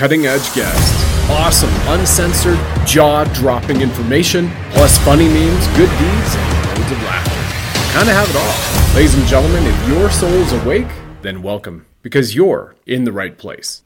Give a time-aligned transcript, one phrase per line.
[0.00, 6.90] cutting edge guests, awesome, uncensored, jaw dropping information, plus funny memes, good deeds, and loads
[6.90, 7.92] of laughter.
[7.92, 8.94] Kind of have it all.
[8.96, 10.86] Ladies and gentlemen, if your soul's awake,
[11.20, 13.82] then welcome, because you're in the right place.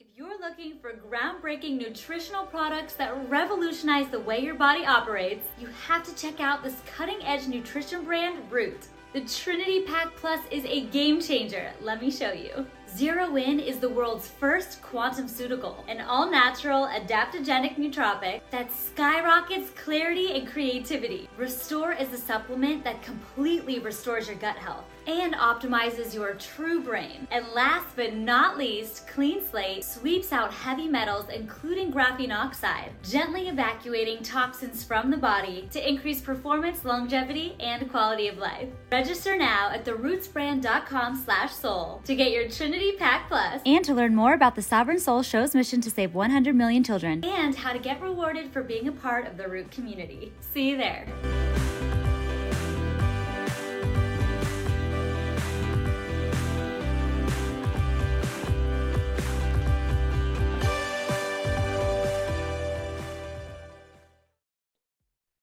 [0.00, 5.68] If you're looking for groundbreaking nutritional products that revolutionize the way your body operates, you
[5.86, 8.88] have to check out this cutting edge nutrition brand, Root.
[9.12, 11.72] The Trinity Pack Plus is a game changer.
[11.82, 12.66] Let me show you.
[12.96, 19.68] Zero In is the world's first quantum pseutical, an all natural adaptogenic nootropic that skyrockets
[19.76, 21.28] clarity and creativity.
[21.36, 27.26] Restore is a supplement that completely restores your gut health and optimizes your true brain.
[27.30, 33.48] And last but not least, Clean Slate sweeps out heavy metals, including graphene oxide, gently
[33.48, 38.68] evacuating toxins from the body to increase performance, longevity, and quality of life.
[38.90, 44.14] Register now at therootbrands.com slash soul to get your Trinity Pack Plus and to learn
[44.14, 47.78] more about the Sovereign Soul Show's mission to save 100 million children and how to
[47.78, 50.32] get rewarded for being a part of the Root community.
[50.40, 51.06] See you there.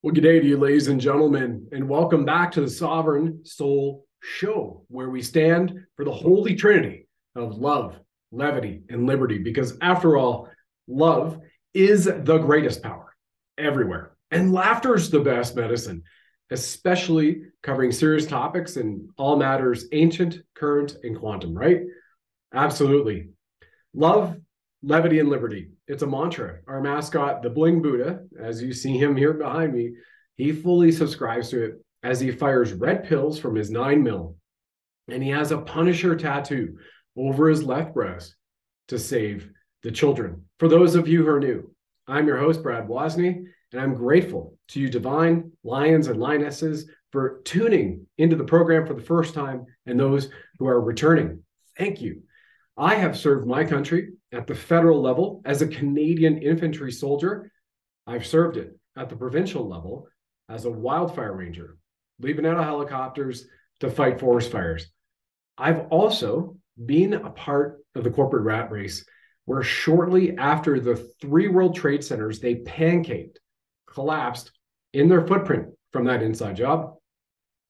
[0.03, 4.05] Well, good day to you, ladies and gentlemen, and welcome back to the Sovereign Soul
[4.21, 7.95] Show, where we stand for the Holy Trinity of love,
[8.29, 9.37] levity, and liberty.
[9.37, 10.49] Because after all,
[10.89, 11.39] love
[11.73, 13.15] is the greatest power
[13.57, 16.03] everywhere, and laughter is the best medicine,
[16.51, 21.79] especially covering serious topics and all matters ancient, current, and quantum, right?
[22.53, 23.29] Absolutely.
[23.93, 24.35] Love,
[24.83, 26.59] levity, and liberty it's a mantra.
[26.67, 29.93] Our mascot, the Bling Buddha, as you see him here behind me,
[30.35, 34.35] he fully subscribes to it as he fires red pills from his nine mil.
[35.07, 36.77] And he has a Punisher tattoo
[37.17, 38.35] over his left breast
[38.89, 39.49] to save
[39.83, 40.43] the children.
[40.59, 41.73] For those of you who are new,
[42.07, 47.41] I'm your host, Brad Wozny, and I'm grateful to you, divine lions and lionesses, for
[47.45, 51.43] tuning into the program for the first time and those who are returning.
[51.77, 52.23] Thank you.
[52.75, 57.51] I have served my country at the federal level as a Canadian infantry soldier.
[58.07, 60.07] I've served it at the provincial level
[60.49, 61.77] as a wildfire ranger,
[62.19, 63.45] leaving out of helicopters
[63.79, 64.87] to fight forest fires.
[65.57, 69.05] I've also been a part of the corporate rat race
[69.45, 73.37] where shortly after the three World Trade Centers, they pancaked,
[73.87, 74.51] collapsed
[74.93, 76.95] in their footprint from that inside job.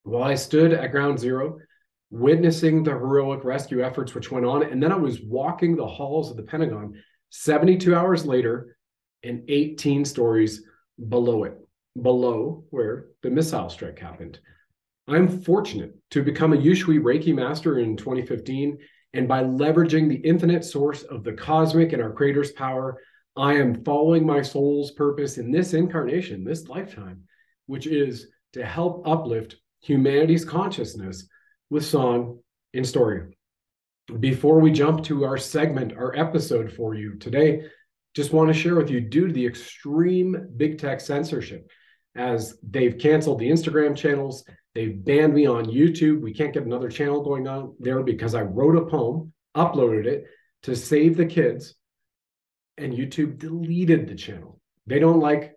[0.04, 1.60] While I stood at ground zero
[2.14, 4.62] witnessing the heroic rescue efforts which went on.
[4.62, 6.94] And then I was walking the halls of the Pentagon
[7.32, 8.78] 72 hours later
[9.24, 10.62] and 18 stories
[11.10, 11.58] below it,
[12.00, 14.40] below where the missile strike happened.
[15.08, 18.78] I'm fortunate to become a Usui Reiki master in 2015.
[19.16, 23.02] And by leveraging the infinite source of the cosmic and our creator's power,
[23.36, 27.24] I am following my soul's purpose in this incarnation, this lifetime,
[27.66, 31.28] which is to help uplift humanity's consciousness
[31.74, 32.38] with song
[32.76, 33.36] and story.
[34.20, 37.64] Before we jump to our segment, our episode for you today,
[38.14, 41.68] just want to share with you due to the extreme big tech censorship,
[42.16, 44.46] as they've canceled the Instagram channels,
[44.76, 46.22] they've banned me on YouTube.
[46.22, 50.26] We can't get another channel going on there because I wrote a poem, uploaded it
[50.64, 51.74] to save the kids,
[52.78, 54.62] and YouTube deleted the channel.
[54.86, 55.56] They don't like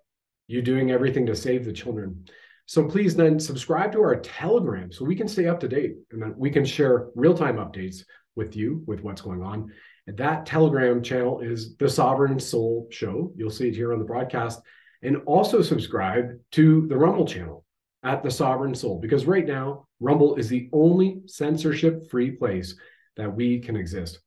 [0.48, 2.24] you doing everything to save the children.
[2.66, 6.36] So please then subscribe to our Telegram so we can stay up to date and
[6.36, 7.98] we can share real time updates
[8.34, 9.70] with you with what's going on.
[10.08, 13.32] And that Telegram channel is the Sovereign Soul Show.
[13.36, 14.60] You'll see it here on the broadcast.
[15.02, 17.64] And also subscribe to the Rumble channel
[18.02, 22.74] at the Sovereign Soul because right now, Rumble is the only censorship free place
[23.16, 24.20] that we can exist.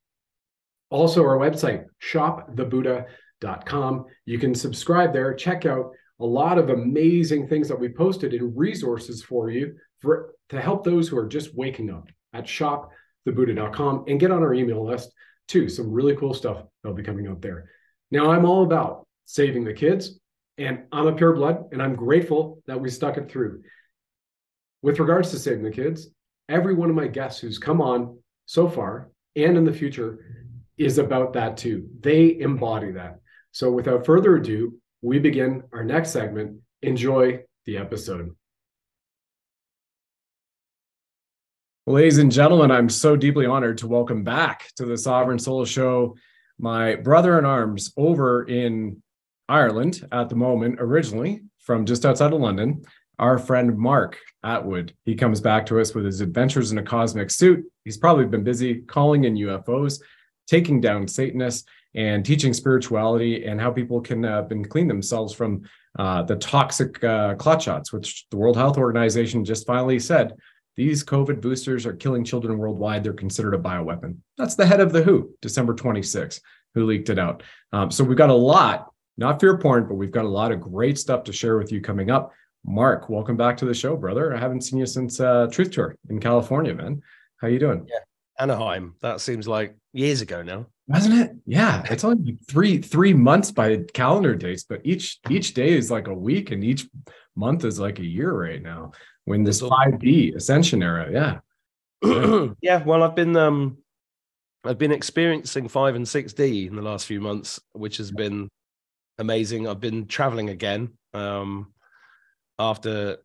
[0.90, 4.06] Also, our website, shopthebuddha.com.
[4.26, 8.58] You can subscribe there, check out a lot of amazing things that we posted and
[8.58, 14.20] resources for you for to help those who are just waking up at shopthebuddha.com and
[14.20, 15.14] get on our email list
[15.48, 15.70] too.
[15.70, 17.70] Some really cool stuff that'll be coming out there.
[18.12, 20.20] Now I'm all about saving the kids
[20.58, 23.62] and I'm a pure blood and I'm grateful that we stuck it through.
[24.82, 26.10] With regards to saving the kids,
[26.48, 30.26] every one of my guests who's come on so far and in the future
[30.78, 31.88] is about that too.
[32.00, 33.20] They embody that.
[33.52, 36.62] So without further ado, we begin our next segment.
[36.82, 38.36] Enjoy the episode.
[41.88, 46.16] Ladies and gentlemen, I'm so deeply honored to welcome back to the Sovereign Soul Show
[46.60, 49.02] my brother in arms over in
[49.48, 52.84] Ireland at the moment, originally from just outside of London,
[53.18, 54.92] our friend Mark Attwood.
[55.06, 57.66] He comes back to us with his adventures in a cosmic suit.
[57.86, 60.02] He's probably been busy calling in UFOs.
[60.48, 65.62] taking down Satanists and teaching spirituality and how people can uh, clean themselves from
[65.98, 70.34] uh, the toxic uh, clot shots, which the World Health Organization just finally said
[70.76, 73.04] these COVID boosters are killing children worldwide.
[73.04, 74.18] They're considered a bioweapon.
[74.38, 76.40] That's the head of the WHO, December 26,
[76.74, 77.44] who leaked it out.
[77.74, 80.62] Um, so we've got a lot, not fear porn, but we've got a lot of
[80.62, 82.32] great stuff to share with you coming up.
[82.66, 84.34] Mark, welcome back to the show, brother.
[84.34, 87.02] I haven't seen you since uh, Truth Tour in California, man.
[87.42, 87.86] How you doing?
[87.88, 88.00] Yeah,
[88.40, 88.96] Anaheim.
[89.02, 91.32] That seems like years ago now, wasn't it?
[91.46, 96.08] Yeah, it's only three three months by calendar dates, but each each day is like
[96.08, 96.88] a week, and each
[97.36, 98.92] month is like a year right now.
[99.26, 101.40] When this five D ascension era,
[102.04, 102.84] yeah, yeah.
[102.84, 103.78] Well, I've been um,
[104.64, 108.50] I've been experiencing five and six D in the last few months, which has been
[109.20, 109.68] amazing.
[109.68, 110.90] I've been traveling again.
[111.14, 111.72] Um,
[112.58, 113.18] after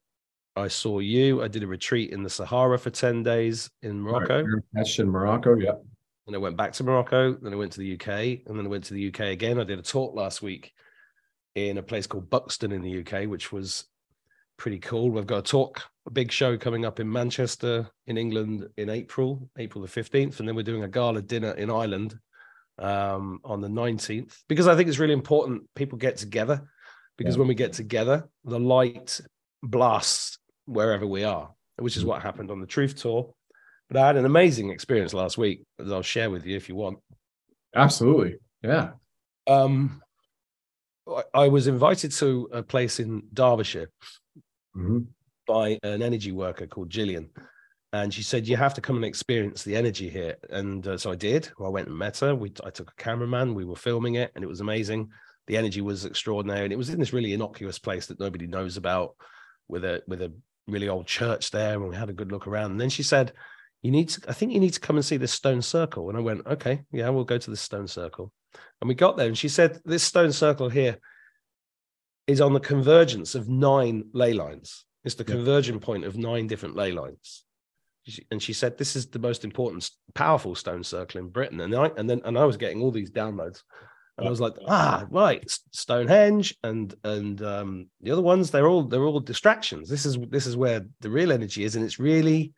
[0.55, 4.44] I saw you, I did a retreat in the Sahara for 10 days in Morocco.
[4.72, 5.72] That's in Morocco, yeah.
[6.26, 8.09] And I went back to Morocco, then I went to the UK,
[8.47, 9.61] and then I went to the UK again.
[9.61, 10.73] I did a talk last week
[11.55, 13.85] in a place called Buxton in the UK, which was
[14.56, 15.11] pretty cool.
[15.11, 19.50] We've got a talk, a big show coming up in Manchester in England in April,
[19.59, 20.38] April the 15th.
[20.38, 22.19] And then we're doing a gala dinner in Ireland
[22.79, 26.67] um, on the 19th, because I think it's really important people get together
[27.17, 27.41] because yeah.
[27.41, 29.21] when we get together, the light
[29.62, 32.09] blasts wherever we are, which is mm.
[32.09, 33.32] what happened on the Truth Tour.
[33.94, 36.75] But I had an amazing experience last week that I'll share with you if you
[36.75, 36.99] want.
[37.76, 38.38] Absolutely.
[38.61, 38.91] Yeah.
[39.46, 40.02] Um,
[41.32, 43.88] I was invited to a place in Derbyshire
[44.76, 44.99] mm-hmm.
[45.46, 47.31] by an energy worker called Gillian.
[47.93, 50.38] And she said, You have to come and experience the energy here.
[50.50, 51.49] And uh, so I did.
[51.64, 52.35] I went and met her.
[52.35, 53.55] We, I took a cameraman.
[53.55, 55.11] We were filming it, and it was amazing
[55.47, 58.76] the energy was extraordinary, and it was in this really innocuous place that nobody knows
[58.76, 59.14] about,
[59.69, 60.32] with a with a
[60.67, 62.73] really old church there, and we had a good look around.
[62.73, 63.32] And then she said,
[63.84, 66.19] "You need to, I think you need to come and see this stone circle." And
[66.19, 68.32] I went, "Okay, yeah, we'll go to the stone circle."
[68.81, 70.98] And we got there, and she said, "This stone circle here
[72.26, 74.84] is on the convergence of nine ley lines.
[75.04, 75.36] It's the yeah.
[75.36, 77.44] convergent point of nine different ley lines."
[78.31, 81.90] and she said this is the most important powerful stone circle in britain and i
[81.96, 83.62] and then and i was getting all these downloads
[84.16, 88.84] and I was like, ah, right, Stonehenge and and um, the other ones, they're all
[88.84, 89.88] they're all distractions.
[89.88, 92.52] This is this is where the real energy is, and it's really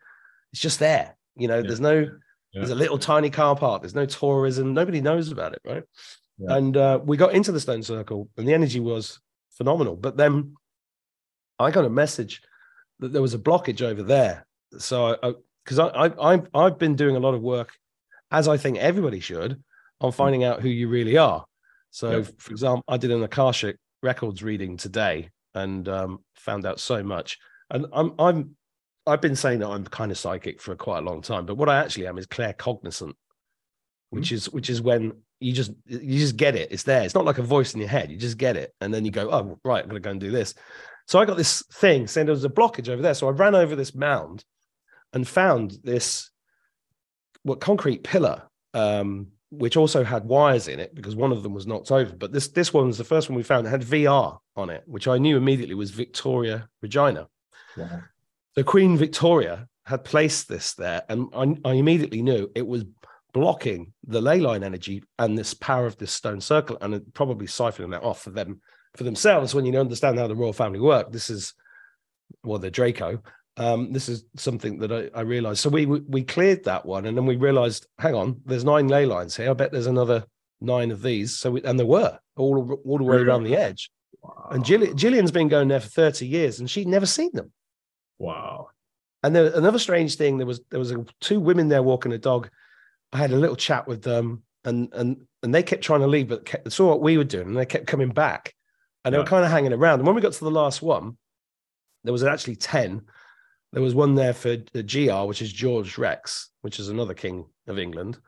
[0.56, 1.14] it's just there.
[1.37, 1.67] You know, yeah.
[1.67, 2.08] there's no yeah.
[2.55, 5.82] there's a little tiny car park, there's no tourism, nobody knows about it, right?
[6.38, 6.56] Yeah.
[6.56, 9.20] And uh, we got into the stone circle, and the energy was
[9.50, 9.97] phenomenal.
[9.97, 10.56] But then
[11.58, 12.41] I got a message
[13.00, 14.47] that there was a blockage over there.
[14.79, 17.75] So because I, I, I I've I've been doing a lot of work,
[18.31, 19.62] as I think everybody should
[20.00, 21.44] on finding out who you really are.
[21.91, 22.29] So, yep.
[22.38, 27.38] for example, I did an Akashic Records reading today and um, found out so much.
[27.69, 28.56] And I'm I'm
[29.06, 31.69] I've been saying that I'm kind of psychic for quite a long time, but what
[31.69, 33.12] I actually am is claircognizant,
[34.11, 34.35] which mm-hmm.
[34.35, 36.73] is which is when you just you just get it.
[36.73, 37.03] It's there.
[37.03, 38.11] It's not like a voice in your head.
[38.11, 40.31] You just get it, and then you go, oh right, I'm gonna go and do
[40.31, 40.55] this.
[41.06, 43.14] So I got this thing saying there was a blockage over there.
[43.14, 44.44] So I ran over this mound
[45.12, 46.31] and found this
[47.43, 48.43] what concrete pillar
[48.75, 52.14] um, which also had wires in it because one of them was knocked over.
[52.14, 54.82] But this this one was the first one we found that had VR on it,
[54.87, 57.29] which I knew immediately was Victoria Regina.
[57.76, 58.00] Yeah.
[58.56, 62.85] So Queen Victoria had placed this there, and I, I immediately knew it was
[63.32, 67.91] blocking the ley line energy and this power of this stone circle, and probably siphoning
[67.91, 68.60] that off for them
[68.96, 69.55] for themselves.
[69.55, 71.55] When you understand how the royal family work, this is
[72.43, 73.22] well, the Draco
[73.58, 75.60] um, this is something that I, I, realized.
[75.60, 79.06] So we we cleared that one, and then we realized, hang on, there's nine ley
[79.06, 79.51] lines here.
[79.51, 80.27] I bet there's another
[80.60, 81.39] nine of these.
[81.39, 83.91] So we, and there were all all the way around the edge.
[84.20, 84.48] Wow.
[84.51, 87.53] And Gillian, Gillian's been going there for 30 years, and she'd never seen them.
[88.19, 88.69] Wow.
[89.23, 92.19] And there, another strange thing, there was there was a, two women there walking a
[92.19, 92.49] dog.
[93.13, 96.29] I had a little chat with them, and and and they kept trying to leave,
[96.29, 98.55] but kept, saw what we were doing, and they kept coming back,
[99.05, 99.25] and they yeah.
[99.25, 100.01] were kind of hanging around.
[100.01, 101.17] And when we got to the last one,
[102.05, 103.03] there was actually ten
[103.77, 107.44] there was one there for the GR, which is George Rex, which is another king
[107.67, 108.19] of England.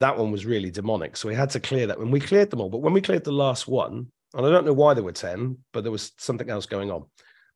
[0.00, 1.16] That one was really demonic.
[1.16, 2.00] So we had to clear that.
[2.00, 4.66] When we cleared them all, but when we cleared the last one, and I don't
[4.66, 7.04] know why there were 10, but there was something else going on.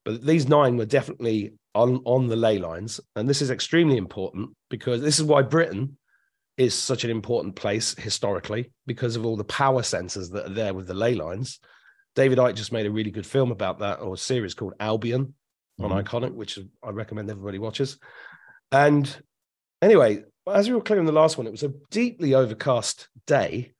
[0.06, 3.00] But these nine were definitely on, on the ley lines.
[3.16, 5.98] And this is extremely important because this is why Britain
[6.56, 10.72] is such an important place historically because of all the power centers that are there
[10.72, 11.58] with the ley lines.
[12.14, 15.34] David Icke just made a really good film about that or series called Albion,
[15.80, 15.98] on mm-hmm.
[15.98, 17.98] Ickonic, which I recommend everybody watches.
[18.70, 19.14] And
[19.82, 23.72] anyway, as we were clearing the last one, it was a deeply overcast day.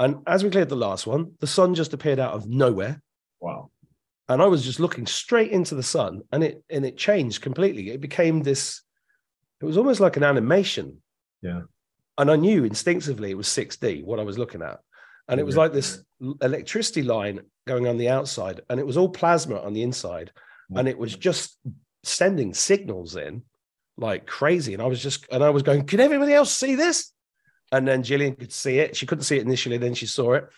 [0.00, 3.00] And as we cleared the last one, the sun just appeared out of nowhere.
[3.40, 3.70] Wow.
[4.28, 7.90] And I was just looking straight into the sun and it and it changed completely.
[7.90, 8.82] It became this,
[9.60, 10.98] it was almost like an animation.
[11.40, 11.62] Yeah.
[12.18, 14.80] and I knew instinctively it was 6D what I was looking at,
[15.28, 16.02] and it was like this
[16.42, 20.32] electricity line going on the outside, and it was all plasma on the inside,
[20.74, 21.56] and it was just
[22.02, 23.42] sending signals in
[23.96, 24.74] like crazy.
[24.74, 27.12] And I was just, and I was going, can everybody else see this?
[27.72, 28.96] And then Gillian could see it.
[28.96, 30.48] She couldn't see it initially, then she saw it.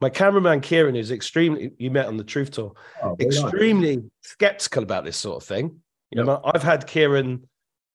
[0.00, 4.04] My cameraman Kieran, who's extremely, you met on the Truth Tour, oh, extremely nice.
[4.22, 5.80] skeptical about this sort of thing.
[6.10, 7.46] You know, I've had Kieran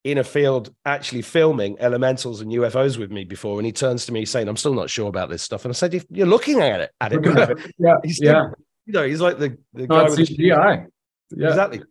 [0.03, 4.13] in a field actually filming elementals and UFOs with me before, and he turns to
[4.13, 6.61] me saying, "I'm still not sure about this stuff." And I said, if "You're looking
[6.61, 8.53] at it, at it, yeah, he's still.
[8.85, 10.85] You know, he's like the, the guy with CGI.
[11.31, 11.47] Yeah.
[11.47, 11.81] Exactly.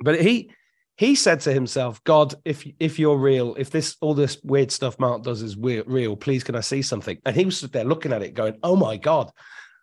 [0.00, 0.50] But he
[0.98, 4.98] he said to himself, God, if if you're real, if this all this weird stuff
[4.98, 7.16] Mark does is weird, real, please can I see something?
[7.24, 9.30] And he was there looking at it, going, Oh my God.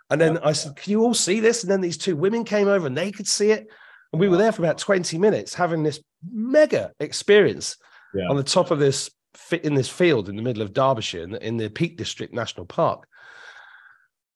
[0.10, 1.64] And then I said, Can you all see this?
[1.64, 3.66] And then these two women came over and they could see it.
[4.12, 7.78] And we were there for about 20 minutes having this mega experience
[8.14, 8.28] yeah.
[8.30, 9.10] on the top of this
[9.64, 12.66] in this field in the middle of Derbyshire in the, in the Peak District National
[12.66, 13.08] Park.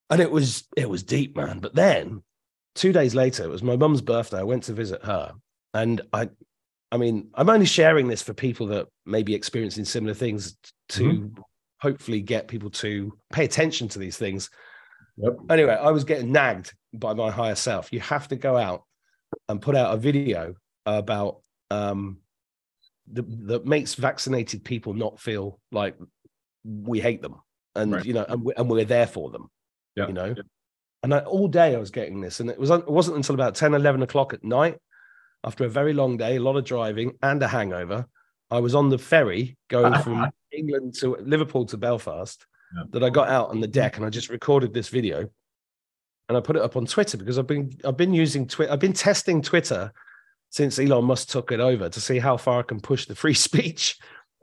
[0.10, 1.60] And it was it was deep, man.
[1.60, 2.24] But then
[2.74, 4.40] two days later, it was my mum's birthday.
[4.40, 5.34] I went to visit her,
[5.74, 6.30] and I,
[6.92, 10.58] I mean, I'm only sharing this for people that may be experiencing similar things
[10.90, 11.42] to mm-hmm.
[11.80, 14.50] hopefully get people to pay attention to these things.
[15.18, 15.34] Yep.
[15.50, 17.94] Anyway, I was getting nagged by my higher self.
[17.94, 18.84] You have to go out
[19.48, 20.56] and put out a video
[20.86, 22.18] about um,
[23.12, 25.96] the, that makes vaccinated people not feel like
[26.64, 27.36] we hate them,
[27.76, 28.06] and right.
[28.06, 29.50] you know, and, we, and we're there for them.
[29.96, 30.08] Yeah.
[30.08, 30.36] You know,
[31.04, 33.56] and I, all day I was getting this, and it was it wasn't until about
[33.56, 34.78] 10, 11 o'clock at night,
[35.44, 38.06] after a very long day, a lot of driving, and a hangover.
[38.52, 42.46] I was on the ferry going from England to Liverpool to Belfast.
[42.76, 42.84] Yeah.
[42.92, 45.28] That I got out on the deck and I just recorded this video,
[46.28, 48.72] and I put it up on Twitter because I've been I've been using Twitter.
[48.72, 49.92] I've been testing Twitter
[50.52, 53.34] since Elon Musk took it over to see how far I can push the free
[53.48, 53.98] speech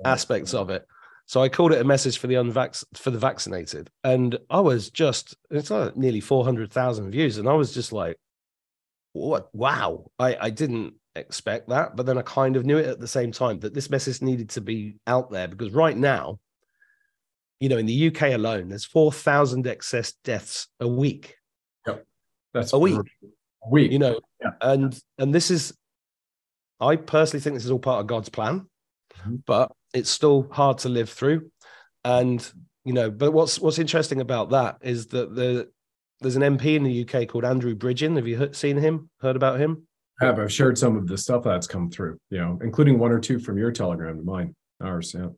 [0.05, 0.87] aspects of it.
[1.27, 4.91] So I called it a message for the unvax for the vaccinated, and I was
[4.91, 8.17] just it's like nearly four hundred thousand views, and I was just like,
[9.17, 9.55] "What?
[9.55, 13.09] Wow!" I I didn't expect that, but then I kind of knew it at the
[13.09, 16.39] same time that this message needed to be out there because right now,
[17.61, 21.37] you know, in the UK alone, there's four thousand excess deaths a week.
[21.87, 22.07] Yep,
[22.53, 22.99] that's a week.
[22.99, 24.51] A week, you know, yeah.
[24.61, 25.77] and and this is,
[26.81, 28.67] I personally think this is all part of God's plan,
[29.19, 29.37] mm-hmm.
[29.47, 31.51] but it's still hard to live through.
[32.05, 32.47] And
[32.85, 35.69] you know, but what's what's interesting about that is that the
[36.21, 38.17] there's an MP in the UK called Andrew Bridgen.
[38.17, 39.11] Have you seen him?
[39.21, 39.87] Heard about him?
[40.21, 40.39] I have.
[40.39, 42.19] I've shared some of the stuff that's come through.
[42.31, 45.15] You know, including one or two from your Telegram to mine, ours.
[45.17, 45.29] Yeah.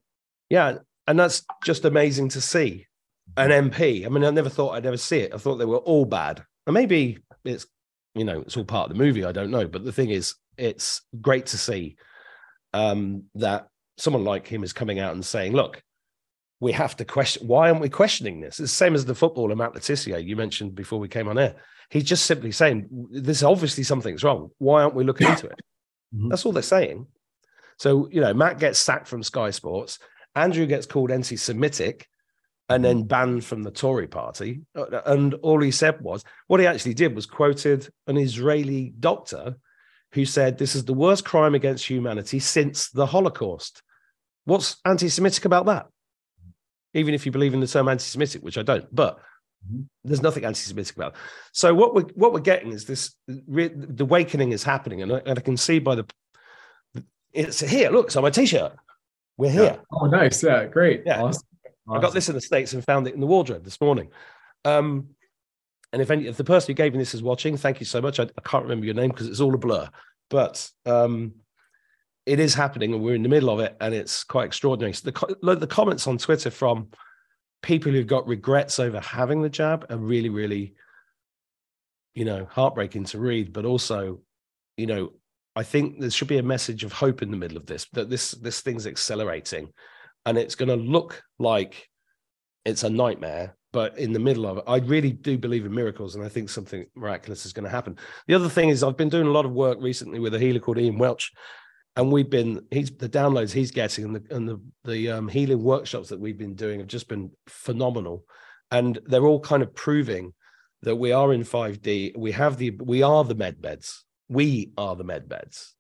[0.50, 2.86] Yeah, and that's just amazing to see
[3.36, 4.06] an MP.
[4.06, 5.34] I mean, I never thought I'd ever see it.
[5.34, 7.66] I thought they were all bad, and maybe it's
[8.14, 9.24] you know it's all part of the movie.
[9.24, 11.96] I don't know, but the thing is, it's great to see
[12.72, 15.82] um, that someone like him is coming out and saying, look,
[16.60, 18.60] we have to question why aren't we questioning this?
[18.60, 21.38] It's the same as the footballer Matt Le Tissier you mentioned before we came on
[21.38, 21.54] air.
[21.90, 24.50] He's just simply saying this obviously something's wrong.
[24.58, 25.60] Why aren't we looking into it?
[26.14, 26.28] Mm-hmm.
[26.28, 27.06] That's all they're saying.
[27.78, 29.98] So, you know, Matt gets sacked from Sky Sports,
[30.34, 32.06] Andrew gets called anti-Semitic
[32.68, 34.60] and then banned from the Tory party.
[35.06, 39.56] And all he said was what he actually did was quoted an Israeli doctor
[40.12, 43.82] who said this is the worst crime against humanity since the Holocaust.
[44.44, 45.86] What's anti Semitic about that?
[46.94, 49.18] Even if you believe in the term anti Semitic, which I don't, but
[49.66, 49.82] mm-hmm.
[50.04, 51.18] there's nothing anti Semitic about it.
[51.52, 55.02] So, what we're, what we're getting is this the awakening is happening.
[55.02, 56.06] And I, and I can see by the,
[57.32, 58.72] it's here, look, it's on my t shirt.
[59.36, 59.62] We're here.
[59.62, 59.76] Yeah.
[59.92, 60.42] Oh, nice.
[60.42, 61.02] Yeah, great.
[61.06, 61.22] Yeah.
[61.22, 61.42] Awesome.
[61.90, 64.10] I got this in the States and found it in the wardrobe this morning.
[64.64, 65.08] Um,
[65.92, 68.00] and if any, if the person who gave me this is watching, thank you so
[68.00, 68.20] much.
[68.20, 69.88] I, I can't remember your name because it's all a blur,
[70.28, 71.32] but um,
[72.28, 74.92] it is happening and we're in the middle of it and it's quite extraordinary.
[74.92, 76.88] So the, the comments on Twitter from
[77.62, 80.74] people who've got regrets over having the jab are really, really,
[82.14, 84.20] you know, heartbreaking to read, but also,
[84.76, 85.12] you know,
[85.56, 88.10] I think there should be a message of hope in the middle of this, that
[88.10, 89.72] this, this thing's accelerating
[90.26, 91.88] and it's going to look like
[92.66, 96.14] it's a nightmare but in the middle of it, I really do believe in miracles,
[96.14, 97.98] and I think something miraculous is going to happen.
[98.26, 100.58] The other thing is, I've been doing a lot of work recently with a healer
[100.58, 101.30] called Ian Welch,
[101.98, 105.62] and we've been he's the downloads he's getting and the and the the um, healing
[105.62, 108.24] workshops that we've been doing have just been phenomenal,
[108.70, 110.32] and they're all kind of proving
[110.82, 112.16] that we are in 5D.
[112.16, 114.04] We have the we are the med beds.
[114.28, 115.74] We are the med beds.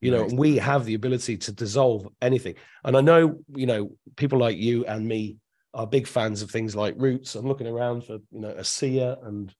[0.00, 0.32] You know, nice.
[0.32, 2.54] we have the ability to dissolve anything.
[2.82, 5.36] And I know, you know, people like you and me
[5.74, 7.36] are big fans of things like roots.
[7.36, 9.54] I'm looking around for, you know, a seer and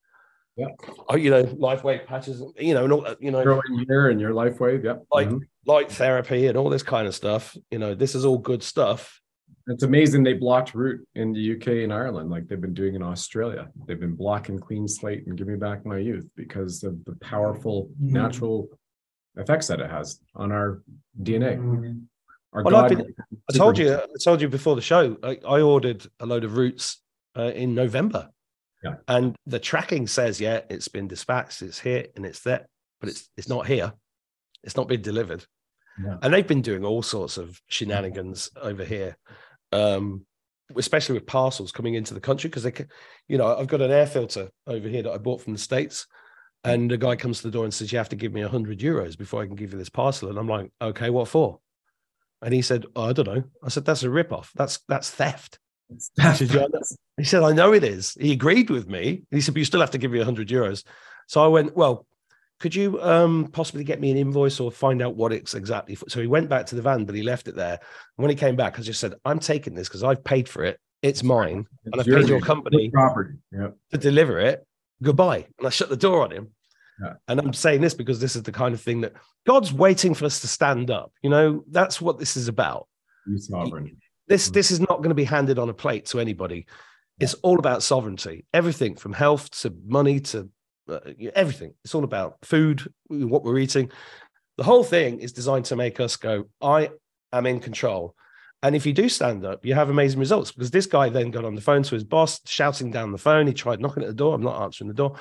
[0.55, 0.67] yeah.
[1.09, 4.31] Oh, you know, LifeWave patches, you know, and all you know, growing year and your
[4.31, 4.95] LifeWave, yeah.
[5.11, 5.39] Like mm-hmm.
[5.65, 7.57] light therapy and all this kind of stuff.
[7.71, 9.19] You know, this is all good stuff.
[9.67, 13.01] It's amazing they blocked root in the UK and Ireland, like they've been doing in
[13.01, 13.69] Australia.
[13.87, 17.89] They've been blocking clean slate and give me back my youth because of the powerful
[18.01, 18.13] mm-hmm.
[18.13, 18.67] natural
[19.37, 20.83] effects that it has on our
[21.21, 21.57] DNA.
[21.57, 21.99] Mm-hmm.
[22.51, 23.15] Our well, God, been,
[23.49, 26.57] I told you, I told you before the show, I, I ordered a load of
[26.57, 26.99] roots
[27.35, 28.29] uh, in November.
[28.83, 28.95] Yeah.
[29.07, 32.67] And the tracking says, yeah, it's been dispatched, it's here and it's there,
[32.99, 33.93] but it's it's not here.
[34.63, 35.45] It's not been delivered.
[36.03, 36.17] Yeah.
[36.21, 39.17] And they've been doing all sorts of shenanigans over here,
[39.71, 40.25] um,
[40.75, 42.73] especially with parcels coming into the country because they,
[43.27, 46.07] you know, I've got an air filter over here that I bought from the states,
[46.63, 48.49] and a guy comes to the door and says, "You have to give me a
[48.49, 51.59] hundred euros before I can give you this parcel." And I'm like, "Okay, what for?"
[52.41, 54.49] And he said, oh, "I don't know." I said, "That's a ripoff.
[54.55, 55.59] That's that's theft."
[57.17, 58.17] he said, I know it is.
[58.19, 59.23] He agreed with me.
[59.31, 60.83] He said, but you still have to give me 100 euros.
[61.27, 62.05] So I went, well,
[62.59, 66.09] could you um, possibly get me an invoice or find out what it's exactly for?
[66.09, 67.73] So he went back to the van, but he left it there.
[67.73, 67.79] And
[68.23, 70.79] when he came back, I just said, I'm taking this because I've paid for it.
[71.01, 71.65] It's mine.
[71.83, 73.33] It's and I've paid your company property.
[73.51, 73.75] Yep.
[73.91, 74.65] to deliver it.
[75.01, 75.45] Goodbye.
[75.57, 76.51] And I shut the door on him.
[77.03, 77.13] Yeah.
[77.27, 79.13] And I'm saying this because this is the kind of thing that
[79.45, 81.11] God's waiting for us to stand up.
[81.21, 82.87] You know, that's what this is about.
[83.27, 83.97] You're sovereign.
[84.27, 84.53] This mm.
[84.53, 86.65] this is not going to be handed on a plate to anybody.
[87.19, 88.45] It's all about sovereignty.
[88.53, 90.49] Everything from health to money to
[90.89, 90.99] uh,
[91.35, 91.73] everything.
[91.83, 93.91] It's all about food, what we're eating.
[94.57, 96.89] The whole thing is designed to make us go, I
[97.31, 98.15] am in control.
[98.61, 101.45] And if you do stand up, you have amazing results because this guy then got
[101.45, 103.45] on the phone to his boss, shouting down the phone.
[103.45, 104.33] He tried knocking at the door.
[104.33, 105.17] I'm not answering the door.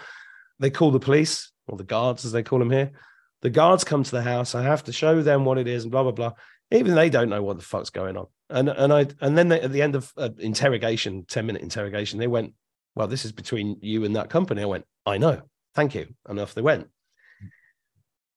[0.61, 2.93] They call the police or the guards, as they call them here.
[3.41, 4.55] The guards come to the house.
[4.55, 6.33] I have to show them what it is and blah, blah, blah.
[6.71, 9.61] Even they don't know what the fuck's going on and and I and then they,
[9.61, 12.55] at the end of uh, interrogation, ten minute interrogation, they went,
[12.95, 15.43] "Well, this is between you and that company." I went, "I know,
[15.75, 16.89] thank you," and off they went.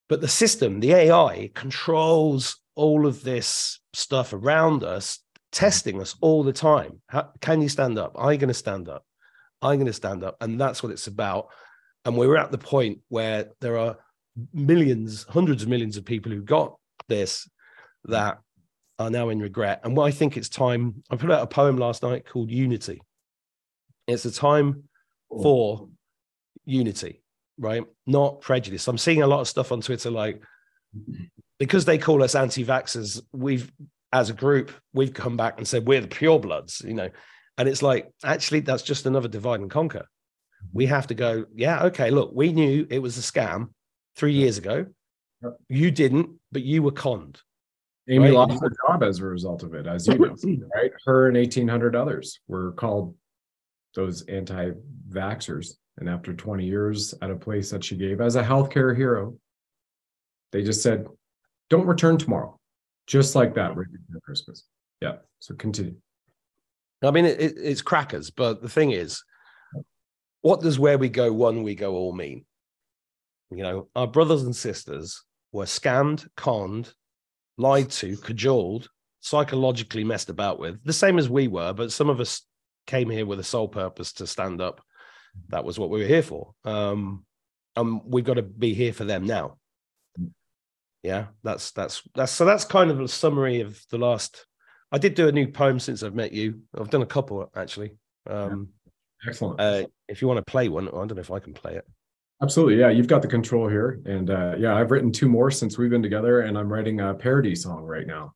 [0.08, 5.20] But the system, the AI, controls all of this stuff around us,
[5.52, 7.02] testing us all the time.
[7.08, 8.14] How, can you stand up?
[8.16, 9.04] Are you going to stand up?
[9.62, 11.48] I'm going to stand up, and that's what it's about.
[12.04, 13.98] And we're at the point where there are
[14.54, 17.50] millions, hundreds of millions of people who got this
[18.06, 18.40] that
[19.00, 19.82] are now in regret.
[19.84, 23.02] And what I think it's time, I put out a poem last night called Unity.
[24.08, 24.84] It's a time
[25.32, 25.44] oh.
[25.44, 25.90] for
[26.66, 27.22] unity,
[27.58, 27.84] right?
[28.06, 28.88] Not prejudice.
[28.88, 30.42] I'm seeing a lot of stuff on Twitter like,
[31.60, 33.72] because they call us anti vaxxers, we've,
[34.14, 37.10] as a group, we've come back and said we're the pure bloods, you know.
[37.58, 40.08] And it's like, actually, that's just another divide and conquer.
[40.74, 40.94] We mm-hmm.
[40.94, 43.70] have to go, yeah, okay, look, we knew it was a scam
[44.16, 44.86] three years ago.
[45.70, 47.40] You didn't, but you were conned.
[48.08, 48.34] Amy right?
[48.34, 50.36] lost her job as a result of it, as you know,
[50.76, 50.92] right?
[51.06, 53.16] Her and 1,800 others were called
[53.96, 54.72] those anti
[55.10, 55.74] vaxxers.
[55.98, 59.38] And after 20 years at a place that she gave as a healthcare hero,
[60.52, 61.08] they just said,
[61.70, 62.60] don't return tomorrow.
[63.08, 64.66] Just like that, right before Christmas.
[65.02, 65.18] Yeah.
[65.40, 65.96] So continue.
[67.04, 69.24] I mean, it, it's crackers, but the thing is,
[70.42, 72.46] what does where we go, one we go all mean?
[73.52, 76.94] You know, our brothers and sisters were scammed, conned,
[77.58, 78.90] lied to, cajoled,
[79.20, 82.42] psychologically messed about with, the same as we were, but some of us
[82.88, 84.82] came here with a sole purpose to stand up.
[85.50, 86.54] That was what we were here for.
[86.64, 87.26] Um,
[87.76, 89.58] and we've got to be here for them now.
[91.04, 94.46] Yeah, that's that's that's so that's kind of a summary of the last.
[94.92, 96.62] I did do a new poem since I've met you.
[96.76, 97.98] I've done a couple actually.
[98.28, 98.70] Um,
[99.28, 99.60] Excellent.
[99.60, 101.86] Uh, if you want to play one, I don't know if I can play it.
[102.42, 102.80] Absolutely.
[102.80, 102.90] Yeah.
[102.90, 104.00] You've got the control here.
[104.06, 107.14] And uh, yeah, I've written two more since we've been together, and I'm writing a
[107.14, 108.34] parody song right now,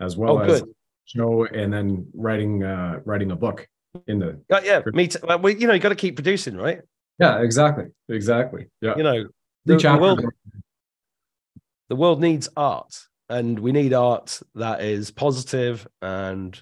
[0.00, 0.62] as well oh, as
[1.04, 3.68] show and then writing uh, writing a book
[4.06, 5.18] in the uh, yeah, me too.
[5.22, 6.80] Well, you know, you got to keep producing, right?
[7.18, 7.86] Yeah, exactly.
[8.08, 8.66] Exactly.
[8.80, 8.96] Yeah.
[8.96, 9.24] You know,
[9.66, 10.24] the, the, world,
[11.88, 16.60] the world needs art, and we need art that is positive and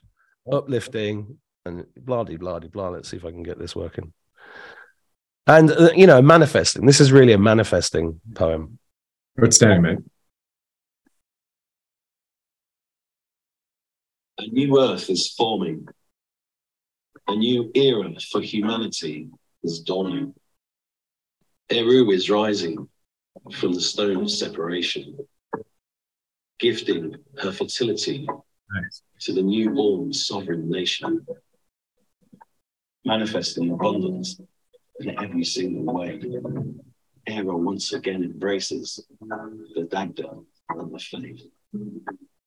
[0.51, 2.89] uplifting and blah blah blah blah.
[2.89, 4.13] Let's see if I can get this working
[5.47, 6.87] and uh, you know manifesting.
[6.87, 8.79] This is really a manifesting poem.
[9.43, 9.99] Outstanding mate.
[14.39, 15.87] A new earth is forming.
[17.29, 19.29] A new era for humanity
[19.63, 20.35] is dawning.
[21.71, 22.89] Ériu is rising
[23.53, 25.17] from the stone of separation
[26.61, 28.27] gifting her fertility
[28.71, 29.03] nice.
[29.21, 31.27] to the newborn sovereign nation.
[33.05, 34.39] Manifesting abundance
[35.01, 36.21] in every single way.
[37.27, 39.05] Era once again embraces
[39.75, 40.31] the Dagda
[40.71, 41.43] and the faith,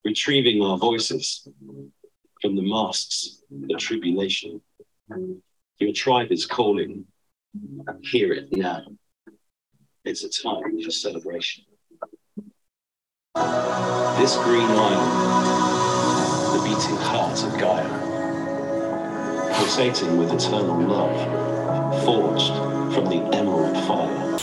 [0.03, 1.47] retrieving our voices
[2.41, 4.61] from the masks of the tribulation.
[5.79, 7.05] Your tribe is calling.
[8.01, 8.81] Hear it now.
[10.05, 11.65] It's a time for celebration.
[13.35, 15.13] This green island,
[16.53, 18.13] the beating heart of Gaia
[19.53, 21.42] pulsating with eternal love,
[22.01, 22.53] forged
[22.93, 24.37] from the emerald fire,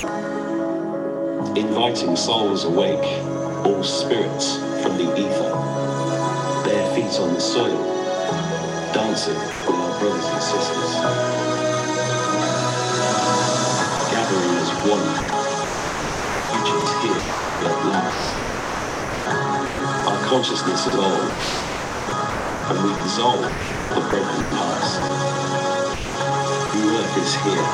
[1.57, 3.05] inviting souls awake,
[3.67, 5.53] all spirits from the ether,
[6.65, 7.85] bare feet on the soil,
[8.95, 10.95] dancing with our brothers and sisters,
[14.11, 15.09] gathering as one,
[16.51, 17.23] futures here
[17.69, 18.37] at last.
[20.09, 21.47] Our consciousness evolves,
[22.71, 25.40] and we dissolve the broken past.
[26.73, 27.67] Earth is here.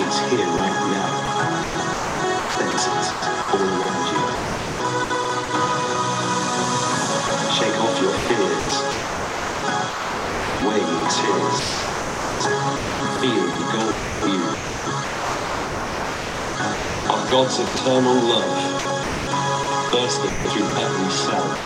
[0.00, 1.12] It's here right now.
[2.56, 2.88] Sense
[3.52, 4.24] all around you.
[7.52, 8.74] Shake off your fears.
[10.64, 11.60] Weigh your tears.
[13.20, 13.96] Feel the gold
[14.32, 14.56] you.
[17.10, 18.86] Our God's eternal love
[19.92, 21.60] bursting through every cell.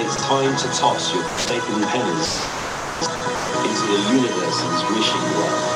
[0.00, 2.63] It's time to toss your forsaken pennies
[3.74, 5.74] into the universe's wishing well.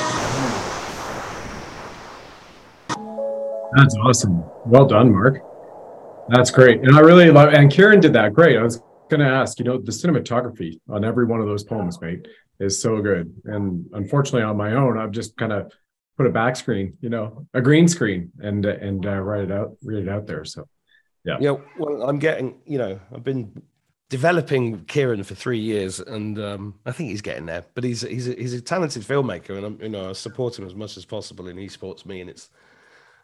[3.76, 4.44] That's awesome.
[4.66, 5.42] Well done, Mark.
[6.28, 6.80] That's great.
[6.80, 8.56] And I really love and Karen did that great.
[8.56, 8.80] I was
[9.11, 12.28] gonna ask, you know, the cinematography on every one of those poems, mate,
[12.61, 13.34] is so good.
[13.44, 15.72] And unfortunately on my own, I've just kind of
[16.16, 19.76] put a back screen, you know, a green screen and and uh, write it out,
[19.82, 20.44] read it out there.
[20.44, 20.68] So
[21.24, 21.38] yeah.
[21.40, 21.56] Yeah.
[21.78, 23.61] Well, I'm getting, you know, I've been
[24.11, 27.64] developing Kieran for three years, and um, I think he's getting there.
[27.75, 30.66] But he's he's a, he's a talented filmmaker, and I'm you know I support him
[30.66, 32.51] as much as possible in esports me, and it's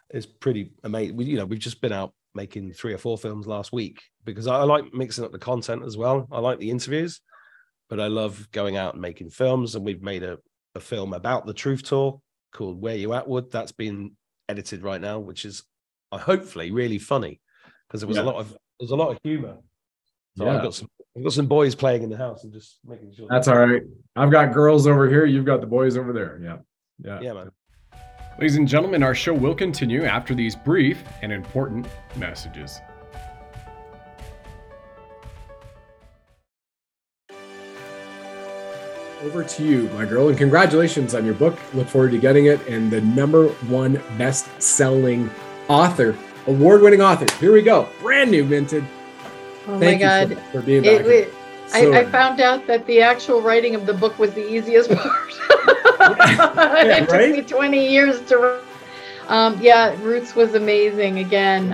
[0.09, 1.15] it's pretty amazing.
[1.17, 4.45] We, you know, we've just been out making three or four films last week because
[4.47, 6.27] I, I like mixing up the content as well.
[6.31, 7.21] I like the interviews,
[7.89, 9.75] but I love going out and making films.
[9.75, 10.37] And we've made a,
[10.75, 12.19] a film about the Truth Tour
[12.53, 13.51] called Where You At Wood.
[13.51, 14.11] That's been
[14.47, 15.63] edited right now, which is
[16.11, 17.39] uh, hopefully really funny
[17.87, 18.23] because there was Yeah.
[18.23, 19.57] a lot of there's a lot of humor.
[20.37, 20.57] So Yeah.
[20.57, 23.25] I've got some I've got some boys playing in the house and just making sure.
[23.29, 23.81] That's all right.
[24.17, 26.39] I've got girls over here, you've got the boys over there.
[26.43, 26.57] Yeah.
[27.01, 27.19] Yeah.
[27.21, 27.51] Yeah, man.
[28.37, 32.81] Ladies and gentlemen, our show will continue after these brief and important messages.
[39.23, 41.57] Over to you, my girl, and congratulations on your book.
[41.73, 42.59] Look forward to getting it.
[42.67, 45.31] And the number one best selling
[45.69, 46.15] author,
[46.47, 47.25] award winning author.
[47.39, 47.87] Here we go.
[48.01, 48.83] Brand new minted.
[49.67, 50.29] Oh Thank my God.
[50.33, 51.05] for, for being It, back.
[51.07, 51.33] it,
[51.67, 54.89] So- I, I found out that the actual writing of the book was the easiest
[54.95, 55.33] part.
[55.99, 57.27] Yeah, it right?
[57.27, 58.61] took me 20 years to write.
[59.27, 61.69] Um, yeah, Roots was amazing again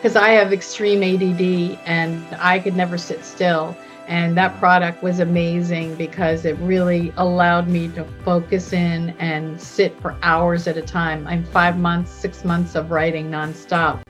[0.00, 3.76] because I have extreme ADD and I could never sit still.
[4.08, 9.98] And that product was amazing because it really allowed me to focus in and sit
[10.00, 11.24] for hours at a time.
[11.28, 14.00] I'm five months, six months of writing nonstop.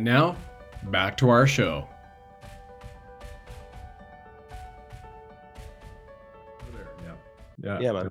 [0.00, 0.34] And now,
[0.84, 1.86] back to our show.
[7.04, 7.12] Yeah.
[7.62, 7.78] Yeah.
[7.80, 8.10] yeah man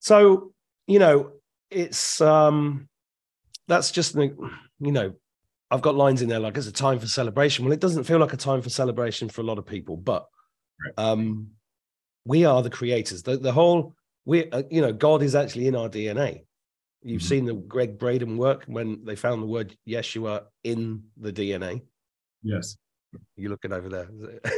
[0.00, 0.52] so
[0.86, 1.32] you know
[1.70, 2.90] it's um
[3.68, 4.36] that's just the
[4.80, 5.14] you know
[5.70, 8.18] i've got lines in there like it's a time for celebration well it doesn't feel
[8.18, 10.26] like a time for celebration for a lot of people but
[10.84, 10.92] Right.
[11.10, 11.52] um
[12.26, 13.94] we are the creators the, the whole
[14.26, 16.42] we uh, you know god is actually in our dna
[17.06, 17.28] you've Mhm.
[17.28, 21.80] seen the Gregg Braden work when they found the word yeshua in the dna
[22.42, 22.76] Yes.
[23.36, 24.08] you're looking over there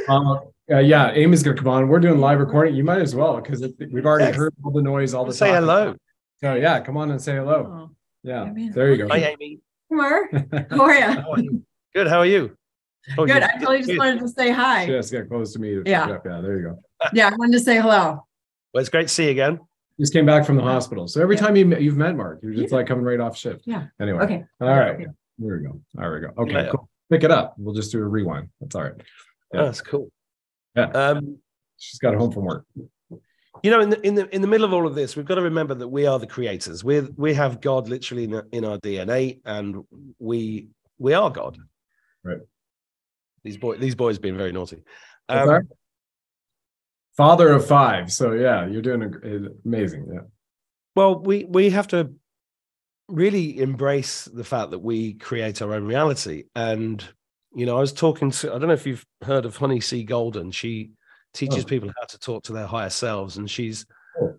[0.09, 0.37] Uh,
[0.71, 1.87] uh, yeah, Amy's gonna come on.
[1.87, 2.75] We're doing live recording.
[2.75, 4.35] You might as well because we've already Yes.
[4.35, 5.37] heard all the noise, all the time.
[5.37, 5.61] say talking.
[5.67, 5.95] hello
[6.41, 7.91] So yeah, come on and say hello.
[8.23, 9.07] Yeah, I mean, there you go.
[9.07, 9.59] hi amy
[9.91, 10.29] Mar,
[10.71, 11.01] how are you?
[11.05, 11.63] How are you?
[11.95, 12.55] good how are you
[13.17, 13.37] Oh, Good.
[13.41, 14.85] you- I totally just wanted to say hi.
[14.85, 15.81] Just get close to me.
[15.85, 16.17] Yeah.
[16.25, 16.83] Yeah, there you go.
[17.13, 18.27] Yeah, I wanted to say hello.
[18.73, 19.59] Well, it's great to see you again.
[19.99, 21.07] Just came back from the hospital.
[21.07, 21.41] So every Yeah.
[21.41, 22.77] time you, you've met Mark, you're just Yeah.
[22.77, 23.63] like coming right off shift.
[23.65, 23.87] Yeah.
[23.99, 24.23] Anyway.
[24.23, 24.45] Okay.
[24.61, 24.95] All right.
[24.95, 25.07] Okay.
[25.37, 25.81] There we go.
[25.93, 26.33] There we go.
[26.43, 26.51] Okay.
[26.53, 26.69] Yeah.
[26.71, 26.89] Cool.
[27.09, 27.55] Pick it up.
[27.57, 28.49] We'll just do a rewind.
[28.61, 28.93] That's all right.
[29.53, 29.61] Yeah.
[29.61, 30.09] Oh, that's cool.
[30.75, 30.85] Yeah.
[30.91, 31.37] Um,
[31.77, 32.65] She's got home from work.
[33.63, 35.35] you know, in the in the in the middle of all of this, we've got
[35.35, 36.83] to remember that we are the creators.
[36.83, 39.83] We we have God literally in, in our DNA, and
[40.19, 41.57] we we are God.
[42.23, 42.39] Right.
[43.43, 44.83] These boy these boys being very naughty.
[45.27, 45.63] What's Um, that?
[47.19, 48.11] Father of five.
[48.13, 50.07] So yeah, you're doing a, amazing.
[50.13, 50.21] Yeah.
[50.95, 52.13] well, we we have to
[53.09, 56.45] really embrace the fact that we create our own reality.
[56.55, 57.03] And
[57.53, 60.03] you know, I was talking to I don't know if you've heard of Honey C.
[60.05, 60.49] Golden.
[60.51, 60.91] She
[61.33, 61.67] teaches Oh.
[61.67, 63.85] people how to talk to their higher selves, and she's.
[64.21, 64.35] Oh.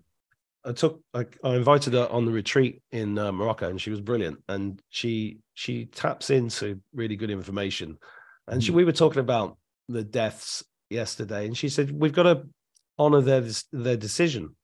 [0.63, 4.01] I took I, I invited her on the retreat in uh, Morocco, and she was
[4.01, 4.39] brilliant.
[4.49, 7.97] And she she taps into really good information.
[8.47, 8.75] And she, Mm.
[8.75, 12.43] we were talking about the deaths yesterday, and she said we've got to
[12.97, 14.55] honor their their decision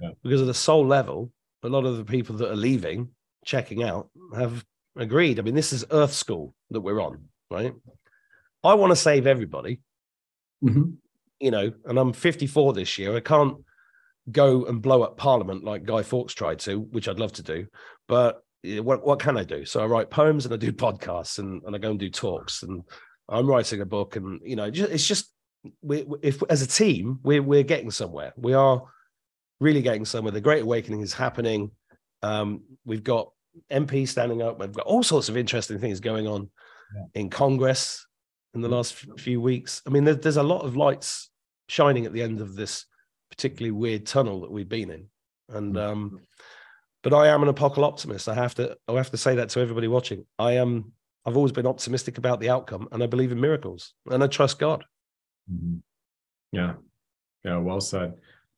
[0.00, 0.10] Yeah.
[0.22, 3.10] because at the soul level, a lot of the people that are leaving,
[3.44, 4.64] checking out, have
[4.96, 5.38] agreed.
[5.38, 7.74] I mean, this is Earth School that we're on, right?
[8.64, 9.80] I want to save everybody,
[10.64, 10.96] Mhm.
[11.40, 13.16] you know, and I'm 54 this year.
[13.16, 13.58] I can't
[14.30, 17.66] go and blow up Parliament like Guy Fawkes tried to, which I'd love to do.
[18.08, 19.64] But what what can I do?
[19.64, 22.62] So I write poems and I do podcasts and, and I go and do talks
[22.62, 22.82] and
[23.28, 25.32] I'm writing a book and you know it's just
[25.82, 28.32] we if as a team we're we're getting somewhere.
[28.36, 28.82] We are
[29.60, 30.32] really getting somewhere.
[30.32, 31.70] The Great Awakening is happening.
[32.22, 33.30] Um, we've got
[33.70, 34.60] MP standing up.
[34.60, 36.50] We've got all sorts of interesting things going on
[37.14, 38.06] in Congress
[38.54, 39.82] in the last few weeks.
[39.86, 41.30] I mean, there, there's a lot of lights
[41.68, 42.86] shining at the end of this
[43.30, 45.06] particularly weird tunnel that we've been in.
[45.48, 46.20] And um,
[47.02, 48.28] but I am an apocalyptimist.
[48.28, 50.24] I have to I have to say that to everybody watching.
[50.38, 50.92] I am
[51.24, 54.58] I've always been optimistic about the outcome and I believe in miracles and I trust
[54.58, 54.84] God.
[55.52, 55.80] Mhm.
[56.52, 56.74] Yeah.
[57.44, 57.58] Yeah.
[57.58, 58.14] Well said.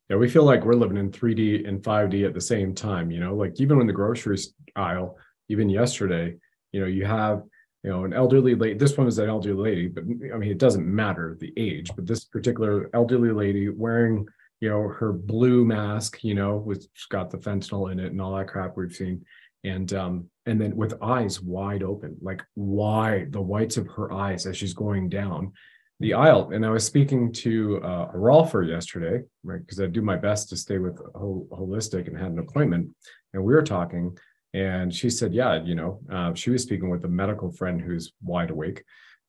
[0.09, 0.16] Yeah.
[0.16, 3.35] We feel like we're living in 3D and 5D at the same time, you know,
[3.35, 4.38] like even in the grocery
[4.76, 6.37] aisle, even yesterday,
[6.72, 7.42] you know, you have,
[7.83, 8.79] you know, an elderly lady.
[8.79, 12.07] This one is an elderly lady, but I mean, it doesn't matter the age, but
[12.07, 14.26] this particular elderly lady wearing,
[14.61, 18.37] you know, her blue mask, you know, it's got the fentanyl in it and all
[18.37, 19.24] that crap we've seen.
[19.64, 24.46] And um, and then with eyes wide open, like wide, the whites of her eyes
[24.46, 25.53] as she's going down
[26.00, 26.50] the aisle.
[26.52, 29.60] And I was speaking to uh, a Rolfer yesterday, right?
[29.60, 32.88] Because I do my best to stay with hol- holistic and had an appointment.
[33.34, 34.16] And we were talking,
[34.54, 38.12] and she said, "Yeah, you know, uh, she was speaking with a medical friend who's
[38.24, 38.82] wide awake."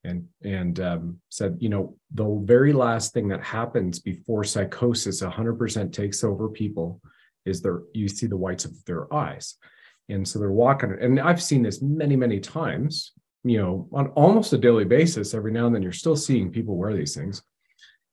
[0.04, 5.94] And and um, said, you know, the very last thing that happens before psychosis 100%
[5.94, 7.00] takes over people
[7.46, 9.58] is their you see the whites of their eyes,
[10.10, 10.98] and so they're walking.
[11.00, 13.12] And I've seen this many many times
[13.44, 16.76] you know, on almost a daily basis, every now and then you're still seeing people
[16.76, 17.42] wear these things.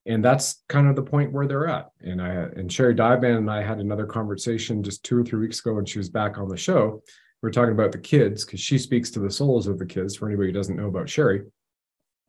[0.07, 1.91] And that's kind of the point where they're at.
[2.01, 5.61] And I and Sherri Divan and I had another conversation just two or three weeks
[5.61, 7.03] ago when she was back on the show.
[7.43, 10.17] We are talking about the kids because she speaks to the souls of the kids
[10.17, 11.43] for anybody who doesn't know about Sherry.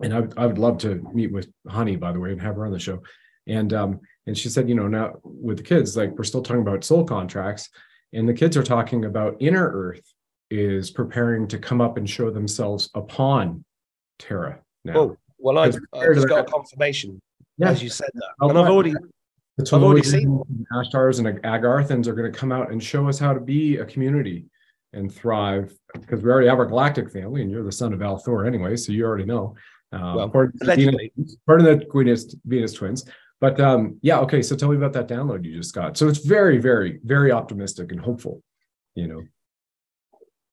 [0.03, 2.65] And I I would love to meet with Honey, by the way, and have her
[2.65, 3.01] on the show.
[3.47, 6.61] And um, and she said, you know, now with the kids, like we're still talking
[6.61, 7.69] about soul contracts,
[8.11, 10.03] and the kids are talking about inner earth
[10.49, 13.63] is preparing to come up and show themselves upon
[14.17, 14.97] Terra now.
[14.97, 17.21] Oh, well, I, I just got a confirmation
[17.57, 17.69] Yeah.
[17.69, 18.29] as you said that.
[18.41, 18.93] And I've already
[19.57, 23.19] The I've already and Ashtars and Agarthans are going to come out and show us
[23.19, 24.45] how to be a community
[24.93, 28.47] and thrive because we already have our galactic family, and you're the son of Althor
[28.47, 29.55] anyway, so you already know.
[29.91, 31.11] Um, Well, according to allegedly.
[31.15, 33.05] Venus, part of the Venus, Venus twins.
[33.39, 34.41] But um, yeah, okay.
[34.41, 35.95] So tell me about that download you just got.
[35.97, 38.43] So it's very, very, very optimistic and hopeful.
[38.95, 39.21] You know,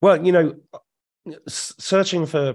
[0.02, 0.54] Well, you know,
[1.48, 2.54] searching for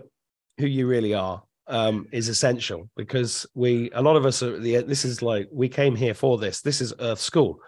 [0.58, 4.78] who you really are um, is essential because we, a lot of us are the
[4.82, 6.62] This is like we came here for this.
[6.62, 7.60] This is Earth School,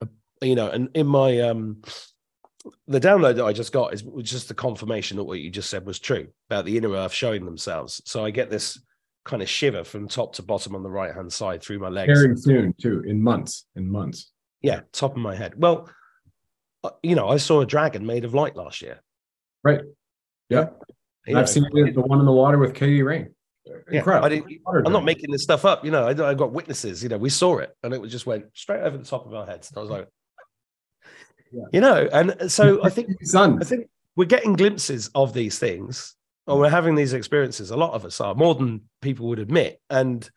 [0.00, 0.06] Uh,
[0.40, 0.70] you know.
[0.70, 1.82] And in my um,
[2.86, 5.70] the download that I just got is was just the confirmation that what you just
[5.70, 8.02] said was true about the inner Earth showing themselves.
[8.04, 8.80] So I get this
[9.24, 12.20] kind of shiver from top to bottom on the right hand side through my legs.
[12.20, 14.30] very soon too, in months, in months.
[14.62, 15.54] Yeah, top of my head.
[15.56, 15.90] Well,
[16.84, 19.02] uh, you know, I saw a dragon made of light last year.
[19.66, 19.80] Right.
[20.48, 20.66] Yeah.
[21.26, 23.34] Know, I've seen the, the one in the water with Katie Rain.
[23.64, 24.26] Yeah, Incredible.
[24.26, 25.84] I didn't, I'm not making this stuff up.
[25.84, 27.02] You know, I, I got witnesses.
[27.02, 29.34] You know, we saw it, and it was just went straight over the top of
[29.34, 29.70] our heads.
[29.70, 30.08] And I was like,
[31.50, 31.64] Yeah.
[31.72, 33.08] you know, and so I think.
[33.34, 36.14] I think we're getting glimpses of these things,
[36.46, 37.72] or we're having these experiences.
[37.72, 40.30] A lot of us are more than people would admit, and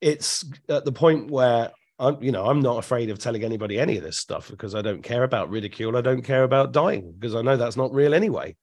[0.00, 3.96] it's at the point where I'm, you know, I'm not afraid of telling anybody any
[3.96, 5.96] of this stuff because I don't care about ridicule.
[5.96, 8.56] I don't care about dying because I know that's not real anyway.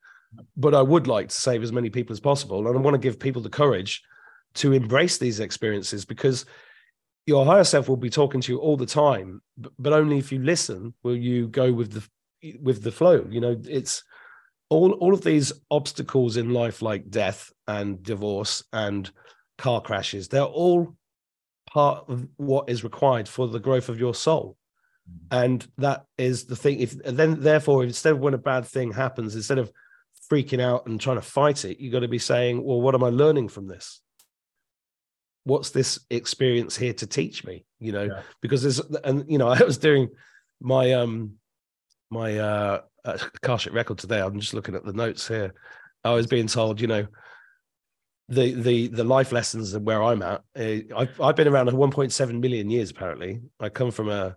[0.57, 2.99] But I would like to save as many people as possible, and I want to
[2.99, 4.01] give people the courage
[4.55, 6.45] to embrace these experiences because
[7.25, 9.41] your higher self will be talking to you all the time,
[9.79, 12.07] but, only if you listen will you go with the
[12.61, 13.25] with the flow.
[13.29, 14.03] You know, it's
[14.69, 19.09] all all of these obstacles in life, like death and divorce and
[19.57, 20.27] car crashes.
[20.27, 20.95] They're all
[21.75, 24.55] part of what is required for the growth of your soul.
[25.29, 26.79] And that is the thing.
[26.79, 29.69] If then, therefore, instead of when a bad thing happens, instead of
[30.31, 33.03] freaking out and trying to fight it, you've got to be saying, "Well, what am
[33.03, 34.01] I learning from this?
[35.43, 38.21] What's this experience here to teach me?" You know, Yeah.
[38.41, 40.07] because there's and you know, I was doing
[40.61, 41.33] my um
[42.09, 44.21] my uh, uh Akashic record today.
[44.21, 45.53] I'm just looking at the notes here.
[46.05, 47.05] I was being told, you know,
[48.27, 50.41] the the the life lessons and where I'm at.
[50.57, 52.91] Uh, I've I've been around 1.7 million years.
[52.91, 54.35] Apparently, I come from a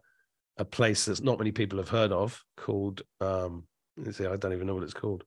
[0.56, 3.02] a place that's not many people have heard of called.
[3.20, 3.64] um
[3.96, 5.24] let's see, I don't even know what it's called.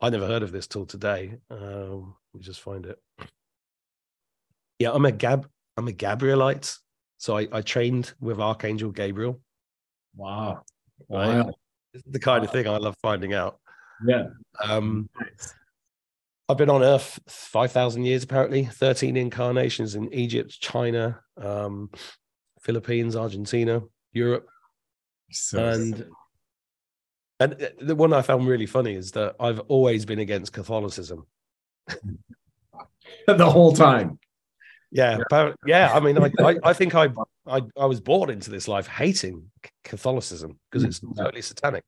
[0.00, 1.34] I never heard of this till today.
[1.50, 2.98] Um, let me just find it.
[4.78, 5.48] Yeah, I'm a Gab.
[5.76, 6.76] I'm a Gabrielite.
[7.18, 9.40] So I, I trained with Archangel Gabriel.
[10.16, 10.62] Wow.
[11.08, 11.44] Right.
[11.44, 11.52] Wow.
[12.06, 13.58] the kind of thing I love finding out.
[14.06, 14.24] Yeah.
[14.62, 15.08] Um,
[16.48, 18.64] I've been on Earth five thousand years, apparently.
[18.64, 21.90] Thirteen incarnations in Egypt, China, um,
[22.60, 24.48] Philippines, Argentina, Europe,
[25.30, 26.06] So and
[27.40, 31.26] and the one I found really funny is that I've always been against Catholicism.
[33.26, 34.18] the whole time.
[34.90, 37.08] Yeah, but yeah, I mean, I, I, I think I,
[37.46, 39.50] I I was born into this life hating
[39.82, 41.84] Catholicism because it's totally satanic.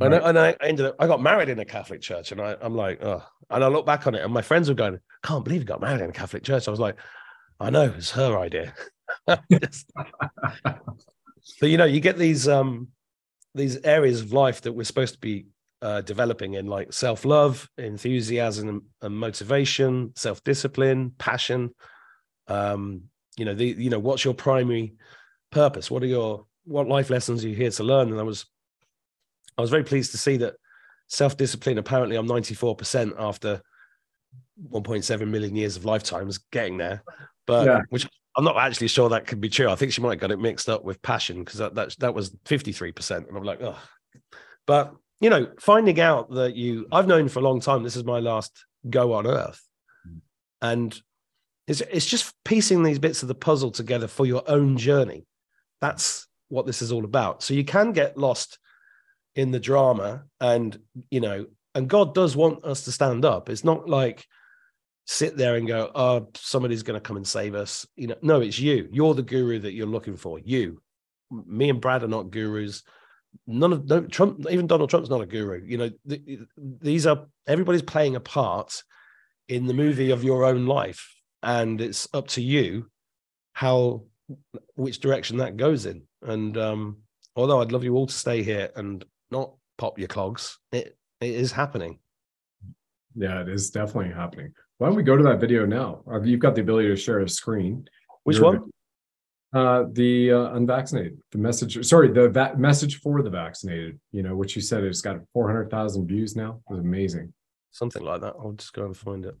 [0.00, 2.56] And, I, and I ended up, I got married in a Catholic church, and I,
[2.60, 5.44] I'm like, oh, and I look back on it, and my friends were going, can't
[5.44, 6.66] believe you got married in a Catholic church.
[6.68, 6.96] I was like,
[7.60, 8.74] I know, it's her idea.
[11.60, 12.88] But you know, you get these um
[13.54, 15.46] these areas of life that we're supposed to be
[15.82, 21.74] uh, developing in, like self love, enthusiasm, and motivation, self discipline, passion.
[22.48, 23.04] Um,
[23.36, 24.94] you know, the you know, what's your primary
[25.50, 25.90] purpose?
[25.90, 28.10] What are your what life lessons are you here to learn?
[28.10, 28.46] And I was
[29.58, 30.54] I was very pleased to see that
[31.08, 31.78] self discipline.
[31.78, 33.60] Apparently, I'm 94 percent after
[34.70, 37.02] 1.7 million years of lifetimes getting there,
[37.46, 37.80] but Yeah.
[37.90, 39.68] which I'm not actually sure that could be true.
[39.68, 42.14] I think she might have got it mixed up with passion because that, that that
[42.14, 43.78] was 53 percent, and I'm like, oh,
[44.66, 48.04] but you know, finding out that you I've known for a long time this is
[48.04, 49.62] my last go on Earth,
[50.60, 50.98] and
[51.66, 55.26] it's it's just piecing these bits of the puzzle together for your own journey.
[55.80, 57.42] That's what this is all about.
[57.42, 58.58] So you can get lost
[59.34, 60.78] in the drama, and
[61.10, 63.48] you know, and God does want us to stand up.
[63.48, 64.26] It's not like
[65.06, 67.86] sit there and go, oh, somebody's going to come and save us.
[67.96, 68.88] You know, no, it's you.
[68.92, 70.38] You're the guru that you're looking for.
[70.38, 70.80] You,
[71.30, 72.82] me and Brad are not gurus.
[73.46, 75.62] None of no, Trump, even Donald Trump's not a guru.
[75.64, 78.82] You know, th- these are everybody's playing a part
[79.48, 82.90] in the movie of your own life, and it's up to you
[83.54, 84.04] how
[84.74, 86.02] which direction that goes in.
[86.22, 86.98] And um,
[87.34, 91.30] although I'd love you all to stay here and not pop your clogs, it it
[91.30, 91.98] is happening.
[93.16, 94.52] Yeah, it is definitely happening.
[94.78, 96.02] Why don't we go to that video now?
[96.10, 97.86] Uh, You've got the ability to share a screen.
[98.24, 98.70] Which Your one?
[99.54, 101.84] Uh, the uh, unvaccinated, the message.
[101.84, 104.00] Sorry, the va- message for the vaccinated.
[104.10, 106.60] You know, which you said it's got four hundred thousand views now.
[106.70, 107.32] It was amazing.
[107.70, 108.34] Something like that.
[108.38, 109.36] I'll just go and find it.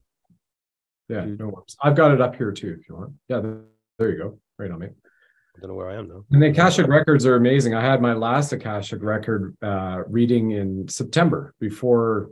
[1.08, 1.76] Yeah, no worries.
[1.82, 3.12] I've got it up here too, if you want.
[3.28, 3.40] Yeah,
[3.98, 4.38] there you go.
[4.58, 4.88] Right on me.
[5.56, 6.24] I don't know where I am now.
[6.30, 7.74] And the Akashic records are amazing.
[7.74, 12.30] I had my last Akashic record uh, reading in September before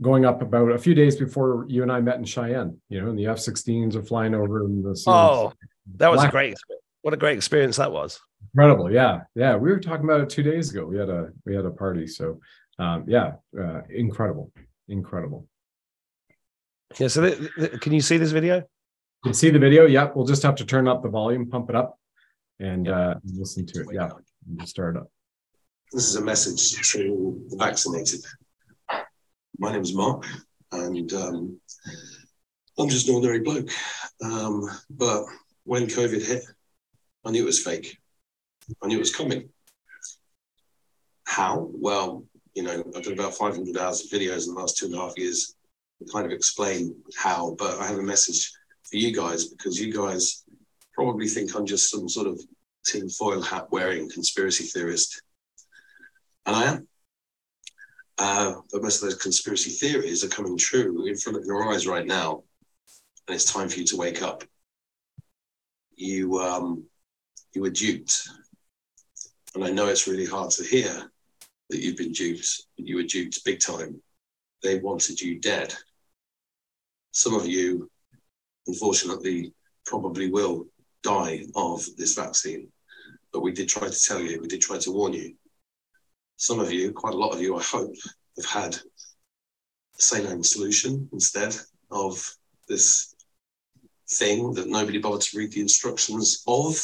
[0.00, 2.78] going up about a few days before you and I met in Cheyenne.
[2.88, 5.52] You know, and the F-16s are flying over and the Oh,
[5.96, 6.52] that was a great.
[6.52, 6.82] experience.
[7.02, 8.18] What a great experience that was.
[8.54, 8.90] incredible.
[8.90, 9.54] Yeah, yeah.
[9.56, 10.84] We were talking about it two days ago.
[10.86, 12.06] We had a we had a party.
[12.06, 12.40] So,
[12.78, 14.50] um, yeah, uh, incredible,
[14.88, 15.46] incredible.
[16.98, 17.08] Yeah.
[17.08, 18.56] So, th- th- can you see this video?
[18.56, 18.62] You
[19.24, 19.86] can see the video.
[19.86, 20.16] Yep.
[20.16, 21.98] We'll just have to turn up the volume, pump it up,
[22.60, 23.88] and uh, listen to it.
[23.92, 24.10] Yeah,
[24.48, 25.10] and just start it up.
[25.92, 28.20] This is a message to the vaccinated.
[29.58, 30.26] My name is Mark,
[30.72, 31.60] and um,
[32.78, 33.70] I'm just an ordinary bloke.
[34.22, 35.24] Um, but
[35.64, 36.44] when COVID hit,
[37.24, 37.96] I knew it was fake.
[38.82, 39.48] I knew it was coming.
[41.24, 41.68] How?
[41.72, 44.94] Well, you know, I've done about 500 hours of videos in the last two and
[44.94, 45.54] a half years
[45.98, 49.92] to kind of explain how, but I have a message for you guys because you
[49.92, 50.44] guys
[50.98, 52.40] probably think I'm just some sort of
[52.84, 55.22] tinfoil hat wearing conspiracy theorist.
[56.44, 56.88] And I am.
[58.18, 61.86] Uh, but most of those conspiracy theories are coming true in front of your eyes
[61.86, 62.42] right now.
[63.28, 64.42] And it's time for you to wake up.
[65.94, 66.82] You um,
[67.54, 68.28] you were duped.
[69.54, 71.12] And I know it's really hard to hear
[71.70, 74.02] that you've been duped, you were duped big time.
[74.64, 75.72] They wanted you dead.
[77.12, 77.88] Some of you,
[78.66, 79.52] unfortunately,
[79.86, 80.66] probably will
[81.02, 82.68] die of this vaccine.
[83.32, 85.34] But we did try to tell you, we did try to warn you
[86.38, 87.94] some of you, quite a lot of you, I hope,
[88.36, 88.76] have had
[89.98, 91.56] saline solution instead
[91.90, 92.24] of
[92.68, 93.14] this
[94.08, 96.74] thing that nobody bothered to read the instructions of.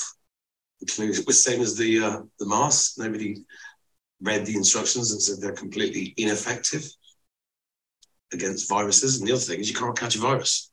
[0.81, 2.99] It was same as the uh, the mask.
[2.99, 3.45] Nobody
[4.21, 6.85] read the instructions and said they're completely ineffective
[8.33, 9.19] against viruses.
[9.19, 10.73] And the other thing is you can't catch a virus.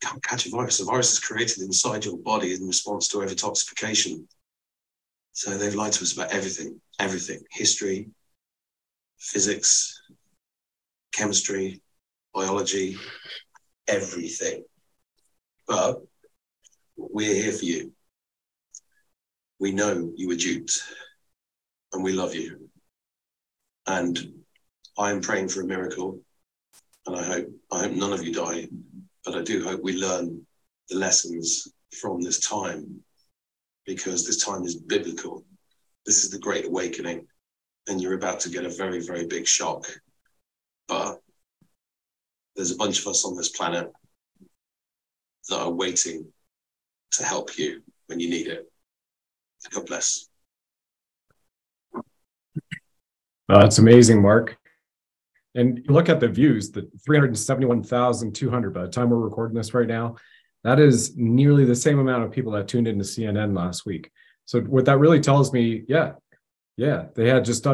[0.00, 0.80] Can't catch a virus.
[0.80, 4.26] A virus is created inside your body in response to overtoxification.
[5.32, 8.08] So they've lied to us about everything, everything history,
[9.18, 10.00] physics,
[11.12, 11.82] chemistry,
[12.34, 12.96] biology,
[13.86, 14.64] everything.
[15.66, 16.00] But
[16.96, 17.92] we're here for you.
[19.58, 20.82] We know you were duped
[21.92, 22.68] and we love you.
[23.86, 24.18] And
[24.98, 26.20] I'm praying for a miracle.
[27.06, 28.68] And I hope I hope none of you die,
[29.24, 30.46] but I do hope we learn
[30.88, 31.68] the lessons
[32.00, 33.00] from this time
[33.86, 35.44] because this time is biblical.
[36.06, 37.26] this is the Great Awakening,
[37.88, 39.86] and you're about to get a very, very big shock.
[40.88, 41.20] But
[42.56, 43.92] there's a bunch of us on this planet
[45.48, 46.26] that are waiting
[47.12, 48.70] to help you when you need it.
[49.70, 50.28] God bless.
[51.94, 52.02] Uh,
[53.48, 54.59] that's amazing, Mark.
[55.54, 60.16] And look at the views, the 371,200 by the time we're recording this right now,
[60.62, 64.10] that is nearly the same amount of people that tuned into CNN last week.
[64.44, 66.12] So what that really tells me, yeah,
[66.76, 67.66] yeah, they had just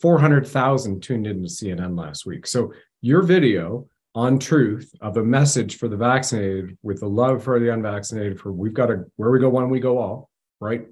[0.00, 2.46] 400,000 tuned into CNN last week.
[2.46, 7.60] So your video on truth of a message for the vaccinated with the love for
[7.60, 10.86] the unvaccinated for we've got to where we go one we go all right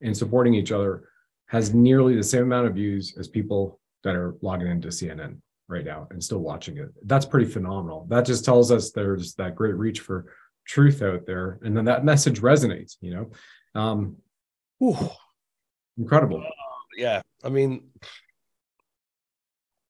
[0.00, 1.08] and supporting each other
[1.46, 5.38] has nearly the same amount of views as people that are logging into cnn
[5.68, 9.54] right now and still watching it that's pretty phenomenal that just tells us there's that
[9.54, 10.32] great reach for
[10.66, 13.30] truth out there and then that message resonates you know
[13.80, 14.16] um
[15.98, 16.42] incredible
[16.96, 17.82] yeah i mean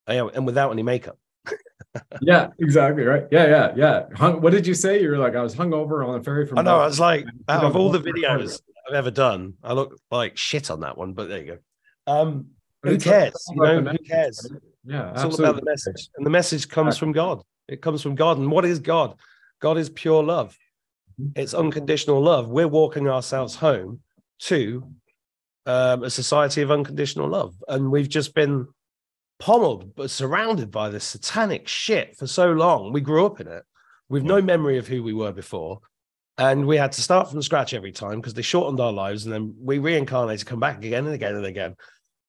[0.06, 1.18] and without any makeup
[2.20, 3.24] yeah, exactly right.
[3.30, 4.02] Yeah, yeah, yeah.
[4.14, 5.00] Hung, what did you say?
[5.00, 6.58] You were like, I was hungover on a ferry from.
[6.58, 6.78] I know.
[6.78, 10.70] I was like, out of all the videos I've ever done, I look like shit
[10.70, 11.12] on that one.
[11.12, 11.46] But there you
[12.06, 12.12] go.
[12.12, 12.48] Um,
[12.82, 13.34] who cares?
[13.54, 14.50] You know, who cares?
[14.88, 15.44] Yeah, it's absolutely.
[15.44, 17.42] all about the message, and the message comes from God.
[17.68, 18.38] It comes from God.
[18.38, 19.16] And what is God?
[19.60, 20.56] God is pure love.
[21.20, 21.40] Mm-hmm.
[21.40, 22.48] It's unconditional love.
[22.48, 24.00] We're walking ourselves home
[24.40, 24.90] to
[25.66, 28.66] um, a society of unconditional love, and we've just been
[29.38, 32.92] pommeled, but surrounded by this satanic shit for so long.
[32.92, 33.64] We grew up in it
[34.08, 35.80] with no memory of who we were before.
[36.38, 39.34] And we had to start from scratch every time because they shortened our lives and
[39.34, 41.74] then we reincarnated, come back again and again and again.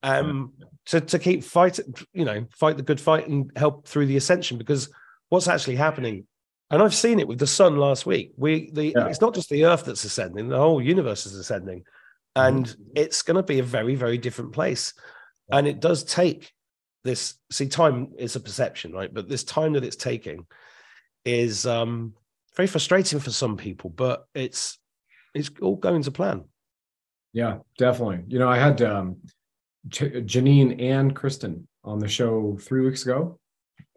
[0.02, 0.54] Um,
[0.86, 4.58] to, to keep fighting, you know, fight the good fight and help through the ascension
[4.58, 4.90] because
[5.28, 6.26] what's actually happening
[6.72, 8.32] and I've seen it with the sun last week.
[8.38, 9.08] We the yeah.
[9.08, 11.84] it's not just the Earth that's ascending; the whole universe is ascending,
[12.36, 12.84] and mm-hmm.
[12.96, 14.94] it's going to be a very very different place.
[15.52, 16.54] And it does take
[17.04, 20.46] this see time is a perception right but this time that it's taking
[21.26, 22.14] is um
[22.56, 24.78] very frustrating for some people but it's
[25.34, 26.44] it's all going to plan
[27.34, 29.18] yeah definitely you know i had um
[29.88, 33.40] janine and kristen on the show three weeks ago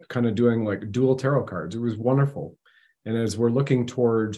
[0.07, 2.57] kind of doing like dual tarot cards it was wonderful
[3.05, 4.37] and as we're looking toward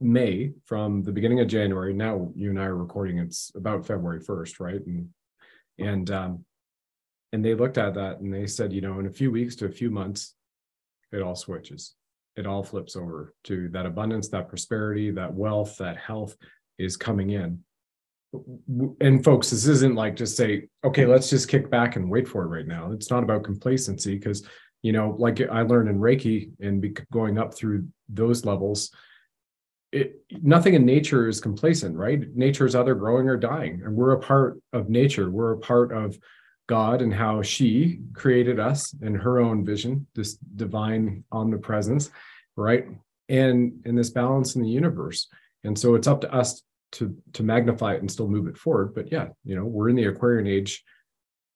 [0.00, 4.20] may from the beginning of january now you and i are recording it's about february
[4.20, 5.08] 1st right and
[5.78, 6.44] and um
[7.32, 9.66] and they looked at that and they said, you know, in a few weeks to
[9.66, 10.34] a few months,
[11.12, 11.94] it all switches.
[12.36, 16.36] It all flips over to that abundance, that prosperity, that wealth, that health
[16.78, 17.60] is coming in.
[19.00, 22.44] And folks, this isn't like just say, okay, let's just kick back and wait for
[22.44, 22.92] it right now.
[22.92, 24.46] It's not about complacency because,
[24.82, 28.90] you know, like I learned in Reiki and going up through those levels,
[29.92, 32.34] it, nothing in nature is complacent, right?
[32.34, 35.30] Nature is either growing or dying, and we're a part of nature.
[35.30, 36.18] We're a part of
[36.66, 42.10] God and how she created us in her own vision, this divine omnipresence,
[42.56, 42.86] right?
[43.28, 45.28] And in this balance in the universe.
[45.64, 46.62] And so it's up to us
[46.92, 48.94] to to magnify it and still move it forward.
[48.94, 50.82] But yeah, you know, we're in the Aquarian age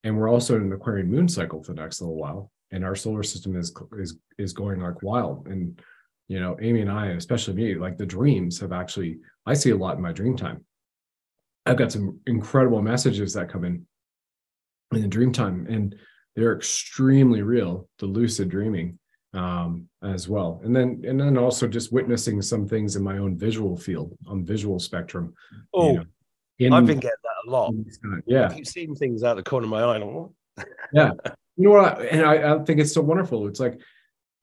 [0.05, 2.51] and we're also in an Aquarian moon cycle for the next little while.
[2.73, 5.47] And our solar system is is is going like wild.
[5.49, 5.81] And
[6.29, 9.77] you know, Amy and I, especially me, like the dreams have actually, I see a
[9.77, 10.65] lot in my dream time.
[11.65, 13.87] I've got some incredible messages that come in
[14.93, 15.95] in the dream time and
[16.35, 18.99] they're extremely real the lucid dreaming
[19.35, 20.61] um, as well.
[20.65, 24.45] And then and then also just witnessing some things in my own visual field on
[24.45, 25.35] visual spectrum
[25.75, 26.05] oh you know,
[26.59, 27.75] in, i've been getting that a lot.
[28.27, 28.49] yeah.
[28.49, 31.11] I keep seeing things out the corner of my eye yeah.
[31.59, 32.03] You know what?
[32.03, 33.47] And I, I think it's so wonderful.
[33.49, 33.81] It's like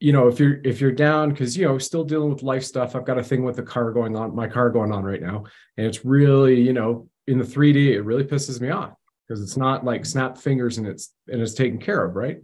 [0.00, 2.96] you know if you're if you're down because you know still dealing with life stuff
[2.96, 5.44] i've got a thing with the car going on my car going on right now.
[5.76, 8.94] And it's really you know in the 3d it really pisses me off
[9.26, 12.38] because it's not like snap fingers and it's and it's taken care of, right?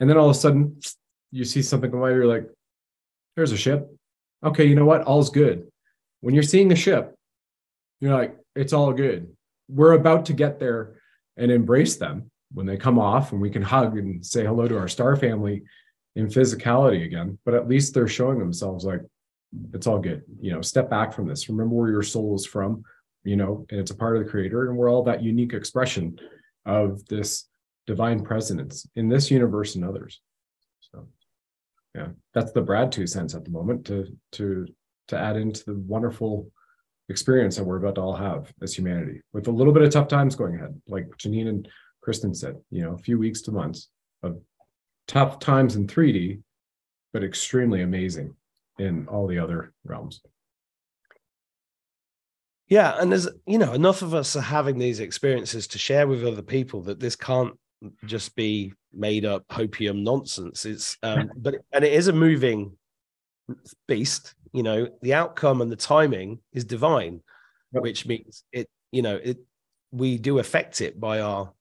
[0.00, 0.80] And then all of a sudden
[1.30, 2.48] you see something come by, you're like,
[3.36, 3.88] there's a ship.
[4.44, 5.02] Okay, you know what?
[5.02, 5.68] All's good.
[6.20, 7.14] When you're seeing the ship,
[8.00, 9.28] you're like, it's all good.
[9.68, 10.96] We're about to get there
[11.36, 14.78] and embrace them when they come off and we can hug and say hello to
[14.78, 15.62] our star family
[16.16, 17.38] in physicality again.
[17.44, 19.00] But at least they're showing themselves like
[19.72, 20.22] it's all good.
[20.40, 21.48] You know, step back from this.
[21.48, 22.84] Remember where your soul is from
[23.24, 26.18] you know, and it's a part of the creator, and we're all that unique expression
[26.66, 27.46] of this
[27.86, 30.20] divine presence in this universe and others.
[31.94, 34.66] Yeah, that's the Brad two cents at the moment to to
[35.08, 36.50] to add into the wonderful
[37.08, 40.06] experience that we're about to all have as humanity with a little bit of tough
[40.06, 41.68] times going ahead, like Janine and
[42.00, 43.88] Kristen said, you know, a few weeks to months
[44.22, 44.40] of
[45.08, 46.40] tough times in 3D,
[47.12, 48.34] but extremely amazing
[48.78, 50.20] in all the other realms.
[52.68, 52.94] Yeah.
[52.98, 56.42] And there's you know enough of us are having these experiences to share with other
[56.42, 57.58] people that this can't
[58.04, 62.72] just be made up hopium nonsense it's um but and it is a moving
[63.88, 67.20] beast you know the outcome and the timing is divine
[67.72, 67.82] yep.
[67.82, 69.38] which means it you know it
[69.92, 71.52] we do affect it by our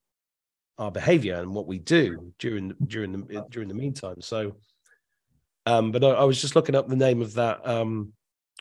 [0.77, 4.55] our behavior and what we do during the during the during the meantime so
[5.65, 8.13] um but I, I was just looking up the name of that um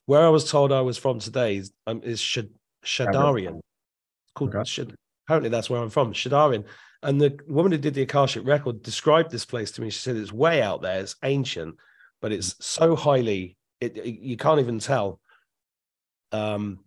[0.08, 2.48] where I was told I was from today is, um, is Shad-
[2.82, 3.60] Shadarian.
[4.34, 4.64] Called okay.
[4.64, 4.94] Shad-
[5.26, 6.64] apparently that's where I'm from, Shadarian.
[7.02, 9.90] And the woman who did the Akashic record described this place to me.
[9.90, 11.76] She said it's way out there, it's ancient,
[12.20, 15.20] but it's so highly it, it you can't even tell.
[16.32, 16.80] Um,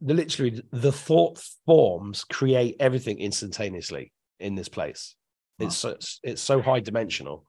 [0.00, 5.14] the literally the thought forms create everything instantaneously in this place.
[5.58, 5.66] Wow.
[5.66, 7.46] It's so, it's so high dimensional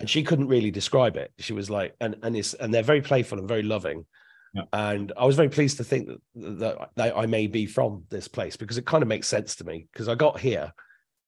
[0.00, 1.32] and she couldn't really describe it.
[1.38, 4.06] She was like, and and it's and they're very playful and very loving.
[4.54, 4.62] Yeah.
[4.72, 6.20] And I was very pleased to think that,
[6.58, 9.64] that, that I may be from this place because it kind of makes sense to
[9.64, 9.86] me.
[9.92, 10.72] Because I got here,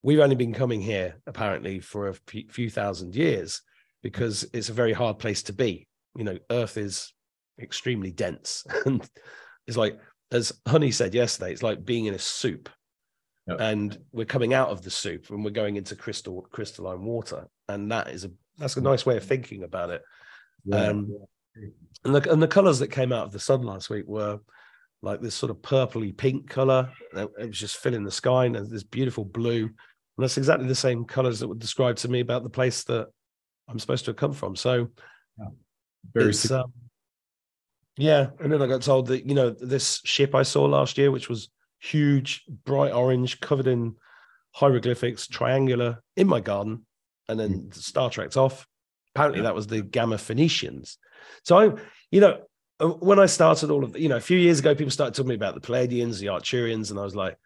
[0.02, 2.14] we've only been coming here apparently for a
[2.48, 3.62] few thousand years
[4.02, 5.86] because it's a very hard place to be.
[6.16, 7.12] You know, Earth is
[7.60, 9.08] extremely dense, and
[9.66, 9.98] it's like
[10.32, 12.68] as Honey said yesterday, it's like being in a soup.
[13.58, 17.90] And we're coming out of the soup and we're going into crystal crystalline water, and
[17.90, 20.02] that is a that's a nice way of thinking about it.
[20.64, 20.86] Yeah.
[20.86, 21.08] Um,
[22.04, 24.40] and the and the colors that came out of the sun last week were
[25.02, 26.90] like this sort of purpley pink color.
[27.14, 29.64] It was just filling the sky and this beautiful blue.
[29.64, 33.08] And that's exactly the same colors that were described to me about the place that
[33.68, 34.56] I'm supposed to have come from.
[34.56, 34.88] So
[35.38, 35.46] yeah.
[36.12, 36.72] very um,
[37.96, 38.26] yeah.
[38.40, 41.30] And then I got told that, you know, this ship I saw last year, which
[41.30, 41.48] was
[41.78, 43.94] huge, bright orange, covered in
[44.52, 46.84] hieroglyphics, triangular in my garden
[47.30, 47.74] and then mm.
[47.74, 48.66] Star Trek's off.
[49.14, 50.98] Apparently, that was the Gamma Phoenicians.
[51.44, 52.40] So I, you know,
[52.80, 55.34] uh, when I started all of, you know, a few years ago, people started talking
[55.34, 57.36] about the Pleiadians, the Arcturians, and I was like,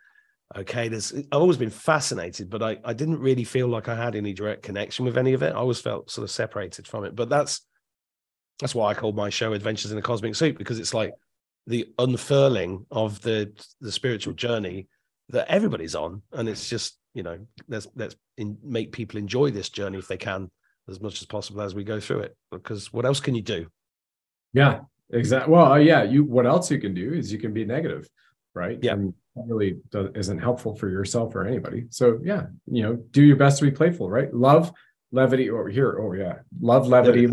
[0.57, 1.12] okay, there's.
[1.12, 4.62] I've always been fascinated, but I, I didn't really feel like I had any direct
[4.62, 5.53] connection with any of it.
[5.53, 7.16] I always felt sort of separated from it.
[7.16, 7.62] But that's
[8.61, 11.12] that's why I called my show Adventures in a Cosmic Soup because it's like
[11.66, 14.89] the unfurling of the the spiritual journey
[15.31, 19.70] that everybody's on, and it's just you know let's let's in, make people enjoy this
[19.70, 20.51] journey if they can
[20.89, 23.66] as much as possible as we go through it because what else can you do?
[24.53, 24.80] Yeah
[25.12, 28.09] exactly well uh, yeah you what else you can do is you can be negative
[28.55, 28.78] right?
[28.82, 28.93] Yeah.
[28.93, 31.87] And really does, isn't helpful for yourself or anybody.
[31.91, 34.32] So yeah you know do your best to be playful right?
[34.32, 34.72] Love
[35.12, 37.28] levity over here oh yeah love levity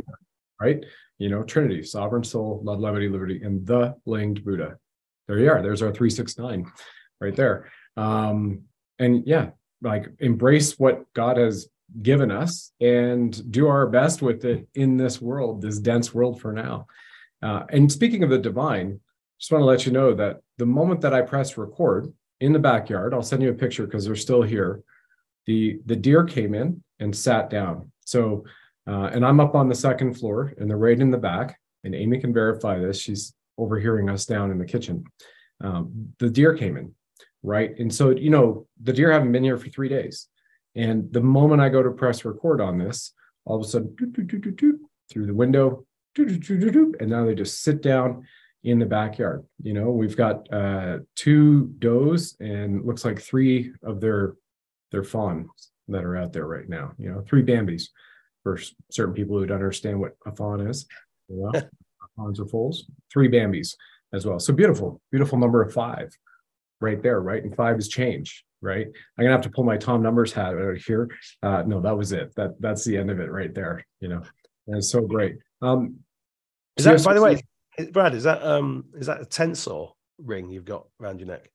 [0.60, 0.84] right?
[1.20, 4.78] You know trinity sovereign soul love levity liberty and the winged buddha.
[5.28, 6.72] There you are there's our 369
[7.20, 7.72] right there.
[7.97, 8.64] Um
[8.99, 11.68] and yeah like embrace what God has
[12.02, 16.54] given us and do our best with it in this world, this dense world for
[16.54, 16.88] now.
[17.42, 19.00] Uh, and speaking of the divine,
[19.39, 22.60] just want to let you know that the moment that I press record in the
[22.60, 24.84] backyard, I'll send you a picture because they're still here.
[25.48, 27.92] The the deer came in and sat down.
[28.06, 28.46] So,
[28.88, 31.60] uh, and I'm up on the second floor, and they're right in the back.
[31.84, 33.02] And Amy can verify this.
[33.02, 35.04] She's overhearing us down in the kitchen.
[35.62, 36.94] Um, the deer came in
[37.44, 37.78] right?
[37.80, 40.28] And so, you know, the deer haven't been here for three days.
[40.76, 43.13] And the moment I go to press record on this,
[43.45, 43.95] all of a sudden,
[45.11, 45.86] through the window,
[46.17, 48.26] and now they just sit down
[48.63, 49.45] in the backyard.
[49.61, 54.36] You know, we've got uh, two does and looks like three of their
[54.91, 55.49] their fawns
[55.88, 56.91] that are out there right now.
[56.97, 57.89] You know, three Bambis
[58.43, 58.59] for
[58.89, 60.86] certain people who don't understand what a fawn is.
[61.28, 61.53] Well,
[62.15, 62.86] fawns are foals.
[63.11, 63.76] Three Bambis
[64.13, 64.39] as well.
[64.39, 66.15] So beautiful, beautiful number of five
[66.80, 67.43] right there, right?
[67.43, 68.88] And five is change, right?
[68.88, 71.09] I'm gonna have to pull my Tom numbers hat out here.
[71.41, 72.34] Uh, no, that was it.
[72.36, 73.86] That that's the end of it right there.
[73.99, 74.24] You know,
[74.68, 75.38] and it's so great.
[75.62, 75.97] Um,
[76.78, 77.41] is that, by the way,
[77.91, 78.16] Brad?
[78.16, 81.49] Is that um is that a tensor ring you've got around your neck?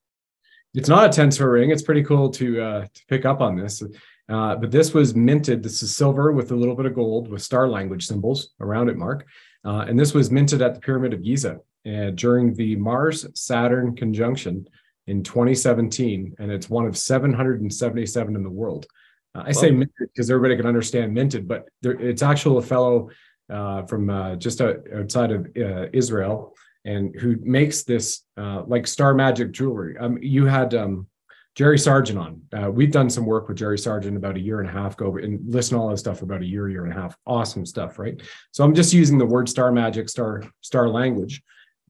[0.75, 1.71] It's not a tensor ring.
[1.71, 3.83] It's pretty cool to uh, to pick up on this.
[4.29, 5.63] Uh, but this was minted.
[5.63, 8.97] This is silver with a little bit of gold with star language symbols around it,
[8.97, 9.25] Mark.
[9.65, 13.95] Uh, and this was minted at the Pyramid of Giza uh, during the Mars Saturn
[13.95, 14.69] conjunction
[15.07, 18.87] in 2017, and it's one of 777 in the world.
[19.35, 23.11] Uh, I say minted because everybody can understand minted, but there, it's actually a fellow
[23.51, 26.55] uh, from uh, just outside of uh, Israel
[26.85, 29.97] and who makes this uh, like star magic jewelry.
[29.99, 31.07] Um, you had um,
[31.55, 32.43] Jerry Sargeant on.
[32.53, 35.17] Uh, we've done some work with Jerry Sargeant about a year and a half ago
[35.17, 37.17] and listen to all this stuff about a year, year and a half.
[37.27, 38.21] Awesome stuff, right?
[38.53, 41.43] So I'm just using the word star magic, star star language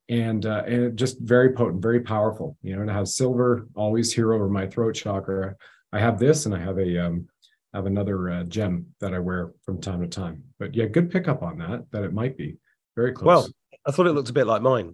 [0.09, 2.57] and uh, and just very potent, very powerful.
[2.62, 5.57] You know, and I have silver always here over my throat chakra.
[5.92, 7.28] I have this, and I have a um,
[7.72, 10.44] I have another uh, gem that I wear from time to time.
[10.59, 11.86] But yeah, good pickup on that.
[11.90, 12.57] That it might be
[12.94, 13.26] very close.
[13.26, 13.48] Well,
[13.86, 14.92] I thought it looked a bit like mine.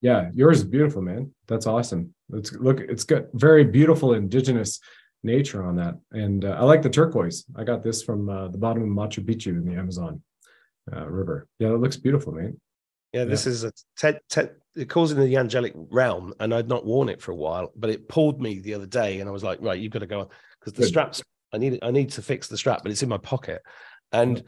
[0.00, 1.32] Yeah, yours is beautiful, man.
[1.46, 2.14] That's awesome.
[2.32, 4.80] It's look, it's got very beautiful indigenous
[5.22, 7.44] nature on that, and uh, I like the turquoise.
[7.56, 10.22] I got this from uh, the bottom of Machu Picchu in the Amazon
[10.94, 11.48] uh, River.
[11.58, 12.60] Yeah, it looks beautiful, man.
[13.14, 16.84] Yeah, this is a te- te- it calls in the angelic realm, and I'd not
[16.84, 19.44] worn it for a while, but it pulled me the other day, and I was
[19.44, 20.88] like, right, you've got to go on because the Good.
[20.88, 21.22] straps.
[21.52, 23.62] I need I need to fix the strap, but it's in my pocket,
[24.10, 24.42] and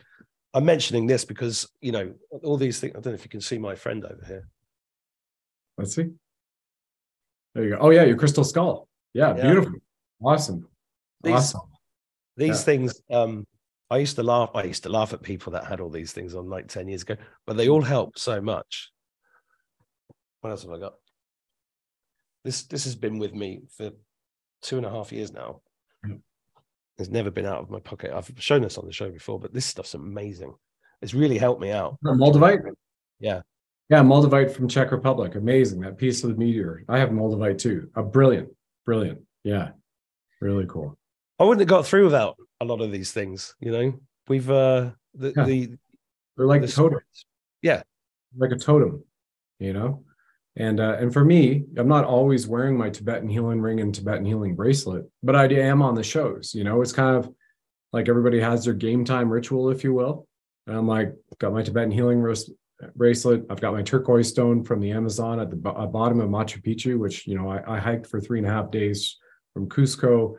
[0.52, 2.12] I'm mentioning this because you know
[2.42, 2.94] all these things.
[2.96, 4.48] I don't know if you can see my friend over here.
[5.78, 6.10] Let's see.
[7.54, 7.78] There you go.
[7.80, 8.88] Oh yeah, your crystal skull.
[9.14, 9.42] Yeah, Yeah.
[9.44, 9.74] beautiful.
[10.24, 10.68] Awesome.
[11.22, 11.60] These awesome.
[12.36, 12.64] these Yeah.
[12.64, 13.00] things.
[13.12, 13.46] Um,
[13.90, 14.50] I used to laugh.
[14.54, 17.02] I used to laugh at people that had all these things on like ten years
[17.02, 17.16] ago,
[17.46, 17.86] but they all mm.
[17.86, 18.90] help so much.
[20.40, 20.94] What else have I got?
[22.44, 23.90] This this has been with me for
[24.62, 25.60] two and a half years now.
[26.06, 26.16] Yeah.
[26.98, 28.12] It's never been out of my pocket.
[28.12, 30.54] I've shown this on the show before, but this stuff's amazing.
[31.02, 31.98] It's really helped me out.
[32.02, 32.62] Moldavite?
[33.20, 33.42] Yeah.
[33.88, 35.36] Yeah, Moldavite from Czech Republic.
[35.36, 35.80] Amazing.
[35.80, 36.84] That piece of the meteor.
[36.88, 37.90] I have Moldavite too.
[37.94, 38.48] A brilliant,
[38.84, 39.20] brilliant.
[39.44, 39.70] Yeah.
[40.40, 40.98] Really cool.
[41.38, 43.54] I wouldn't have got through without a lot of these things.
[43.60, 45.44] You know, we've uh the Yeah.
[45.44, 45.70] the,
[46.36, 47.26] They're like the totems.
[47.62, 47.82] Yeah.
[48.36, 49.04] Like a totem,
[49.58, 50.04] you know?
[50.56, 54.24] And uh, and for me, I'm not always wearing my Tibetan healing ring and Tibetan
[54.24, 56.54] healing bracelet, but I am on the shows.
[56.54, 57.30] You know, it's kind of
[57.92, 60.26] like everybody has their game time ritual, if you will.
[60.66, 62.22] And I'm like, got my Tibetan healing
[62.94, 63.44] bracelet.
[63.50, 66.98] I've got my turquoise stone from the Amazon at the uh, bottom of Machu Picchu,
[66.98, 69.18] which you know I, I hiked for three and a half days
[69.52, 70.36] from Cusco.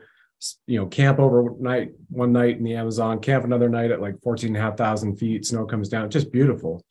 [0.68, 4.50] You know, camp overnight one night in the Amazon, camp another night at like 14
[4.50, 5.46] and a half thousand feet.
[5.46, 6.84] Snow comes down, just beautiful.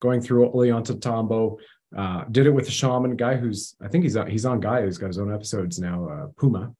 [0.00, 1.58] Going through Ollantaytambo,
[1.96, 4.82] uh, did it with a shaman guy who's I think he's on, he's on Gaia.
[4.82, 6.08] who's got his own episodes now.
[6.08, 6.74] Uh, Puma,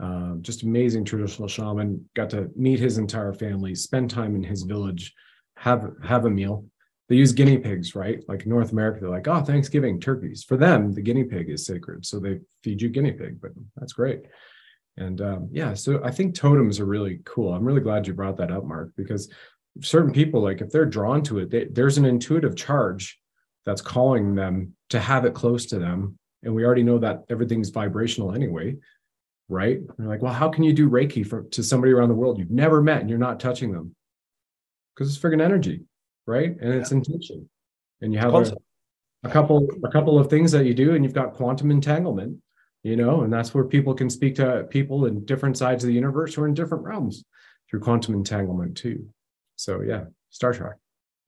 [0.00, 2.08] uh, just amazing traditional shaman.
[2.14, 5.14] Got to meet his entire family, spend time in his village,
[5.56, 6.64] have have a meal.
[7.08, 8.24] They use guinea pigs, right?
[8.26, 10.42] Like North America, they're like, oh, Thanksgiving turkeys.
[10.42, 13.40] For them, the guinea pig is sacred, so they feed you guinea pig.
[13.40, 14.24] But that's great.
[14.96, 17.52] And um, yeah, so I think totems are really cool.
[17.52, 19.30] I'm really glad you brought that up, Mark, because
[19.82, 23.18] certain people, like if they're drawn to it, they, there's an intuitive charge
[23.66, 26.18] that's calling them to have it close to them.
[26.42, 28.76] And we already know that everything's vibrational anyway,
[29.48, 29.80] right?
[29.98, 32.50] They're like, well, how can you do Reiki for to somebody around the world you've
[32.50, 33.94] never met and you're not touching them?
[34.94, 35.82] Because it's friggin' energy,
[36.26, 36.56] right?
[36.58, 37.48] And it's intention.
[38.00, 38.56] And you have a,
[39.24, 42.38] a couple a couple of things that you do, and you've got quantum entanglement,
[42.82, 45.94] you know, and that's where people can speak to people in different sides of the
[45.94, 47.24] universe or in different realms
[47.68, 49.08] through quantum entanglement too.
[49.56, 50.76] So yeah, Star Trek,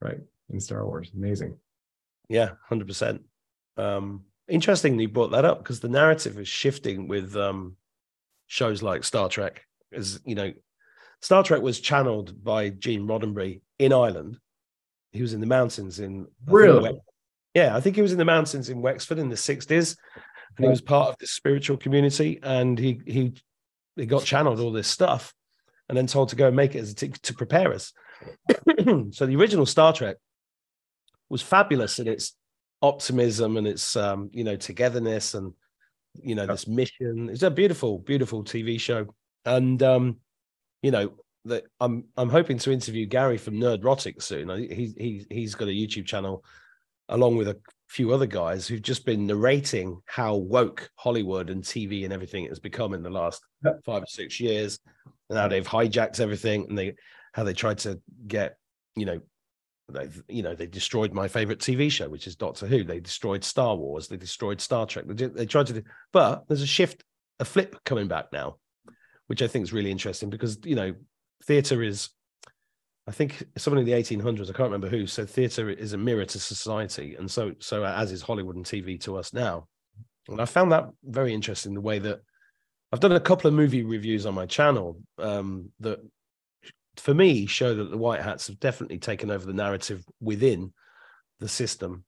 [0.01, 0.19] right?
[0.51, 1.11] In Star Wars.
[1.17, 1.57] Amazing.
[2.29, 3.23] Yeah, hundred percent.
[3.77, 7.77] Um, interestingly, you brought that up because the narrative is shifting with um,
[8.47, 9.65] shows like Star Trek.
[9.93, 10.53] As you know,
[11.23, 14.39] Star Trek was channeled by Gene Roddenberry in Ireland.
[15.13, 16.91] He was in the mountains in Really?
[16.91, 17.01] Wex-
[17.55, 19.97] yeah, I think he was in the mountains in Wexford in the sixties,
[20.57, 22.39] and he was part of this spiritual community.
[22.43, 23.35] And he he
[23.97, 25.35] he got channeled all this stuff,
[25.89, 27.93] and then told to go and make it as a t- to prepare us.
[29.13, 30.17] so the original Star Trek
[31.29, 32.35] was fabulous in its
[32.81, 35.53] optimism and its um, you know togetherness and
[36.23, 37.29] you know this mission.
[37.31, 39.07] It's a beautiful, beautiful TV show,
[39.45, 40.17] and um,
[40.83, 41.13] you know
[41.45, 44.51] that I'm I'm hoping to interview Gary from Nerdrotic soon.
[44.51, 46.45] I- He he he's got a YouTube channel
[47.09, 47.59] along with a
[47.89, 52.61] few other guys who've just been narrating how woke Hollywood and TV and everything has
[52.61, 53.43] become in the last
[53.85, 54.79] five or six years,
[55.31, 56.95] and how they've hijacked everything and they
[57.33, 58.57] how they tried to get
[58.97, 59.21] you know
[59.89, 62.85] they you know they destroyed my favorite TV show, which is Doctor Who.
[62.85, 64.09] They destroyed Star Wars.
[64.09, 65.07] They destroyed Star Trek.
[65.07, 65.83] They, did, they tried to, do,
[66.13, 67.05] but there's a shift,
[67.41, 68.57] a flip coming back now,
[69.29, 70.95] which I think is really interesting because you know
[71.45, 72.11] theatre is.
[73.09, 76.27] I think someone in the 1800s, I can't remember who, said theatre is a mirror
[76.27, 79.67] to society, and so so as is Hollywood and TV to us now.
[80.29, 81.73] And I found that very interesting.
[81.73, 82.21] The way that
[82.93, 86.01] I've done a couple of movie reviews on my channel um, that
[86.97, 90.73] for me show that the white hats have definitely taken over the narrative within
[91.41, 92.05] the system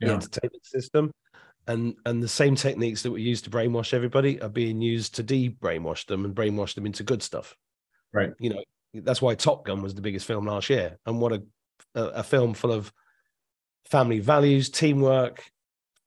[0.00, 1.10] the entertainment system
[1.66, 5.22] and and the same techniques that were used to brainwash everybody are being used to
[5.22, 7.56] de-brainwash them and brainwash them into good stuff
[8.12, 8.32] Right.
[8.38, 8.62] you know
[8.94, 10.98] that's why top gun was the biggest film last year.
[11.06, 11.42] And what a
[11.94, 12.92] a, film full of
[13.86, 15.44] family values teamwork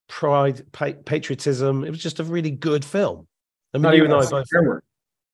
[0.08, 1.84] pride pa- patriotism.
[1.84, 3.28] It was just a really good film.
[3.74, 4.84] I mean Not you even and a i both swear word.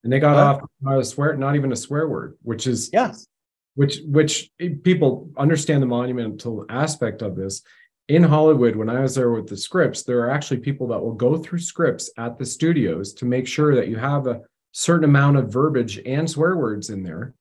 [0.02, 3.26] And they got off not a swear, not even a swear word, which is yes,
[3.74, 4.50] which which
[4.82, 7.62] people understand the monumental aspect of this.
[8.06, 11.14] In hollywood when i was there with the scripts there are actually people that will
[11.14, 14.42] go through scripts at the studios to make sure that you have a
[14.72, 17.32] certain amount of verbiage and swear words in there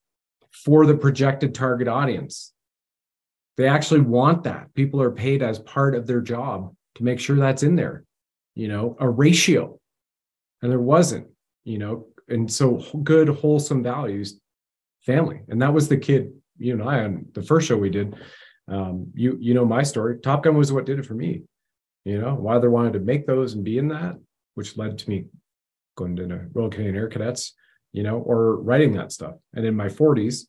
[0.53, 2.53] for the projected target audience
[3.57, 7.35] they actually want that people are paid as part of their job to make sure
[7.35, 8.03] that's in there,
[8.55, 9.79] you know, a ratio.
[10.61, 11.27] And there wasn't,
[11.63, 14.39] you know, and so good, wholesome values,
[15.05, 15.41] family.
[15.49, 18.15] And that was the kid, you and I on the first show we did.
[18.69, 20.19] Um, you you know my story.
[20.19, 21.41] Top Gun was what did it for me.
[22.05, 24.15] You know, why they wanted to make those and be in that,
[24.55, 25.25] which led to me
[25.97, 27.53] going to the Royal Canadian Air Cadets,
[27.93, 29.35] you know, or writing that stuff.
[29.53, 30.47] And in my 40s,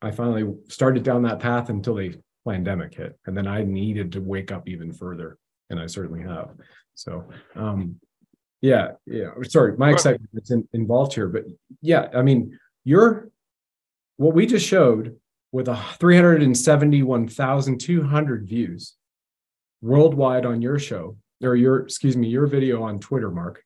[0.00, 2.14] I finally started down that path until the
[2.48, 3.18] pandemic hit.
[3.26, 5.36] And then I needed to wake up even further.
[5.70, 6.50] And I certainly have.
[6.94, 7.24] So
[7.56, 7.96] um
[8.60, 9.30] yeah, yeah.
[9.42, 11.26] Sorry, my excitement is in, involved here.
[11.26, 11.46] But
[11.80, 13.28] yeah, I mean, you're
[14.16, 15.16] what we just showed
[15.50, 18.94] with a 371,200 views
[19.80, 23.64] worldwide on your show or your excuse me your video on twitter mark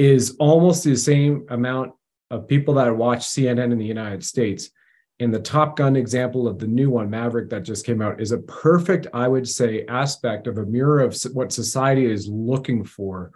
[0.00, 1.92] is almost the same amount
[2.30, 4.70] of people that watch cnn in the united states.
[5.18, 8.32] And the top gun example of the new one maverick that just came out is
[8.32, 13.32] a perfect i would say aspect of a mirror of what society is looking for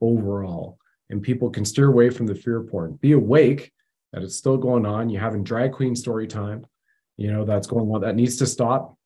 [0.00, 0.78] overall.
[1.10, 2.94] And people can steer away from the fear porn.
[3.00, 3.72] Be awake
[4.12, 5.10] that it's still going on.
[5.10, 6.64] You're having drag queen story time.
[7.16, 8.02] You know that's going on.
[8.02, 8.96] That needs to stop.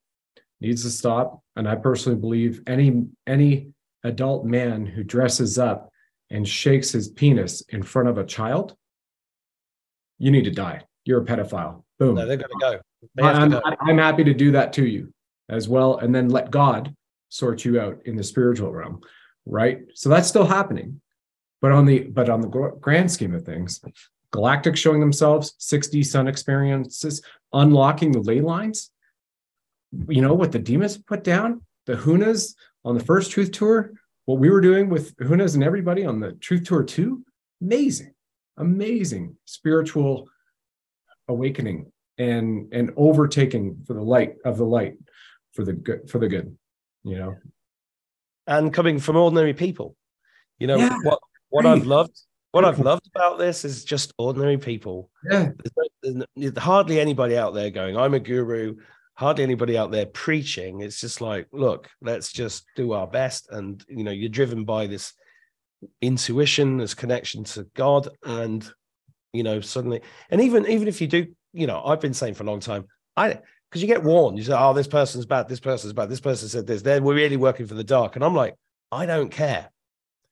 [0.61, 1.41] Needs to stop.
[1.55, 5.89] And i personally believe any any adult man who dresses up
[6.29, 8.75] and shakes his penis in front of a child
[10.21, 10.81] you need to die.
[11.05, 11.83] You're a pedophile.
[11.97, 12.15] Boom.
[12.15, 12.79] No, they're going to go.
[13.15, 13.75] They I- have I'm, to go.
[13.79, 15.13] I'm happy to do that to you
[15.47, 16.93] as well and then let god
[17.29, 19.01] sort you out in the spiritual realm
[19.49, 19.79] right?
[19.95, 21.01] So that's still happening.
[21.61, 23.81] But on the but on the grand scheme of things
[24.31, 27.21] galactic showing themselves 6d sun experiences
[27.51, 28.91] unlocking the ley lines.
[30.07, 31.61] You know what the demons put down?
[31.85, 32.55] The hunas
[32.85, 33.93] on the first truth tour
[34.29, 37.23] what we were doing with hunas and everybody on the truth tour too
[37.63, 38.13] amazing
[38.57, 40.29] amazing spiritual
[41.29, 44.93] awakening and and overtaking for the light of the light
[45.53, 46.55] for the good for the good
[47.03, 47.35] you know
[48.45, 49.95] and coming from ordinary people.
[50.59, 51.19] You know Yeah, what
[51.49, 51.77] what right.
[51.77, 52.15] I've loved
[52.51, 55.09] what I've loved about this is just ordinary people.
[55.29, 55.49] yeah
[56.03, 58.77] There's, there's hardly anybody out there going, "I'm a guru."
[59.19, 60.79] Hardly anybody out there preaching.
[60.79, 64.87] It's just like, look, let's just do our best, and you know, you're driven by
[64.87, 65.13] this
[66.01, 68.65] intuition, this connection to God, and
[69.33, 69.99] you know, suddenly,
[70.29, 72.85] and even even if you do, you know, I've been saying for a long time,
[73.17, 73.39] I
[73.69, 74.37] because you get warned.
[74.37, 75.49] You say, "Oh, this person's bad.
[75.49, 76.07] This person's bad.
[76.07, 78.55] This person said this." Then we're really working for the dark, and I'm like,
[78.89, 79.69] I don't care.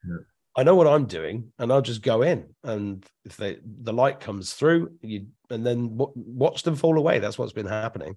[0.08, 0.18] Yeah.
[0.56, 2.56] I know what I'm doing, and I'll just go in.
[2.64, 7.20] And if they, the light comes through, you and then w- watch them fall away.
[7.20, 8.16] That's what's been happening.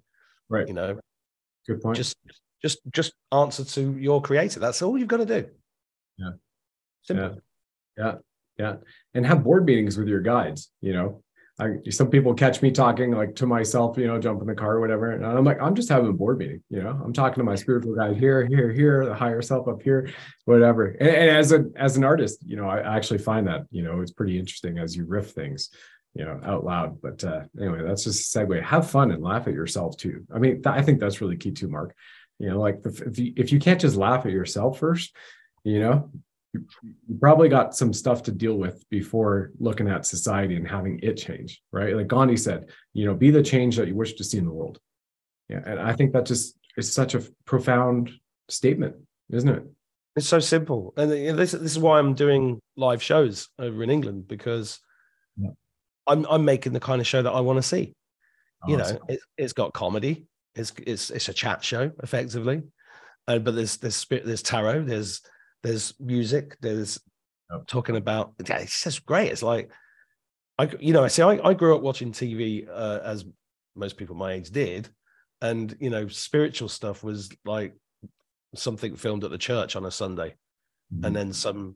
[0.51, 0.67] Right.
[0.67, 0.99] You know,
[1.65, 1.97] good point.
[1.97, 2.17] just
[2.61, 4.59] just just answer to your creator.
[4.59, 5.49] That's all you've got to do.
[6.17, 6.31] Yeah.
[7.03, 7.41] Simple.
[7.97, 8.15] yeah.
[8.57, 8.75] Yeah.
[9.15, 11.23] And have board meetings with your guides you know?
[11.59, 14.77] I, some people catch me talking like to myself you know jump in the car
[14.77, 16.99] or whatever and i'm like i'm just having a board meeting you know?
[17.03, 20.09] I'm talking to my spiritual guide here here here the higher self up here
[20.45, 20.87] whatever.
[20.87, 24.01] And, and as a as an artist you know i actually find that you know
[24.01, 25.69] it's pretty interesting as you riff things
[26.13, 29.47] you know out loud but uh anyway that's just a segue have fun and laugh
[29.47, 31.95] at yourself too i mean th- i think that's really key too mark
[32.39, 35.15] you know like if, you if you can't just laugh at yourself first
[35.63, 36.09] you know
[36.53, 36.65] you
[37.19, 41.61] probably got some stuff to deal with before looking at society and having it change,
[41.71, 41.95] right?
[41.95, 44.51] Like Gandhi said, you know, be the change that you wish to see in the
[44.51, 44.79] world.
[45.47, 45.61] Yeah.
[45.65, 48.11] And I think that just is such a profound
[48.49, 48.95] statement,
[49.31, 49.63] isn't it?
[50.17, 54.27] It's so simple, and this this is why I'm doing live shows over in England
[54.27, 54.79] because.
[56.11, 57.93] I'm I'm making the kind of show that I want to see.
[58.67, 60.27] you know it, it's got comedy.
[60.55, 62.63] It's it's it's a chat show effectively.
[63.27, 65.21] Uh, but there's there's there's tarot there's
[65.63, 66.99] there's music there's
[67.51, 67.67] Yep.
[67.67, 69.29] talking about it's just great.
[69.31, 69.69] It's like
[70.57, 73.25] i you know i see i, I grew up watching tv uh, as
[73.75, 74.87] most people my age did.
[75.41, 77.73] And you know spiritual stuff was like
[78.55, 80.35] something filmed at the church on a sunday.
[80.93, 81.05] Mm-hmm.
[81.05, 81.75] and then some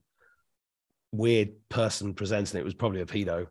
[1.12, 3.48] weird person presenting it was probably a pedo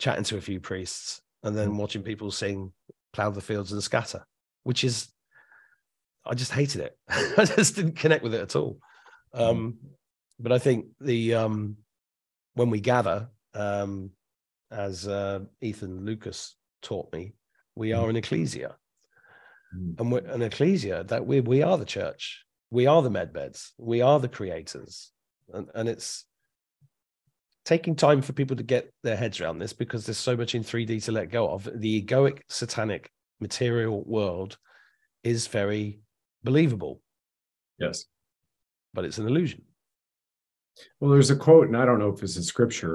[0.00, 2.72] chatting to a few priests and then watching people sing
[3.12, 4.24] plow the fields and scatter
[4.64, 5.08] which is
[6.26, 6.98] i just hated it.
[7.08, 8.78] I just didn't connect with it at all.
[9.32, 9.78] Um
[10.38, 11.76] but i think the um
[12.54, 14.10] when we gather um
[14.70, 17.34] as uh, ethan lucas taught me
[17.74, 18.76] we are an ecclesia.
[19.76, 20.00] Mm.
[20.00, 22.44] and we're an ecclesia that we we are the church.
[22.70, 23.72] We are the med beds.
[23.78, 25.12] We are the creators.
[25.52, 26.24] And, and it's
[27.70, 30.62] taking time for people to get their heads around this because there's so much in
[30.64, 34.58] 3d to let go of the egoic satanic material world
[35.22, 36.00] is very
[36.42, 37.00] believable
[37.78, 38.06] Yes.
[38.92, 39.62] but it's an illusion
[40.98, 42.92] Well, there's a quote, and I don't know if it's a scripture.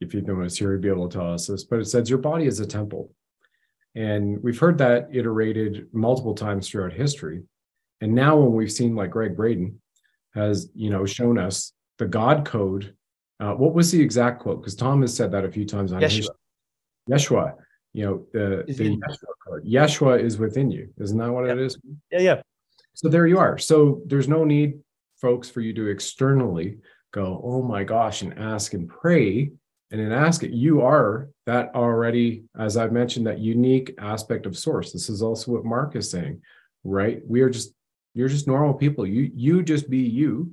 [0.00, 1.86] If you've been with us here, you'd be able to tell us this, but it
[1.92, 3.04] says, Your body is a temple.
[3.94, 7.38] And we've heard that iterated multiple times throughout history.
[8.02, 9.80] And now, when we've seen like Gregg Braden
[10.34, 12.84] has you know shown us the God code.
[13.42, 14.60] Uh, what was the exact quote?
[14.60, 16.10] Because Tom has said that a few times on Yeshua.
[16.10, 16.30] his
[17.10, 17.54] Yeshua.
[17.92, 19.00] You know the, Is the in.
[19.00, 19.64] Yeshua code.
[19.66, 20.90] Yeshua is within you.
[21.00, 21.76] Isn't that what it is?
[22.12, 22.42] Yeah, yeah.
[22.94, 23.58] So there you are.
[23.58, 24.78] So there's no need,
[25.20, 26.78] folks, for you to externally
[27.12, 29.50] go, oh my gosh, and ask and pray.
[29.90, 34.56] And in ask it, you are that already, as I've mentioned, that unique aspect of
[34.56, 34.92] source.
[34.92, 36.40] This is also what Mark is saying,
[36.84, 37.20] right?
[37.26, 37.74] We are just,
[38.14, 39.04] you're just normal people.
[39.04, 40.52] You you just be you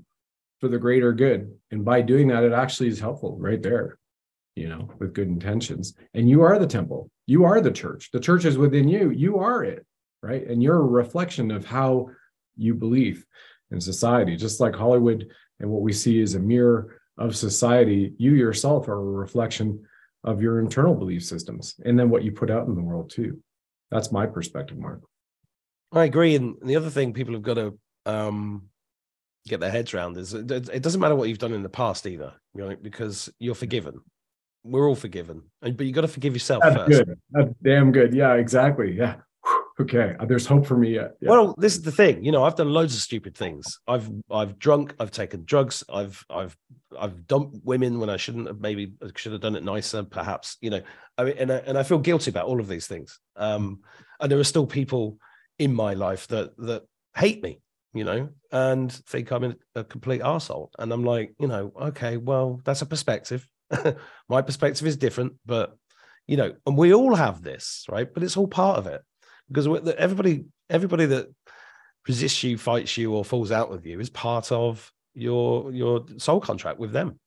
[0.59, 1.53] for the greater good.
[1.71, 3.97] And by doing that, it actually is helpful right there,
[4.55, 5.93] you know, with good intentions.
[6.13, 7.09] And you are the temple.
[7.27, 8.09] You are the church.
[8.11, 9.11] The church is within you.
[9.11, 9.85] You are it,
[10.21, 10.45] right?
[10.45, 12.09] And you're a reflection of how
[12.57, 13.25] you believe
[13.71, 15.27] in society, just like Hollywood
[15.59, 18.13] and what we see is a mirror of society.
[18.17, 19.85] You yourself are a reflection
[20.23, 23.41] of your internal belief systems and then what you put out in the world too.
[23.91, 25.01] That's my perspective, Mark.
[25.91, 26.35] I agree.
[26.35, 28.69] And the other thing people have got to um,
[29.49, 32.33] get their heads around is it, doesn't matter what you've done in the past either,
[32.53, 34.01] you know, because you're forgiven.
[34.63, 36.89] We're all forgiven, and but you got to forgive yourself That's first.
[36.89, 37.19] good.
[37.31, 38.13] That's damn good.
[38.13, 38.91] Yeah, exactly.
[38.91, 39.15] Yeah.
[39.79, 40.15] Okay.
[40.19, 41.15] Uh, There's hope for me yet.
[41.21, 41.29] Yeah.
[41.29, 42.25] Well, this is the thing.
[42.25, 43.79] You know, I've done loads of stupid things.
[43.87, 44.93] I've I've drunk.
[44.99, 45.83] I've taken drugs.
[45.91, 46.57] I've I've
[46.99, 48.59] I've dumped women when I shouldn't have.
[48.59, 50.03] Maybe I should have done it nicer.
[50.03, 50.81] Perhaps you know.
[51.17, 53.17] I mean, and I, and I feel guilty about all of these things.
[53.37, 53.79] Um,
[54.19, 55.17] and there are still people
[55.57, 56.83] in my life that that
[57.15, 57.61] hate me.
[57.93, 60.71] You know, and think I'm a complete asshole.
[60.77, 63.47] And I'm like, you know, okay, well, that's a perspective.
[64.29, 65.75] my perspective is different, but
[66.27, 68.11] you know, and we all have this, right?
[68.13, 69.01] But it's all part of it
[69.47, 69.67] because
[69.97, 71.27] everybody everybody that
[72.07, 76.39] resists you fights you or falls out with you is part of your your soul
[76.39, 77.19] contract with them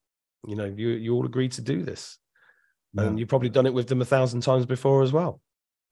[0.46, 2.18] you know you you all agreed to do this
[2.96, 5.40] and you've probably done it with them a thousand times before as well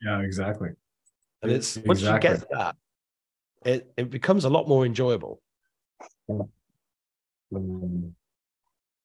[0.02, 0.70] Yeah, exactly.
[1.42, 2.76] and it's once you get that
[3.64, 5.40] it it becomes a lot more enjoyable
[7.54, 8.14] Um,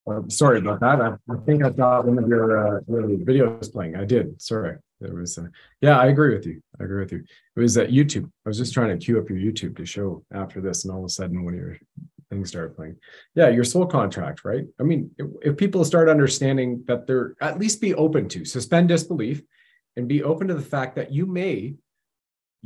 [0.08, 1.00] uh, sorry about that.
[1.00, 3.96] I, I think I got one of your uh, videos playing.
[3.96, 4.40] I did.
[4.40, 4.76] Sorry.
[5.00, 5.36] There was.
[5.36, 5.48] Uh,
[5.80, 6.62] yeah, I agree with you.
[6.80, 7.24] I agree with you.
[7.56, 8.30] It was at YouTube.
[8.44, 11.00] I was just trying to queue up your YouTube to show after this, and all
[11.00, 11.76] of a sudden, one of your
[12.30, 12.96] things started playing.
[13.34, 14.64] Yeah, your soul contract, right?
[14.80, 18.88] I mean, if, if people start understanding that they're at least be open to suspend
[18.88, 19.42] disbelief
[19.96, 21.74] and be open to the fact that you may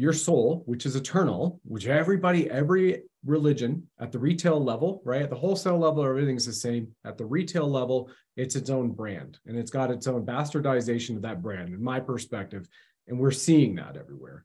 [0.01, 5.23] your soul, which is eternal, which everybody, every religion at the retail level, right?
[5.23, 6.89] At the wholesale level, everything's the same.
[7.05, 11.23] At the retail level, it's its own brand and it's got its own bastardization of
[11.23, 12.67] that brand, in my perspective.
[13.09, 14.45] And we're seeing that everywhere.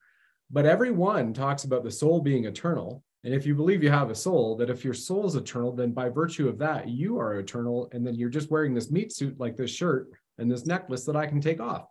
[0.52, 3.02] But everyone talks about the soul being eternal.
[3.24, 5.92] And if you believe you have a soul, that if your soul is eternal, then
[5.94, 7.88] by virtue of that, you are eternal.
[7.94, 11.16] And then you're just wearing this meat suit like this shirt and this necklace that
[11.16, 11.86] I can take off.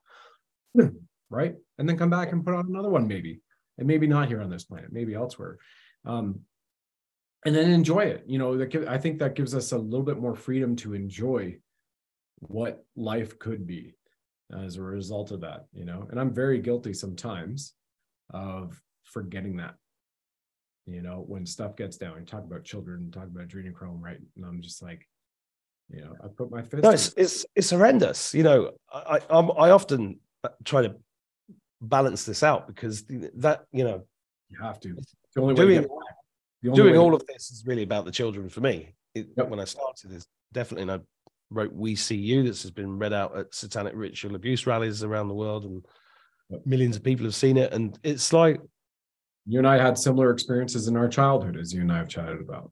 [1.30, 1.54] right?
[1.78, 3.40] And then come back and put on another one, maybe,
[3.78, 5.58] and maybe not here on this planet, maybe elsewhere.
[6.04, 6.40] Um,
[7.44, 8.24] and then enjoy it.
[8.26, 11.58] You know, that I think that gives us a little bit more freedom to enjoy
[12.40, 13.94] what life could be
[14.64, 15.66] as a result of that.
[15.72, 17.74] You know, and I'm very guilty sometimes
[18.32, 19.74] of forgetting that.
[20.86, 24.18] You know, when stuff gets down, talk about children, talk about adrenochrome, right?
[24.36, 25.08] And I'm just like,
[25.90, 26.82] you know, I put my fist.
[26.82, 27.14] no it's it.
[27.18, 30.18] it's it's horrendous you know i I- i'm i often
[30.64, 30.96] try to
[31.88, 33.04] balance this out because
[33.36, 34.04] that you know
[34.50, 34.94] You have to.
[34.96, 35.88] It's the only way doing by.
[36.62, 38.94] The only doing way all of this is really about the children for me.
[39.14, 39.48] It, Yep.
[39.48, 41.00] When I started, is definitely, and I
[41.50, 45.28] wrote "We See You." This has been read out at satanic ritual abuse rallies around
[45.28, 45.84] the world, and
[46.50, 46.66] Yep.
[46.66, 47.72] millions of people have seen it.
[47.72, 48.60] And it's like,
[49.46, 52.40] you and I had similar experiences in our childhood, as you and I have chatted
[52.40, 52.70] about.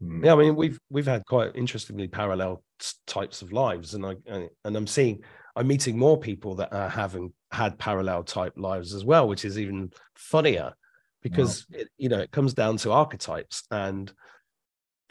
[0.00, 0.24] Hmm.
[0.24, 2.62] yeah, I mean, we've we've had quite interestingly parallel
[3.06, 4.16] types of lives, and I
[4.64, 5.22] and I'm seeing,
[5.56, 9.58] I'm meeting more people that are having had parallel type lives as well, which is
[9.58, 10.74] even funnier
[11.22, 14.12] because it, you know it comes down to archetypes and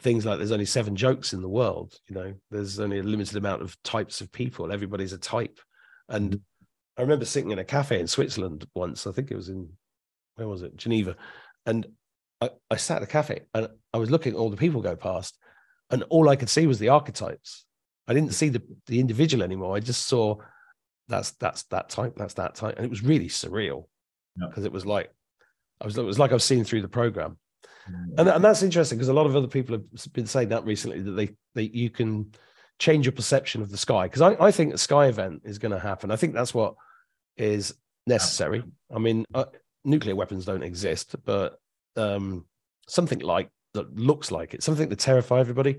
[0.00, 3.36] things like there's only seven jokes in the world you know there's only a limited
[3.36, 4.72] amount of types of people.
[4.72, 5.58] Everybody's a type.
[6.08, 6.64] And mm-hmm.
[6.96, 9.68] i remember sitting in a cafe in switzerland once i think it was in
[10.36, 10.76] where was it?
[10.76, 11.16] Geneva.
[11.66, 11.86] And
[12.40, 14.96] i, I sat at a cafe and i was looking at all the people go
[14.96, 15.36] past
[15.90, 17.66] and all i could see was the archetypes
[18.08, 19.76] i didn't see the, the individual anymore.
[19.76, 20.36] I just saw
[21.08, 22.76] that's that's that type that's that type.
[22.76, 23.86] And it was really surreal.
[24.38, 24.48] Yeah.
[24.48, 25.10] because it was like
[25.80, 27.38] i was it was like i was seeing through the program.
[27.86, 28.18] Hmm.
[28.18, 31.00] and, and that's interesting because a lot of other people have been saying that recently
[31.00, 32.32] that they, they you can
[32.78, 34.04] change your perception of the sky.
[34.06, 36.10] Because I, I think a sky event is going to happen.
[36.10, 36.74] I think that's what
[37.38, 37.74] is
[38.06, 38.62] necessary.
[38.94, 39.46] I mean uh,
[39.84, 41.58] nuclear weapons don't exist but
[41.96, 42.44] um,
[42.88, 45.78] something like that looks like it something to terrify everybody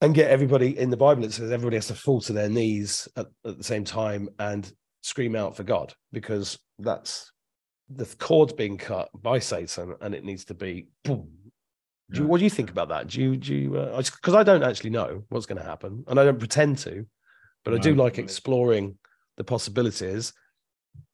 [0.00, 3.08] and get everybody in the bible it says everybody has to fall to their knees
[3.16, 4.72] at, at the same time and
[5.02, 7.32] scream out for god because that's
[7.96, 11.28] the cord's being cut by Satan and it needs to be boom,
[12.12, 13.08] Do you, what do you think about that?
[13.08, 13.76] Do you do you?
[13.76, 17.06] Uh, because I don't actually know what's going to happen, and I don't pretend to,
[17.64, 18.96] but I do like exploring
[19.36, 20.32] the possibilities.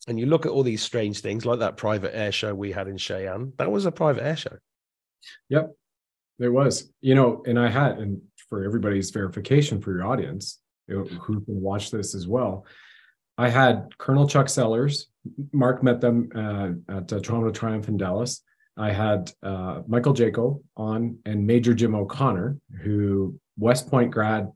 [0.09, 2.89] And you look at all these strange things, like that private air show we had
[2.89, 3.53] in Cheyenne.
[3.59, 4.57] That was a private air show.
[5.51, 5.73] Yep,
[6.39, 6.91] there was.
[7.01, 11.91] You know, and I had, and for everybody's verification for your audience, who can watch
[11.91, 12.65] this as well,
[13.39, 15.09] I had Colonel Chuck Sellers.
[15.53, 18.43] Mark met them uh, at uh, Trauma to Triumph in Dallas.
[18.77, 24.51] I had uh, Michael Jaco on and Major Jim O'Connor, who West Point grad,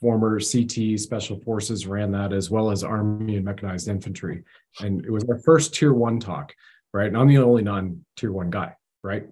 [0.00, 4.42] former CT Special Forces ran that as well as Army and Mechanized Infantry.
[4.80, 6.54] And it was our first tier one talk,
[6.92, 7.08] right?
[7.08, 9.26] And I'm the only non tier one guy, right?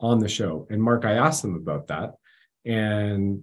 [0.00, 0.66] On the show.
[0.70, 2.14] And Mark, I asked them about that.
[2.64, 3.42] And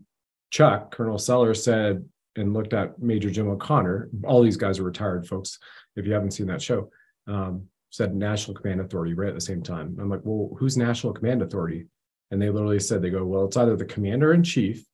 [0.52, 2.06] Chuck, Colonel Sellers said,
[2.36, 4.10] and looked at Major Jim O'Connor.
[4.24, 5.60] All these guys are retired folks.
[5.96, 6.90] If you haven't seen that show,
[7.28, 9.98] um, said National Command Authority right at the same time.
[10.00, 11.88] I'm like, well, who's National Command Authority?
[12.32, 14.86] And they literally said, they go, well, it's either the commander in chief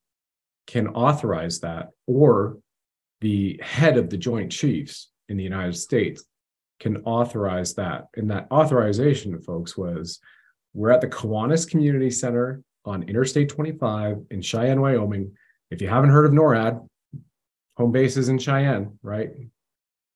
[0.67, 2.57] can authorize that, or
[3.21, 6.23] the head of the Joint Chiefs in the United States
[6.79, 8.07] can authorize that.
[8.15, 10.19] And that authorization, folks, was
[10.73, 15.35] we're at the Kiwanis Community Center on Interstate 25 in Cheyenne, Wyoming.
[15.71, 16.87] If you haven't heard of NORAD,
[17.77, 19.31] home base is in Cheyenne, right?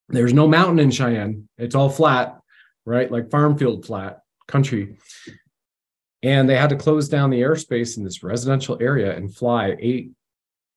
[0.07, 1.49] There's no mountain in Cheyenne.
[1.57, 2.39] It's all flat,
[2.85, 3.11] right?
[3.11, 4.97] Like farm field flat country.
[6.23, 10.11] And they had to close down the airspace in this residential area and fly eight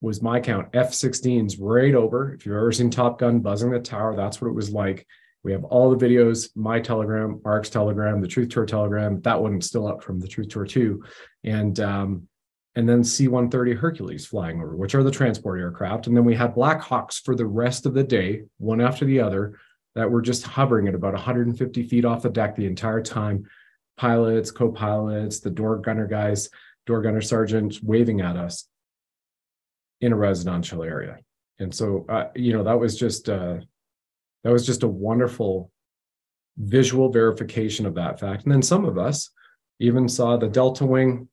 [0.01, 2.34] was my count F-16s right over.
[2.34, 5.07] If you've ever seen Top Gun buzzing the tower, that's what it was like.
[5.45, 9.20] We have all the videos, my telegram, Ark's telegram, the Truth Tour telegram.
[9.22, 11.03] That one's still up from the Truth Tour 2.
[11.45, 12.28] And um,
[12.74, 16.07] and then C-130 Hercules flying over, which are the transport aircraft.
[16.07, 19.20] And then we had Black Hawks for the rest of the day, one after the
[19.20, 19.59] other,
[19.95, 23.45] that were just hovering at about 150 feet off the deck the entire time.
[23.99, 26.49] Pilots, co-pilots, the door gunner guys,
[26.86, 28.66] door gunner sergeant waving at us
[30.01, 31.18] in a residential area.
[31.59, 33.59] And so, uh, you know, that was just uh,
[34.45, 35.70] that was just a wonderful
[36.59, 38.45] visual verification of that fact.
[38.45, 39.30] And then some of us
[39.78, 41.28] even saw the Delta Wing.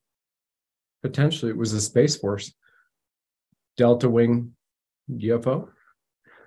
[1.02, 2.54] Potentially, it was a Space Force
[3.78, 4.56] Delta Wing
[5.10, 5.70] UFO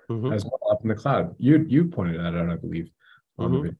[0.09, 0.33] Mhm.
[0.33, 1.35] as well up in the cloud.
[1.39, 2.89] You you pointed that out, I believe,
[3.39, 3.61] Mhm.
[3.63, 3.75] video.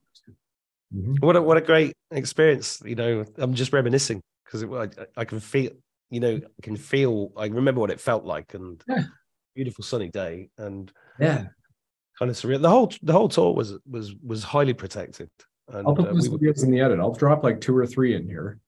[0.94, 1.20] Mhm.
[1.22, 2.82] What a what a great experience!
[2.84, 5.72] You know, I'm just reminiscing because I, I can feel,
[6.10, 7.32] you know, I can feel.
[7.36, 9.04] I remember what it felt like, and Yeah.
[9.54, 11.48] beautiful sunny day, and Yeah,
[12.18, 12.60] kind of surreal.
[12.62, 15.30] The whole the whole tour was was was highly protected.
[15.68, 17.00] And I'll put uh, those we were- videos in the edit.
[17.00, 18.58] I'll drop like two or three in here,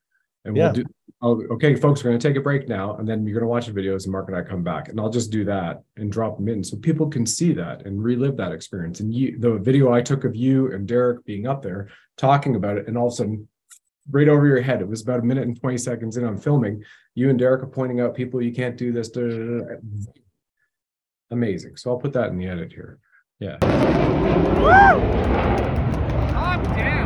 [0.45, 0.65] and Yeah.
[0.67, 0.85] we'll do.
[1.23, 3.49] I'll, okay, folks, we're going to take a break now, and then you're going to
[3.49, 6.13] watch the videos, and Mark and I come back, and I'll just do that and
[6.13, 9.01] drop them in so people can see that and relive that experience.
[9.01, 11.89] And you, the video I took of you and Derek being up there
[12.19, 13.49] talking about it, and all of a sudden,
[14.11, 16.85] right over your head, it was about a minute and twenty seconds in on filming.
[17.15, 19.09] You and Derek are pointing out people you can't do this.
[19.09, 19.75] da, da, da.
[21.31, 21.77] Amazing.
[21.77, 22.99] So I'll put that in the edit here.
[23.39, 23.59] Yeah.
[26.75, 27.06] Here oh,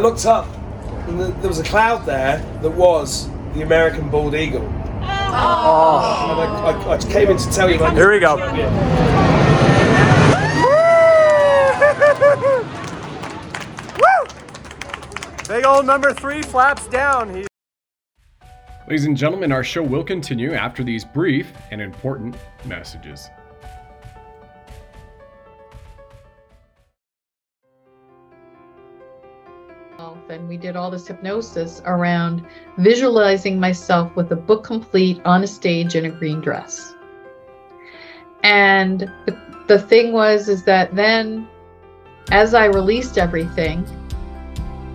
[0.00, 0.46] looked up,
[1.08, 4.64] and th- there was a cloud there that was the American bald eagle.
[5.02, 6.28] Oh.
[6.30, 7.78] And I, I, I came in to tell you.
[7.78, 8.36] Like, Here we go.
[15.48, 17.34] Big old number three flaps down.
[17.34, 17.46] He
[18.86, 23.30] Ladies and gentlemen, our show will continue after these brief and important messages.
[30.30, 32.46] And we did all this hypnosis around
[32.78, 36.94] visualizing myself with a book complete on a stage in a green dress.
[38.44, 41.48] And the, the thing was is that then
[42.30, 43.84] as I released everything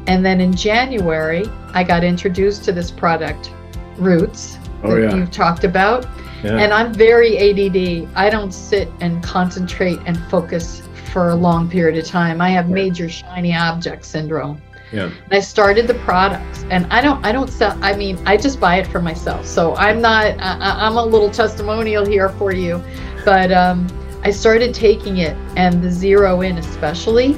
[0.08, 3.52] and then in January I got introduced to this product
[3.98, 5.16] Roots Oh, that yeah.
[5.16, 6.06] you've talked about
[6.44, 6.58] Yeah.
[6.58, 8.08] and I'm very ADD.
[8.16, 10.82] I don't sit and concentrate and focus
[11.12, 12.40] for a long period of time.
[12.42, 14.62] I have major shiny object syndrome.
[14.92, 15.06] Yeah.
[15.06, 17.78] And I started the products, and I don't, I don't sell.
[17.82, 19.46] I mean, I just buy it for myself.
[19.46, 20.26] So I'm not.
[20.40, 22.84] I, I'm a little testimonial here for you,
[23.24, 23.88] but um,
[24.24, 27.38] I started taking it and the zero in especially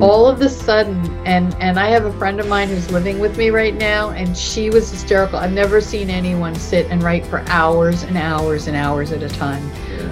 [0.00, 3.36] all of the sudden and and I have a friend of mine who's living with
[3.36, 5.40] me right now and she was hysterical.
[5.40, 9.28] I've never seen anyone sit and write for hours and hours and hours at a
[9.28, 9.68] time.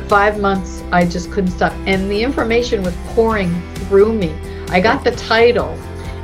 [0.08, 3.54] 5 months I just couldn't stop and the information was pouring
[3.86, 4.34] through me.
[4.68, 5.78] I got the title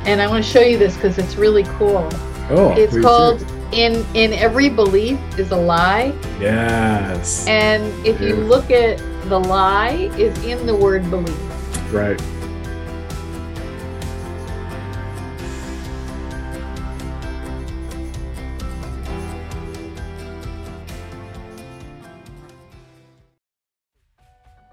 [0.05, 2.07] and I want to show you this cuz it's really cool.
[2.49, 3.01] Oh, It's please do.
[3.01, 7.47] called in in every belief is a lie Yes.
[7.47, 11.39] and if you look at the lie is in the word belief.
[11.93, 12.21] right.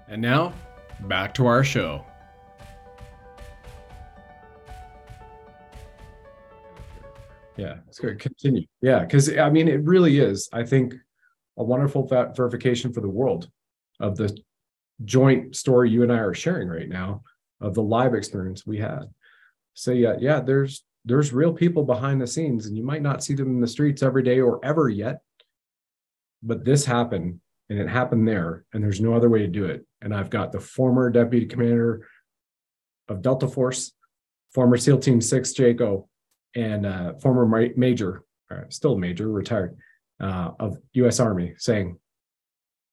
[0.07, 0.53] And now,
[1.01, 2.05] back to our show.
[7.61, 8.17] Yeah, it's good.
[8.17, 8.65] Continue.
[8.81, 10.95] Yeah, because I mean, it really is, I think,
[11.57, 13.49] a wonderful verification for the world
[13.99, 14.35] of the
[15.05, 17.21] joint story you and I are sharing right now
[17.59, 19.03] of the live experience we had.
[19.75, 23.35] So yeah, yeah, there's there's real people behind the scenes, and you might not see
[23.35, 25.21] them in the streets every day or ever yet.
[26.41, 29.85] But this happened, and it happened there, and there's no other way to do it.
[30.01, 32.07] And I've got the former deputy commander
[33.07, 33.91] of Delta Force,
[34.51, 36.07] former SEAL Team Six, Jaco,
[36.55, 39.77] and uh, former ma- major, uh, still major, retired,
[40.19, 41.19] uh, of U.S.
[41.19, 41.97] Army, saying,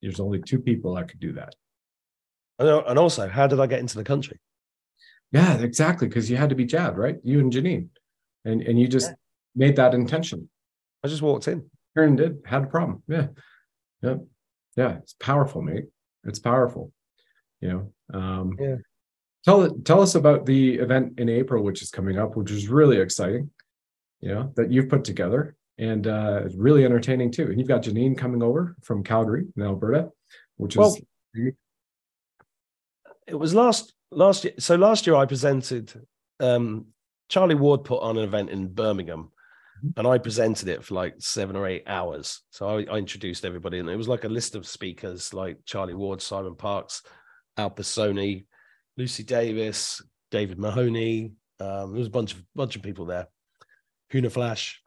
[0.02, 1.54] "There's only two people that could do that."
[2.58, 4.40] And also, how did I get into the country?
[5.30, 6.08] Yeah, exactly.
[6.08, 7.16] Because you had to be jabbed, right?
[7.22, 7.88] You and Janine,
[8.44, 9.12] and and you just
[9.54, 10.48] made that intention.
[11.04, 11.70] I just walked in.
[11.94, 13.02] Karen did had a problem.
[13.08, 13.28] Yeah,
[14.02, 14.16] yeah,
[14.76, 14.96] yeah.
[14.98, 15.84] It's powerful, mate.
[16.24, 16.92] It's powerful.
[17.60, 18.18] You know.
[18.18, 18.76] Um, Yeah.
[19.44, 22.98] Tell tell us about the event in April, which is coming up, which is really
[22.98, 23.50] exciting.
[24.20, 27.44] You know that you've put together, and uh, it's really entertaining too.
[27.44, 30.10] And you've got Janine coming over from Calgary, in Alberta,
[30.56, 31.00] which is
[33.26, 34.54] it was last last year.
[34.58, 35.92] So last year I presented.
[36.40, 36.86] Um,
[37.28, 39.30] Charlie Ward put on an event in Birmingham,
[39.96, 42.42] and I presented it for like seven or eight hours.
[42.50, 45.94] So I, I introduced everybody, and it was like a list of speakers like Charlie
[45.94, 47.02] Ward, Simon Parks,
[47.56, 48.46] Al Pisoni,
[48.98, 51.32] Lucy Davis, David Mahoney.
[51.60, 53.28] Um, there was a bunch of bunch of people there.
[54.12, 54.82] Huna Flash,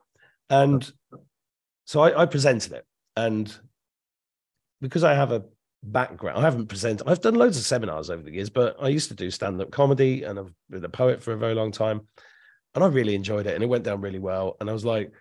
[0.50, 0.92] and
[1.86, 2.86] so I, I presented it,
[3.16, 3.52] and
[4.82, 5.46] because I have a
[5.84, 6.38] background.
[6.38, 7.08] I haven't presented.
[7.08, 10.24] I've done loads of seminars over the years, but I used to do stand-up comedy
[10.24, 12.02] and I've been a poet for a very long time,
[12.76, 14.58] and I really enjoyed it, and it went down really well.
[14.60, 15.12] And I was like,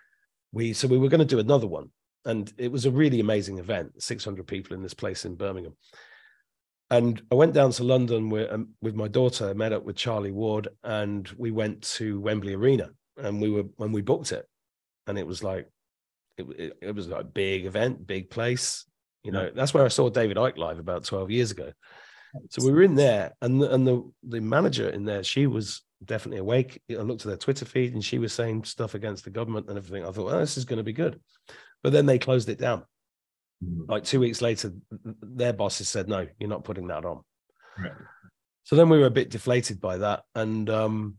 [0.51, 1.89] we so we were going to do another one,
[2.25, 4.01] and it was a really amazing event.
[4.01, 5.75] Six hundred people in this place in Birmingham,
[6.91, 9.53] and I went down to London with um, with my daughter.
[9.55, 13.91] Met up with Charlie Ward, and we went to Wembley Arena, and we were when
[13.91, 14.47] we booked it,
[15.07, 15.67] and it was like.
[16.37, 18.85] It, it, it was like a big event, big place,
[19.23, 21.71] you know, that's where I saw David Icke live about 12 years ago.
[22.49, 25.81] So we were in there, and the, and the the manager in there, she was
[26.03, 26.81] definitely awake.
[26.89, 29.77] I looked at their Twitter feed, and she was saying stuff against the government and
[29.77, 30.05] everything.
[30.05, 31.19] I thought, oh, this is going to be good,
[31.83, 32.85] but then they closed it down.
[33.87, 34.73] Like two weeks later,
[35.21, 37.21] their bosses said, no, you're not putting that on.
[37.77, 37.91] Right.
[38.63, 41.17] So then we were a bit deflated by that, and um,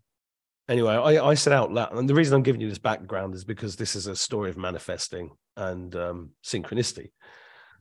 [0.68, 3.44] anyway, I, I said out loud, and the reason I'm giving you this background is
[3.44, 7.10] because this is a story of manifesting and um, synchronicity.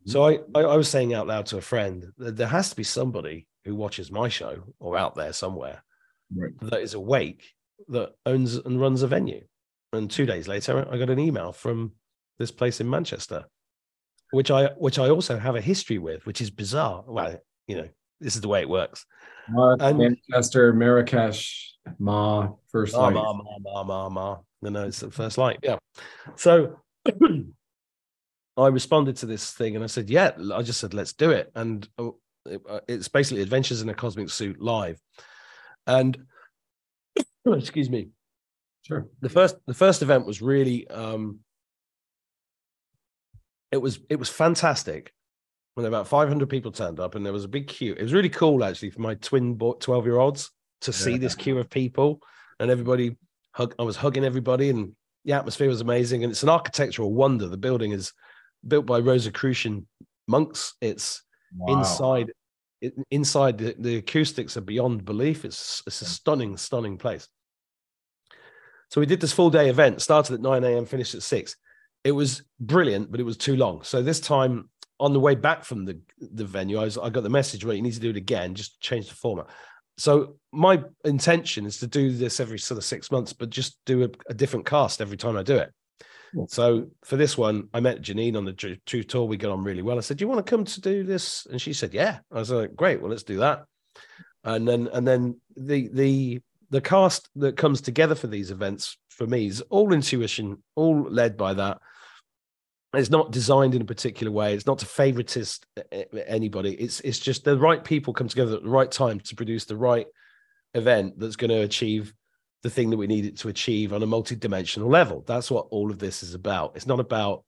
[0.05, 2.75] So I, I, I was saying out loud to a friend that there has to
[2.75, 5.83] be somebody who watches my show or out there somewhere
[6.35, 6.53] Right.
[6.61, 7.43] that is awake
[7.89, 9.43] that owns and runs a venue.
[9.93, 11.91] And two days later, I got an email from
[12.39, 13.45] this place in Manchester,
[14.31, 17.03] which I which I also have a history with, which is bizarre.
[17.07, 17.89] Well, you know,
[18.19, 19.05] this is the way it works.
[19.57, 23.13] Uh, And- Manchester, Marrakesh, Ma, first Ma, light.
[23.15, 24.37] ma, ma, ma, ma, ma.
[24.61, 25.59] No, no, it's the first light.
[25.63, 25.77] Yeah.
[26.35, 26.79] So
[28.57, 31.51] I responded to this thing and I said, yeah, I just said, let's do it.
[31.55, 32.09] And uh,
[32.45, 34.99] it- uh, it's basically Adventures in a Cosmic Suit live.
[35.87, 36.17] And
[37.45, 38.09] excuse me,
[38.83, 39.07] Sure.
[39.21, 41.39] the first the first event was really um
[43.71, 45.13] it was it was fantastic
[45.75, 47.93] when about 500 people turned up and there was a big queue.
[47.93, 51.57] It was really cool actually for my twin 12 year olds to see this queue
[51.59, 52.19] of people
[52.59, 53.15] and everybody
[53.53, 54.95] hug i was hugging everybody and
[55.25, 56.23] the atmosphere was amazing.
[56.23, 57.47] And it's an architectural wonder.
[57.47, 58.13] The building is
[58.67, 59.87] built by rosicrucian
[60.27, 60.75] monks.
[60.81, 61.23] It's
[61.53, 61.73] Wow.
[61.73, 62.31] inside
[62.79, 65.43] it, inside the, the acoustics are beyond belief.
[65.45, 67.27] It's it's a stunning stunning place.
[68.89, 71.55] So we did this full day event, started at 9 a.m., finished at 6.
[72.03, 73.83] It was brilliant, but it was too long.
[73.83, 74.69] So this time
[74.99, 77.75] on the way back from the, the venue, I, was, I got the message, well,
[77.75, 79.47] you need to do it again, just change the format.
[79.97, 84.03] So my intention is to do this every sort of six months, but just do
[84.03, 85.71] a, a different cast every time I do it.
[86.47, 89.25] So for this one, I met Janine on the Truth Tour.
[89.25, 89.97] We got on really well.
[89.97, 92.35] I said, "Do you want to come to do this?" And she said, "Yeah." I
[92.35, 93.65] was like, "Great, well, let's do that."
[94.43, 99.27] And then and then the the the cast that comes together for these events for
[99.27, 101.79] me is all intuition, all led by that.
[102.93, 104.53] It's not designed in a particular way.
[104.53, 105.61] It's not to favoritist
[106.27, 106.73] anybody.
[106.73, 109.77] It's it's just the right people come together at the right time to produce the
[109.77, 110.07] right
[110.73, 112.13] event that's going to achieve
[112.63, 115.23] the thing that we need it to achieve on a multi-dimensional level.
[115.25, 116.73] That's what all of this is about.
[116.75, 117.43] It's not about,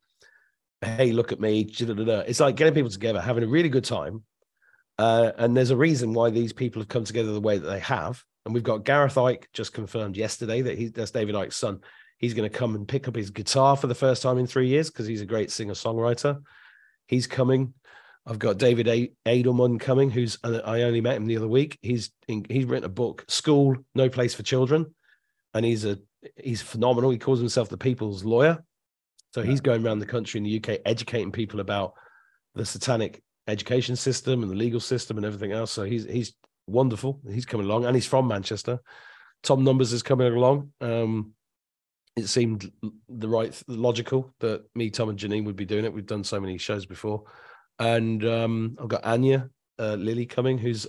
[0.82, 1.68] hey, look at me.
[1.70, 4.24] It's like getting people together, having a really good time.
[4.98, 7.80] Uh, and there's a reason why these people have come together the way that they
[7.80, 8.24] have.
[8.46, 11.80] And we've got Gareth Icke just confirmed yesterday that he that's David Icke's son.
[12.18, 14.68] He's going to come and pick up his guitar for the first time in three
[14.68, 16.42] years because he's a great singer songwriter.
[17.08, 17.74] He's coming.
[18.26, 21.78] I've got David a- Edelman coming, who's uh, I only met him the other week.
[21.82, 24.94] He's in, he's written a book, School No Place for Children,
[25.54, 26.00] and he's a
[26.42, 27.10] he's phenomenal.
[27.10, 28.64] He calls himself the people's lawyer.
[29.34, 31.94] So he's going around the country in the UK educating people about
[32.54, 35.72] the satanic education system and the legal system and everything else.
[35.72, 36.34] So he's he's
[36.68, 37.20] wonderful.
[37.30, 38.80] He's coming along, and he's from Manchester.
[39.44, 40.72] Tom Numbers is coming along.
[40.82, 41.34] Um,
[42.16, 42.72] it seemed
[43.10, 45.94] the right logical that me, Tom, and Janine would be doing it.
[45.94, 47.24] We've done so many shows before,
[47.80, 49.50] and um, I've got Anya
[49.80, 50.88] uh, Lily coming, who's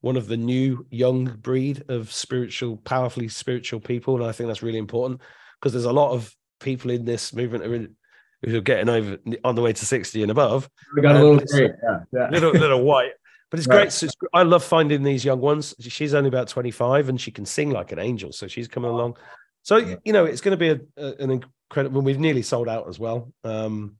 [0.00, 4.62] one of the new young breed of spiritual, powerfully spiritual people, and I think that's
[4.62, 5.20] really important
[5.58, 9.18] because there's a lot of people in this movement who are, who are getting over
[9.44, 10.68] on the way to sixty and above.
[10.94, 12.28] We got a little great, yeah, yeah.
[12.30, 13.12] little little white.
[13.50, 13.76] But it's right.
[13.76, 13.92] great.
[13.92, 15.74] So it's, I love finding these young ones.
[15.80, 18.32] She's only about 25 and she can sing like an angel.
[18.32, 19.16] So she's coming along.
[19.62, 21.30] So, you know, it's going to be a, a, an
[21.70, 23.32] incredible, we've nearly sold out as well.
[23.44, 23.96] Um,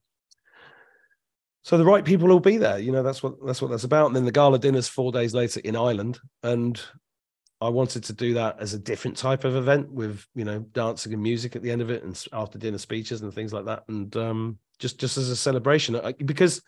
[1.63, 2.79] so the right people will be there.
[2.79, 4.07] You know, that's what, that's what that's about.
[4.07, 6.19] And then the gala dinner's four days later in Ireland.
[6.43, 6.81] And
[7.61, 11.13] I wanted to do that as a different type of event with, you know, dancing
[11.13, 13.85] and music at the end of it and after dinner speeches and things like that.
[13.89, 16.63] And um, just, just as a celebration, because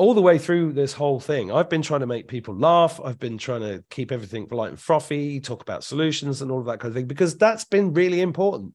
[0.00, 2.98] all the way through this whole thing, I've been trying to make people laugh.
[3.04, 6.64] I've been trying to keep everything light and frothy, talk about solutions and all of
[6.66, 8.72] that kind of thing, because that's been really important.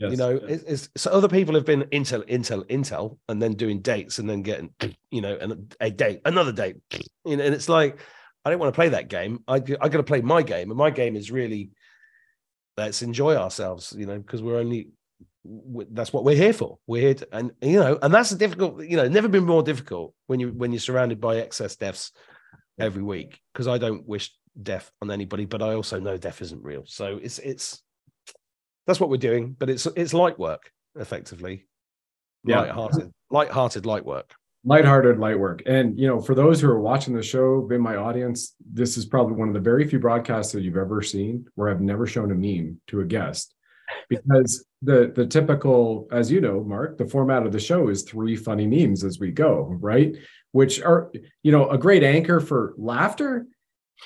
[0.00, 0.62] Yes, you know, yes.
[0.66, 4.42] it's, so other people have been Intel, Intel, Intel, and then doing dates and then
[4.42, 4.70] getting,
[5.12, 6.78] you know, and a date, another date,
[7.24, 8.00] you know, and it's like,
[8.44, 9.44] I don't want to play that game.
[9.46, 11.70] I I got to play my game, and my game is really
[12.76, 14.88] let's enjoy ourselves, you know, because we're only
[15.90, 16.78] that's what we're here for.
[16.86, 18.84] We're here, to, and you know, and that's a difficult.
[18.84, 22.12] You know, never been more difficult when you when you're surrounded by excess deaths
[22.78, 23.40] every week.
[23.52, 24.32] Because I don't wish
[24.62, 26.84] death on anybody, but I also know death isn't real.
[26.86, 27.82] So it's it's
[28.86, 29.56] that's what we're doing.
[29.58, 31.66] But it's it's light work, effectively.
[32.44, 34.34] Yeah, light-hearted, light-hearted light work.
[34.64, 37.96] Light-hearted light work, and you know, for those who are watching the show, been my
[37.96, 41.68] audience, this is probably one of the very few broadcasts that you've ever seen where
[41.68, 43.55] I've never shown a meme to a guest
[44.08, 48.36] because the the typical as you know mark the format of the show is three
[48.36, 50.16] funny memes as we go right?
[50.52, 51.10] Which are
[51.42, 53.46] you know a great anchor for laughter.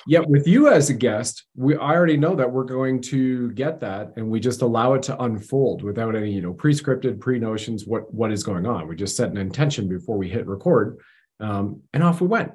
[0.07, 3.81] Yet with you as a guest we I already know that we're going to get
[3.81, 8.13] that and we just allow it to unfold without any you know pre-scripted pre-notions what
[8.13, 8.87] what is going on.
[8.87, 10.99] We just set an intention before we hit record
[11.41, 12.53] um, and off we went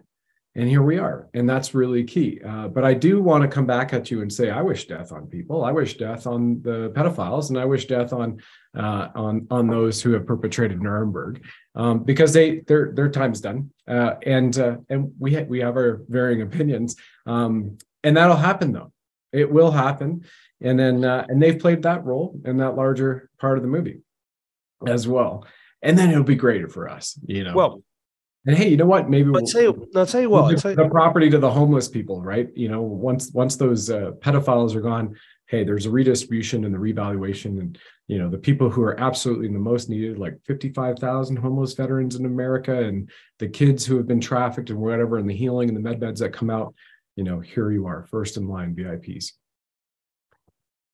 [0.56, 2.40] and here we are and that's really key.
[2.44, 5.12] Uh, but i do want to come back at you and say i wish death
[5.12, 5.64] on people.
[5.64, 8.40] I wish death on the pedophiles and i wish death on
[8.76, 11.44] uh, on on those who have perpetrated nuremberg.
[11.74, 13.70] Um, because they their their time's done.
[13.88, 16.96] Uh, and uh, and we ha- we have our varying opinions.
[17.26, 18.92] Um, and that'll happen though.
[19.32, 20.24] It will happen.
[20.60, 24.00] And then uh, and they've played that role in that larger part of the movie
[24.86, 25.46] as well.
[25.82, 27.54] And then it'll be greater for us you know?
[27.54, 27.82] Well
[28.46, 29.10] and hey, you know what?
[29.10, 29.88] Maybe I'll tell you.
[29.96, 30.46] I'll tell you what.
[30.46, 30.76] We'll tell you.
[30.76, 32.48] the property to the homeless people, right?
[32.54, 35.16] You know, once once those uh, pedophiles are gone,
[35.46, 39.48] hey, there's a redistribution and the revaluation, and you know, the people who are absolutely
[39.48, 43.10] the most needed, like 55,000 homeless veterans in America, and
[43.40, 46.20] the kids who have been trafficked and whatever, and the healing and the med beds
[46.20, 46.72] that come out.
[47.16, 49.32] You know, here you are, first in line VIPs.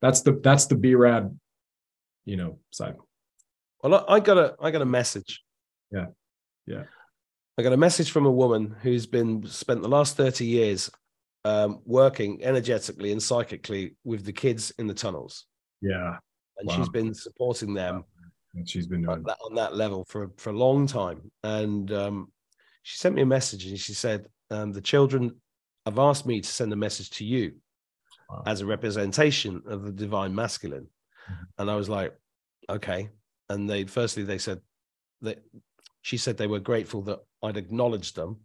[0.01, 1.39] That's the that's the BRAD,
[2.25, 2.97] you know, side.
[3.83, 5.43] Well, I got a I got a message.
[5.91, 6.07] Yeah,
[6.67, 6.85] yeah.
[7.59, 10.91] I got a message from a woman who's been spent the last 30 years
[11.45, 15.47] um, working energetically and psychically with the kids in the tunnels.
[15.83, 16.17] Yeah.
[16.59, 16.77] And wow.
[16.77, 18.05] she's been supporting them.
[18.55, 21.31] And she's been doing on that, on that level for, for a long time.
[21.43, 22.33] And um,
[22.83, 25.37] she sent me a message and she said, um, The children
[25.85, 27.55] have asked me to send a message to you
[28.31, 28.45] wow.
[28.47, 30.87] as a representation of the divine masculine.
[31.31, 31.45] Mm-hmm.
[31.59, 32.15] And I was like,
[32.71, 33.11] Okay.
[33.51, 34.61] And they, firstly, they said
[35.23, 35.43] that
[36.03, 38.41] she said they were grateful that I'd acknowledged them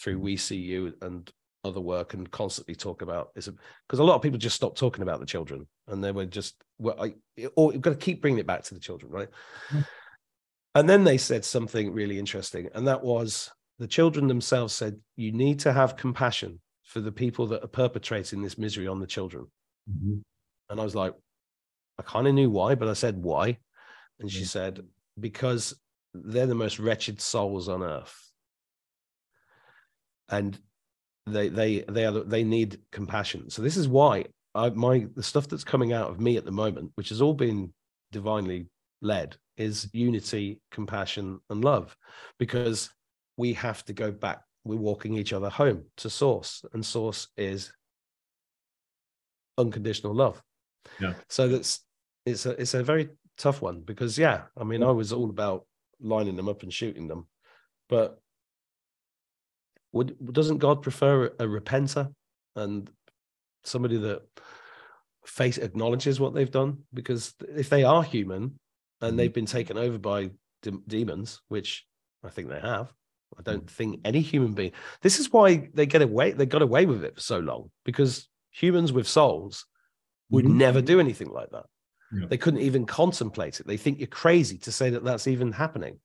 [0.00, 0.22] through mm.
[0.22, 1.30] We See You and
[1.62, 3.48] other work and constantly talk about this
[3.86, 6.54] because a lot of people just stop talking about the children and they were just
[6.78, 7.14] well, I,
[7.56, 9.28] or you've got to keep bringing it back to the children, right?
[9.70, 9.86] Mm.
[10.74, 15.32] And then they said something really interesting, and that was the children themselves said, "You
[15.32, 19.46] need to have compassion for the people that are perpetrating this misery on the children."
[19.90, 20.18] Mm-hmm.
[20.70, 21.12] And I was like,
[21.98, 23.58] I kind of knew why, but I said why,
[24.20, 24.46] and she mm.
[24.46, 24.80] said
[25.18, 25.74] because
[26.14, 28.16] they're the most wretched souls on earth,
[30.28, 30.58] and
[31.26, 33.50] they they they are they need compassion.
[33.50, 36.50] So this is why I, my the stuff that's coming out of me at the
[36.50, 37.72] moment, which has all been
[38.12, 38.66] divinely
[39.02, 41.96] led, is unity, compassion, and love,
[42.38, 42.90] because
[43.36, 44.42] we have to go back.
[44.64, 47.72] We're walking each other home to source, and source is
[49.56, 50.42] unconditional love.
[51.00, 51.14] Yeah.
[51.28, 51.80] So that's
[52.26, 55.66] it's a it's a very tough one because yeah, I mean, I was all about
[56.00, 57.26] lining them up and shooting them,
[57.88, 58.20] but
[59.92, 62.12] would doesn't God prefer a repenter
[62.56, 62.90] and
[63.64, 64.22] somebody that
[65.26, 66.78] face acknowledges what they've done?
[66.94, 68.58] Because if they are human
[69.00, 70.30] and they've been taken over by
[70.62, 71.86] de- demons, which
[72.22, 72.92] I think they have,
[73.38, 74.72] I don't think any human being.
[75.02, 76.32] This is why they get away.
[76.32, 79.66] They got away with it for so long because humans with souls
[80.30, 80.54] would Mhm.
[80.54, 81.66] never do anything like that.
[82.12, 82.26] Yeah.
[82.28, 83.66] They couldn't even contemplate it.
[83.66, 86.00] They think you're crazy to say that that's even happening.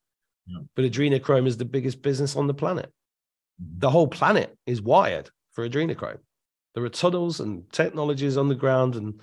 [0.46, 0.60] Yeah.
[0.76, 2.92] But adrenochrome is the biggest business on the planet.
[3.62, 3.80] Mhm.
[3.80, 6.20] The whole planet is wired for adrenochrome.
[6.74, 9.22] There are tunnels and technologies on the ground and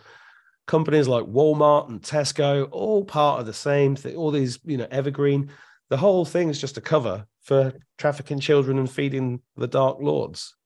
[0.67, 4.17] companies like Walmart and Tesco, all part of the same thing.
[4.17, 5.51] All these, you know, evergreen.
[5.91, 10.57] The whole thing is just a cover for trafficking children and feeding the Dark Lords,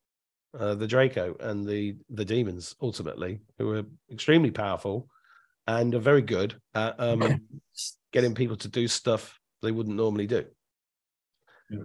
[0.59, 5.09] uh, the Draco and the the demons, ultimately, who are extremely powerful
[5.67, 7.41] and are very good at um,
[8.13, 10.45] getting people to do stuff they wouldn't normally do.
[11.71, 11.83] Yeah.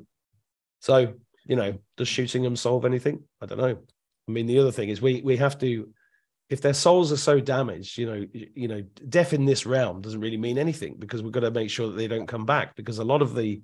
[0.80, 1.14] So,
[1.46, 3.24] you know, does shooting them solve anything?
[3.42, 3.78] I don't know.
[4.28, 5.90] I mean, the other thing is we we have to,
[6.50, 10.22] if their souls are so damaged, you know, you know, death in this realm doesn't
[10.22, 12.76] really mean anything because we've got to make sure that they don't come back.
[12.76, 13.62] Because a lot of the,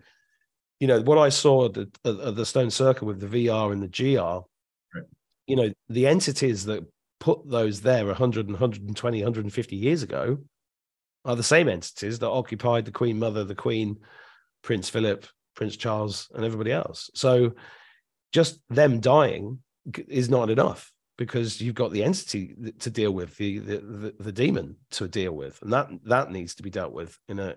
[0.80, 3.72] you know, what I saw at the, at at the Stone Circle with the VR
[3.72, 4.46] and the GR,
[5.46, 6.86] you know, the entities that
[7.20, 10.38] put those there 100 and 120, 150 years ago
[11.26, 13.98] are the same entities that occupied the Queen Mother, the Queen,
[14.64, 15.26] Prince Philip,
[15.56, 17.10] Prince Charles, and everybody else.
[17.14, 17.54] So
[18.32, 19.60] just them dying
[20.08, 24.32] is not enough because you've got the entity to deal with, the the, the, the
[24.32, 27.56] demon to deal with, and that that needs to be dealt with in a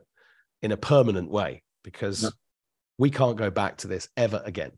[0.63, 2.31] in a permanent way because Yeah.
[2.99, 4.73] we can't go back to this ever again.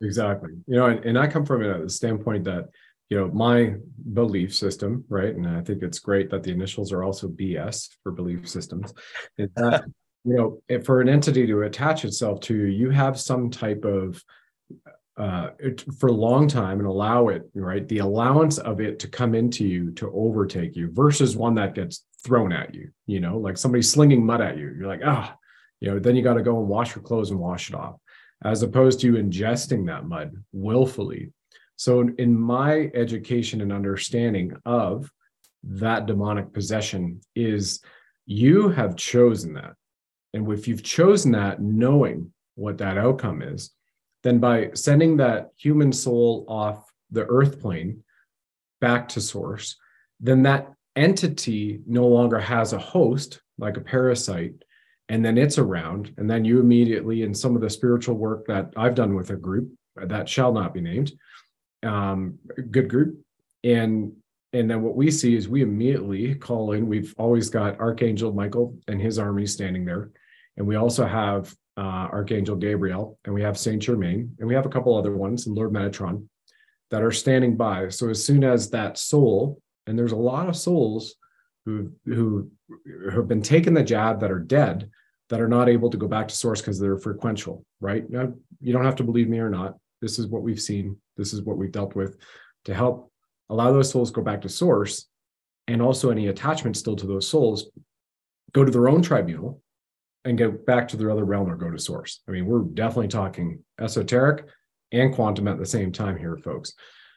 [0.00, 0.50] Exactly.
[0.66, 2.68] You know, and, and I come from a standpoint that,
[3.12, 3.74] you know, my
[4.14, 5.34] belief system, right?
[5.34, 8.94] And I think it's great that the initials are also BS for belief systems.
[9.36, 9.84] Is that,
[10.24, 14.24] you know, for an entity to attach itself to, you you have some type of
[15.18, 19.08] uh it, for a long time and allow it right the allowance of it to
[19.08, 23.36] come into you to overtake you versus one that gets thrown at you you know
[23.36, 25.36] like somebody slinging mud at you you're like ah
[25.80, 27.96] you know then you got to go and wash your clothes and wash it off
[28.44, 31.32] as opposed to ingesting that mud willfully.
[31.82, 35.10] So, in my education and understanding of
[35.64, 37.80] that demonic possession, is
[38.24, 39.72] you have chosen that.
[40.32, 43.72] And if you've chosen that, knowing what that outcome is,
[44.22, 48.04] then by sending that human soul off the earth plane
[48.80, 49.74] back to source,
[50.20, 54.54] then that entity no longer has a host like a parasite
[55.08, 58.70] and then it's around and then you immediately in some of the spiritual work that
[58.76, 61.12] i've done with a group that shall not be named
[61.82, 62.38] um
[62.70, 63.20] good group.
[63.64, 64.12] And
[64.52, 68.76] and then what we see is we immediately call in we've always got archangel michael
[68.88, 70.10] and his army standing there.
[70.56, 74.66] And we also have uh, archangel gabriel and we have saint germain and we have
[74.66, 76.26] a couple other ones and lord metatron
[76.90, 77.88] that are standing by.
[77.88, 81.14] So as soon as that soul and there's a lot of souls
[81.64, 82.50] who who
[83.10, 84.90] have been taking the jab that are dead
[85.30, 88.08] that are not able to go back to source because they're frequential right?
[88.08, 90.98] Now you don't have to believe me or not this is what we've seen.
[91.16, 92.18] This is what we've dealt with
[92.66, 93.10] to help
[93.48, 95.06] allow those souls go back to source
[95.68, 97.70] and also any attachment still to those souls
[98.52, 99.62] go to their own tribunal
[100.24, 102.20] and go back to their other realm or go to source.
[102.28, 104.46] I mean we're definitely talking esoteric
[104.90, 106.74] and quantum at the same time here folks.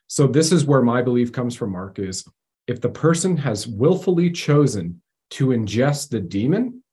[0.07, 2.25] So this is where my belief comes from mark is
[2.67, 5.01] if the person has willfully chosen
[5.31, 6.83] to ingest the demon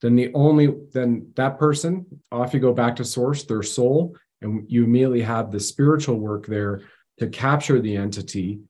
[0.00, 4.64] then the only then that person off you go back to source their soul and
[4.68, 6.82] you immediately have the spiritual work there
[7.18, 8.60] to capture the entity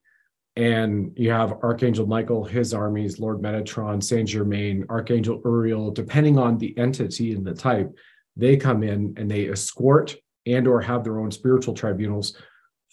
[0.55, 6.57] and you have archangel michael his armies lord metatron saint germain archangel uriel depending on
[6.57, 7.89] the entity and the type
[8.35, 10.15] they come in and they escort
[10.45, 12.35] and or have their own spiritual tribunals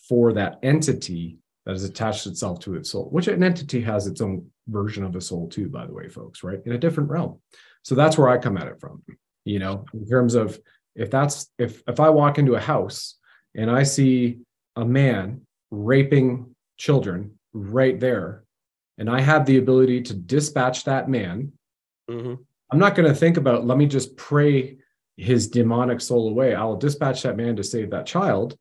[0.09, 4.21] for that entity that has attached itself to its soul, which an entity has its
[4.21, 6.61] own version of a soul too, by the way, folks, right?
[6.65, 7.41] In a different realm.
[7.83, 9.03] So that's where I come at it from,
[9.45, 10.59] you know, in terms of
[10.97, 13.17] if that's if if I walk into a house
[13.55, 14.39] and I see
[14.75, 18.45] a man raping children right there,
[18.99, 21.53] and I have the ability to dispatch that man,
[22.11, 22.35] Mm-hmm.
[22.71, 24.79] I'm not going to think about let me just pray
[25.17, 26.55] his demonic soul away.
[26.55, 28.57] I'll dispatch that man to save that child,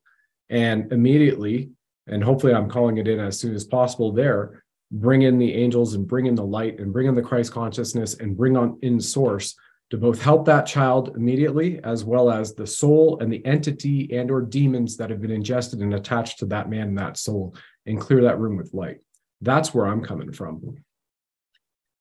[0.48, 1.70] and immediately,
[2.06, 4.12] and hopefully, I'm calling it in as soon as possible.
[4.12, 7.52] There, bring in the angels and bring in the light and bring in the Christ
[7.52, 9.54] consciousness and bring on in source
[9.90, 14.30] to both help that child immediately as well as the soul and the entity and
[14.30, 17.54] or demons that have been ingested and attached to that man and that soul
[17.86, 18.98] and clear that room with light
[19.42, 20.60] that's where i'm coming from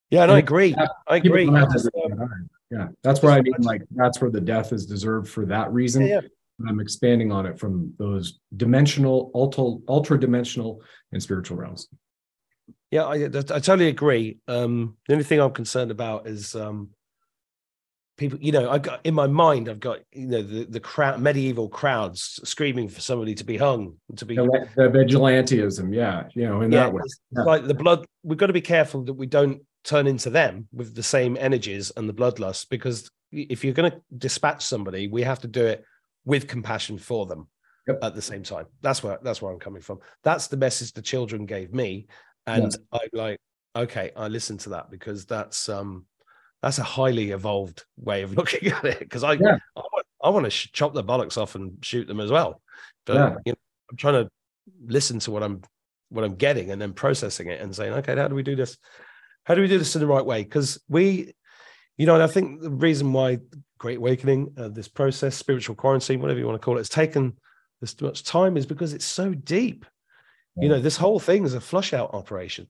[0.09, 0.75] Yeah, and I agree.
[1.07, 1.45] I agree.
[1.45, 2.47] don't have to do that.
[2.71, 6.07] yeah that's where i mean like that's where the death is deserved for that reason
[6.07, 6.21] Yeah,
[6.67, 10.81] i'm expanding on it from those dimensional ultra ultra dimensional
[11.11, 11.87] and spiritual realms
[12.91, 14.37] Yeah, I, I totally agree.
[14.47, 16.89] Um, the only thing I'm concerned about is um,
[18.17, 18.39] people.
[18.41, 21.69] You know, I got in my mind, I've got you know the the crowd, medieval
[21.69, 24.35] crowds screaming for somebody to be hung, to be.
[24.35, 27.01] the, the vigilantism yeah you know in yeah, that way
[27.31, 27.43] Yeah.
[27.43, 28.05] like the blood.
[28.23, 31.91] We've got to be careful that we don't turn into them with the same energies
[31.95, 35.83] and the bloodlust, because if you're going to dispatch somebody, we have to do it
[36.25, 37.47] with compassion for them
[37.87, 37.99] Yep.
[38.01, 38.65] at the same time.
[38.81, 39.99] That's where that's where I'm coming from.
[40.23, 42.07] That's the message the children gave me,
[42.47, 42.77] and Yes.
[42.91, 43.39] I like
[43.75, 46.05] okay, I listened to that because that's um
[46.65, 48.99] that's a highly evolved way of looking at it.
[48.99, 49.57] Because I Yeah.
[49.75, 52.59] I want I want to sh- chop the bollocks off and shoot them as well,
[53.05, 53.35] but Yeah.
[53.45, 53.57] you know,
[53.91, 54.31] I'm trying to
[54.87, 55.61] listen to what I'm
[56.09, 58.77] what I'm getting and then processing it and saying, okay, how do we do this?
[59.43, 60.43] How do we do this in the right way?
[60.43, 61.33] Because we,
[61.97, 63.39] you know, and I think the reason why
[63.77, 67.37] Great Awakening, uh, this process, spiritual quarantine, whatever you want to call it, has taken
[67.81, 69.85] this much time is because it's so deep.
[70.57, 72.67] You know, this whole thing is a flush out operation.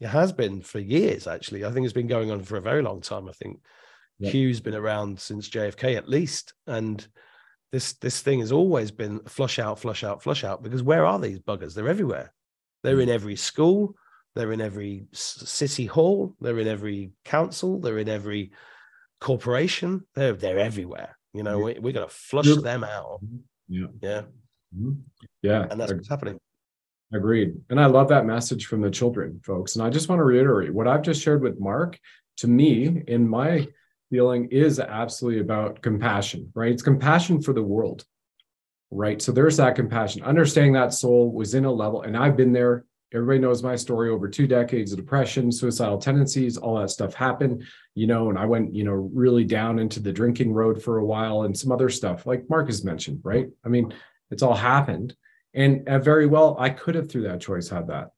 [0.00, 1.64] It has been for years, actually.
[1.64, 3.28] I think it's been going on for a very long time.
[3.28, 3.60] I think
[4.18, 4.30] Yeah.
[4.30, 6.54] Q's been around since JFK at least.
[6.66, 7.06] And
[7.72, 10.62] this this thing has always been flush out, flush out, flush out.
[10.62, 11.74] Because where are these buggers?
[11.74, 12.32] They're everywhere.
[12.82, 13.94] They're in every school.
[14.34, 16.36] They're in every city hall.
[16.40, 17.80] They're in every council.
[17.80, 18.52] They're in every
[19.20, 20.02] corporation.
[20.14, 21.16] They're they're everywhere.
[21.32, 23.20] You know, we, we're gonna flush You're- them out.
[23.68, 24.22] yeah Yeah,
[24.76, 25.02] Mhm.
[25.42, 26.38] yeah and that's what's happening.
[27.12, 27.54] Agreed.
[27.70, 29.76] And I love that message from the children, folks.
[29.76, 31.98] And I just want to reiterate what I've just shared with Mark,
[32.38, 33.68] to me, in my
[34.10, 36.72] feeling, is absolutely about compassion, right?
[36.72, 38.04] It's compassion for the world,
[38.90, 39.22] right?
[39.22, 40.22] So there's that compassion.
[40.22, 42.84] Understanding that soul was in a level, and I've been there.
[43.14, 47.62] Everybody knows my story over two decades of depression, suicidal tendencies, all that stuff happened,
[47.94, 51.04] you know, and I went, you know, really down into the drinking road for a
[51.04, 53.48] while and some other stuff, like Mark has mentioned, right?
[53.64, 53.94] I mean,
[54.32, 55.14] it's all happened.
[55.56, 58.10] And uh, very well, I could have through that choice had that,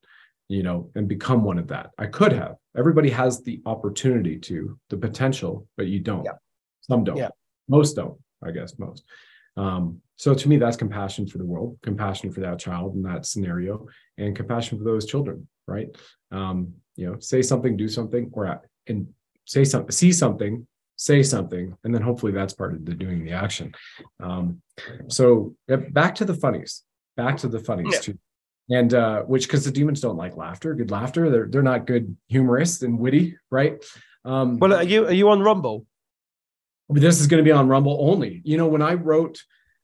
[0.49, 1.91] you know, and become one of that.
[1.97, 2.57] I could have.
[2.77, 6.25] Everybody has the opportunity to, the potential, but you don't.
[6.25, 6.33] Yeah.
[6.83, 7.17] Some don't.
[7.17, 7.29] Yeah.
[7.69, 9.05] Most don't, I guess, most.
[9.57, 13.25] Um, so to me, that's compassion for the world, compassion for that child in that
[13.25, 13.87] scenario,
[14.17, 15.89] and compassion for those children, right?
[16.33, 18.59] Um, you know, say something, do something, or uh,
[18.89, 19.09] and
[19.45, 20.67] say something, see something,
[20.97, 23.73] say something, and then hopefully that's part of the doing the action.
[24.21, 24.61] Um,
[25.07, 26.83] so yeah, back to the funnies,
[27.19, 28.01] back to the funnies Yeah.
[28.01, 28.19] too.
[28.71, 31.31] And uh, which because the demons don't like laughter, good laughter.
[31.31, 33.75] They're they're not good humorists and witty, right?
[34.25, 35.85] Um, Well, are you are you on Rumble?
[36.91, 38.41] this is going to be on Rumble only.
[38.45, 39.37] You know, when I wrote,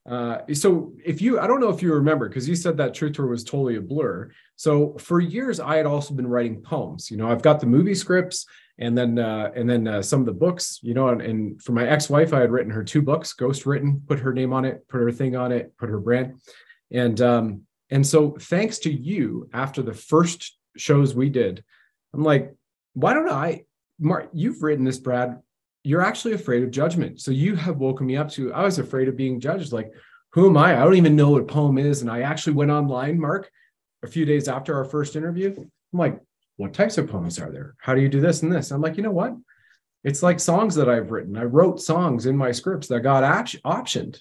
[0.08, 3.14] uh, so if you, I don't know if you remember, because you said that Truth
[3.16, 4.30] Tour was totally a blur.
[4.56, 7.10] So for years, I had also been writing poems.
[7.10, 8.46] You know, I've got the movie scripts
[8.78, 10.78] and then uh, and then uh, some of the books.
[10.82, 14.02] You know, and, and for my ex-wife, I had written her two books, ghost written,
[14.06, 16.40] put her name on it, put her thing on it, put her brand,
[16.94, 21.62] and um, and so thanks to you, after the first shows we did,
[22.14, 22.54] I'm like,
[22.94, 23.64] why don't I,
[23.98, 24.30] Mark?
[24.32, 25.40] You've written this, Brad
[25.84, 27.20] you're actually afraid of judgment.
[27.20, 29.70] So you have woken me up to, I was afraid of being judged.
[29.70, 29.92] Like,
[30.32, 30.80] who am I?
[30.80, 32.00] I don't even know what a poem is.
[32.00, 33.50] And I actually went online, Mark,
[34.02, 35.54] a few days after our first interview.
[35.56, 36.18] I'm like,
[36.56, 37.76] what types of poems are there?
[37.78, 38.70] How do you do this and this?
[38.70, 39.36] I'm like, you know what?
[40.02, 41.36] It's like songs that I've written.
[41.36, 44.20] I wrote songs in my scripts that got optioned,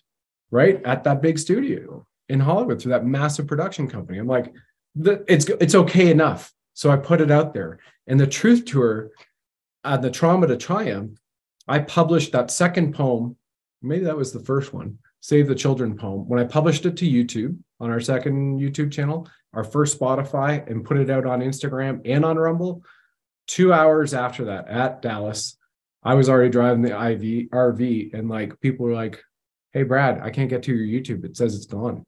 [0.52, 0.84] right?
[0.84, 4.18] At that big studio in Hollywood through that massive production company.
[4.18, 4.52] I'm like,
[5.06, 6.52] it's, it's okay enough.
[6.74, 7.80] So I put it out there.
[8.08, 9.12] And the truth tour,
[9.84, 11.20] uh, the trauma to triumph,
[11.68, 13.38] I published that second poem.
[13.84, 16.28] Maybe that was the first one, Save the Children poem.
[16.28, 20.84] When I published it to YouTube on our second YouTube channel, our first Spotify, and
[20.84, 22.84] put it out on Instagram and on Rumble,
[23.46, 25.56] two hours after that at Dallas,
[26.02, 29.24] I was already driving the IV RV, and like people were like,
[29.72, 31.24] "Hey, Brad, I can't get to your YouTube.
[31.24, 32.04] It says it's gone."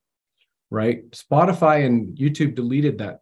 [0.72, 1.10] Right?
[1.12, 3.20] Spotify and YouTube deleted that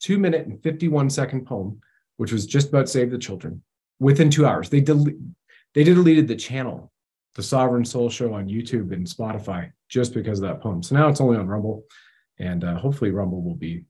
[0.00, 1.80] two minute and 51 second poem,
[2.16, 3.62] which was just about save the children.
[3.98, 5.06] Within two hours, they del-
[5.74, 6.90] they deleted the channel,
[7.34, 10.82] the Sovereign Soul Show on YouTube and Spotify, just because of that poem.
[10.82, 11.84] So now it's only on Rumble,
[12.38, 13.84] and uh, hopefully Rumble will be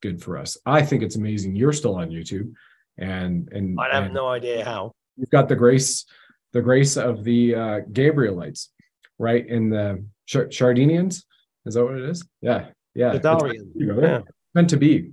[0.00, 0.56] good for us.
[0.66, 2.52] I think it's amazing you're still on YouTube,
[2.98, 4.92] and and I have and no idea how.
[5.16, 6.04] you've got the grace,
[6.52, 8.68] the grace of the uh, Gabrielites,
[9.18, 9.46] right?
[9.46, 11.24] In the Char- Chardinians,
[11.68, 12.26] is that what it is?
[12.40, 13.12] Yeah, yeah.
[13.12, 13.70] It's Darian.
[13.74, 14.20] you know, Yeah.
[14.54, 15.12] meant to be,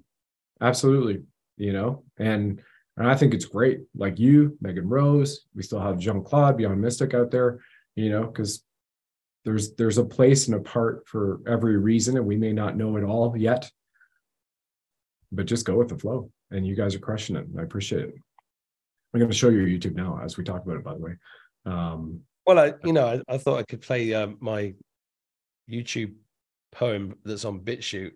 [0.61, 1.21] absolutely.
[1.57, 2.61] You know, and
[2.97, 3.81] and I think it's great.
[3.95, 7.59] Like you, Megan Rose, we still have Jean Claude Beyond Mystic out there.
[7.95, 8.63] You know, because
[9.43, 12.95] there's there's a place and a part for every reason, and we may not know
[12.97, 13.69] it all yet,
[15.31, 16.31] but just go with the flow.
[16.51, 17.45] And you guys are crushing it.
[17.57, 18.15] I appreciate it.
[19.13, 20.83] I'm going to show you your YouTube now as we talk about it.
[20.83, 21.13] By the way,
[21.65, 24.73] um, Well, I, you know, I, I thought I could play um, my
[25.69, 26.13] YouTube
[26.71, 28.11] poem that's on BitChute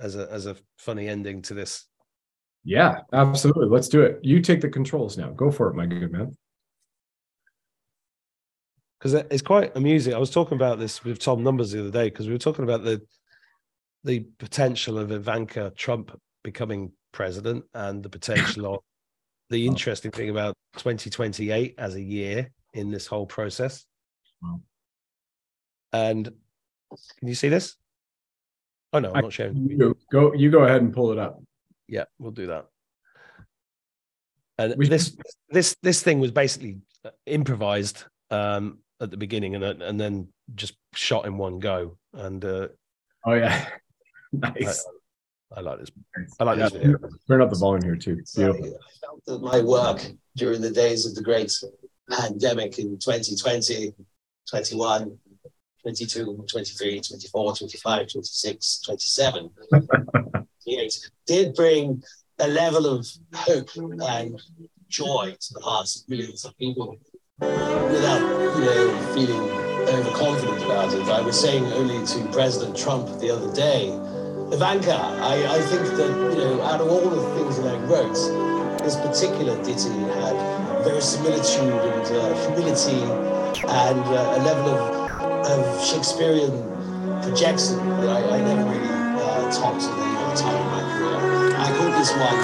[0.00, 1.86] as a as a funny ending to this.
[2.64, 3.68] yeah, absolutely.
[3.68, 4.20] Let's do it.
[4.22, 5.30] You take the controls now.
[5.30, 6.36] Go for it, my good man.
[9.00, 10.14] because it's quite amusing.
[10.14, 12.64] I was talking about this with Tom Numbers the other day because we were talking
[12.64, 13.00] about the
[14.04, 18.80] the potential of Ivanka Trump becoming president and the potential of
[19.50, 23.84] the interesting thing about 2028 as a year in this whole process.
[24.42, 24.60] Wow.
[25.92, 26.30] And
[27.18, 27.76] can you see this?
[28.92, 29.56] Oh no, I'm I- not sharing.
[29.70, 30.32] You go.
[30.34, 31.40] You go ahead and pull it up.
[31.88, 32.66] Yeah, we'll do that.
[34.58, 35.16] And We- this
[35.48, 40.74] this this thing was basically uh, improvised um, at the beginning, and and then just
[40.94, 41.96] shot in one go.
[42.12, 42.68] And uh,
[43.26, 43.68] Oh yeah,
[44.42, 44.86] I, nice.
[45.56, 45.90] I like this.
[46.38, 46.98] I like Yeah, this video.
[47.28, 48.22] Turn up the volume here too.
[48.36, 48.66] Beautiful.
[48.66, 50.00] I felt that my work
[50.36, 51.52] during the days of the great
[52.10, 53.92] pandemic in 2020,
[54.48, 55.18] 21,
[55.82, 59.50] 22, 23, 24, 25, 26, 27,
[60.64, 62.02] 28, did bring
[62.38, 64.40] a level of hope and
[64.88, 66.96] joy to the hearts of millions of people
[67.40, 68.20] without,
[68.56, 71.06] you know, feeling overconfident about it.
[71.08, 73.88] I was saying only to President Trump the other day,
[74.52, 78.14] Ivanka, I, I think that, you know, out of all the things that I wrote,
[78.82, 79.90] this particular ditty
[80.20, 83.00] had verisimilitude and uh, humility
[83.68, 84.99] and uh, a level of,
[85.46, 86.52] of Shakespearean
[87.22, 91.56] projection that I, I never really uh, topped at any other time in my career.
[91.56, 92.38] I call this one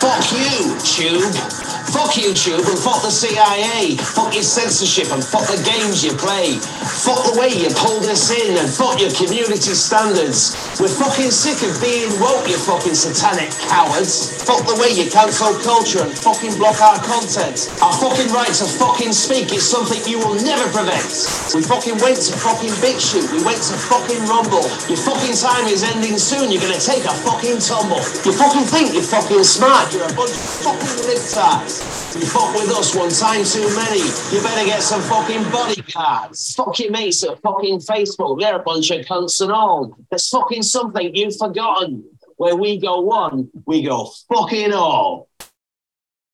[0.00, 1.61] Fuck You, Tube!
[1.92, 4.00] Fuck YouTube and fuck the CIA.
[4.00, 6.56] Fuck your censorship and fuck the games you play.
[7.04, 10.56] Fuck the way you pulled us in and fuck your community standards.
[10.80, 14.40] We're fucking sick of being woke, you fucking satanic cowards.
[14.40, 17.68] Fuck the way you cancel culture and fucking block our content.
[17.84, 21.04] Our fucking right to fucking speak is something you will never prevent.
[21.52, 23.36] We fucking went to fucking BitChute.
[23.36, 24.64] We went to fucking Rumble.
[24.88, 26.48] Your fucking time is ending soon.
[26.48, 28.00] You're gonna take a fucking tumble.
[28.24, 29.92] You fucking think you're fucking smart.
[29.92, 31.81] You're a bunch of fucking libtards.
[32.14, 34.00] You fuck with us one time too many.
[34.34, 36.54] You better get some fucking bodyguards.
[36.54, 38.38] Fuck your mates at fucking Facebook.
[38.38, 39.96] They're a bunch of cunts and all.
[40.10, 42.04] There's fucking something you've forgotten.
[42.36, 45.28] Where we go one, we go fucking all.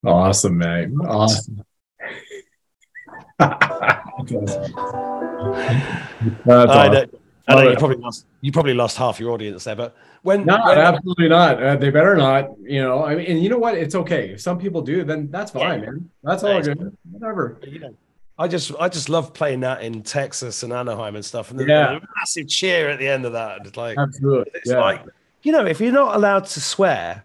[0.05, 0.91] Awesome, mate.
[1.07, 1.63] Awesome.
[3.39, 3.53] That's
[6.73, 7.11] I awesome.
[7.49, 7.79] I know you it.
[7.79, 11.63] probably lost you probably lost half your audience there, but when, No, when- absolutely not.
[11.63, 12.51] Uh, they better not.
[12.61, 13.75] You know, I mean, and you know what?
[13.77, 14.31] It's okay.
[14.31, 16.11] If some people do, then that's fine, man.
[16.23, 16.97] That's all good.
[17.11, 17.59] Whatever.
[17.67, 17.95] you know,
[18.39, 21.69] I just I just love playing that in Texas and Anaheim and stuff, and there's
[21.71, 21.99] Yeah.
[22.17, 23.67] massive cheer at the end of that.
[23.67, 24.51] It's like Absolutely.
[24.55, 24.81] it's Yeah.
[24.81, 25.03] like
[25.43, 27.25] you know, if you're not allowed to swear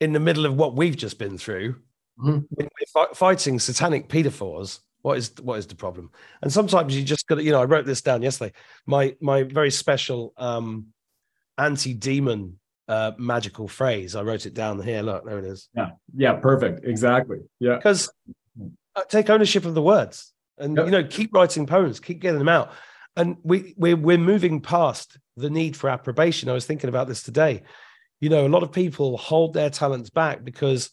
[0.00, 1.76] in the middle of what we've just been through,
[2.22, 2.46] Mhm.
[2.92, 4.80] fi- fighting satanic pedophores.
[5.04, 6.10] What is what is the problem?
[6.40, 8.54] And sometimes you just got to, you know, I wrote this down yesterday.
[8.86, 10.86] My my very special um
[11.58, 12.58] anti-demon
[12.88, 14.16] uh magical phrase.
[14.16, 15.02] I wrote it down here.
[15.02, 15.68] Look, there it is.
[15.76, 15.90] yeah.
[16.16, 16.32] Yeah.
[16.34, 16.86] Perfect.
[16.86, 17.40] Exactly.
[17.60, 17.76] Yeah.
[17.76, 18.10] because
[18.96, 20.86] uh, take ownership of the words and Yep.
[20.86, 22.70] you know keep writing poems keep getting them out
[23.16, 27.24] and we we're, we're moving past the need for approbation i was thinking about this
[27.24, 27.62] today
[28.20, 30.90] you know a lot of people hold their talents back because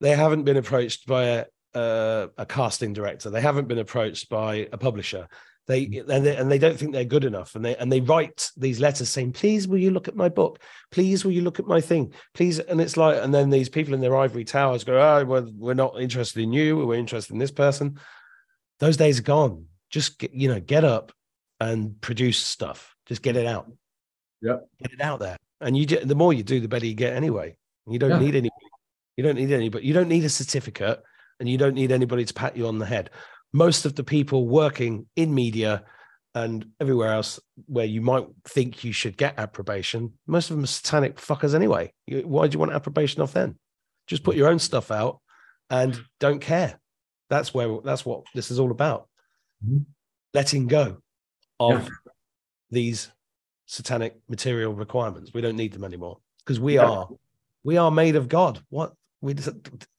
[0.00, 3.30] they haven't been approached by a, a, a casting director.
[3.30, 5.28] They haven't been approached by a publisher.
[5.68, 6.08] They mm.
[6.08, 8.80] and, they and they don't think they're good enough and they and they write these
[8.80, 10.60] letters saying please will you look at my book?
[10.90, 12.12] Please will you look at my thing?
[12.34, 15.48] Please and it's like and then these people in their ivory towers go oh well,
[15.54, 17.98] we're not interested in you we're interested in this person.
[18.80, 19.66] Those days are gone.
[19.90, 21.12] Just get, you know get up
[21.60, 22.96] and produce stuff.
[23.06, 23.70] Just get it out.
[24.40, 24.68] Yep.
[24.82, 25.36] get it out there.
[25.60, 27.56] And you ju- the more you do the better you get anyway.
[27.86, 28.18] You don't Yeah.
[28.20, 28.50] need any
[29.18, 31.02] you don't need any, but you don't need a certificate
[31.40, 33.10] and you don't need anybody to pat you on the head
[33.52, 35.84] most of the people working in media
[36.34, 40.68] and everywhere else where you might think you should get approbation, most of them are
[40.68, 41.92] satanic fuckers anyway.
[42.06, 43.58] Why do you want approbation off then?
[44.06, 45.20] Just put your own stuff out
[45.70, 46.78] and don't care.
[47.30, 49.08] That's where that's what this is all about.
[49.64, 49.82] Mm-hmm.
[50.34, 50.98] Letting go
[51.58, 51.88] of yeah.
[52.70, 53.10] these
[53.66, 55.32] satanic material requirements.
[55.34, 56.86] We don't need them anymore because we yeah.
[56.86, 57.08] are
[57.64, 58.62] we are made of God.
[58.70, 59.34] What we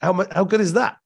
[0.01, 0.97] how how good is that?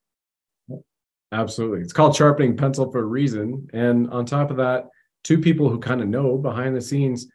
[1.34, 1.80] Absolutely.
[1.80, 3.68] It's called sharpening pencil for a reason.
[3.72, 4.88] And on top of that,
[5.24, 7.26] two people who kind of know behind the scenes,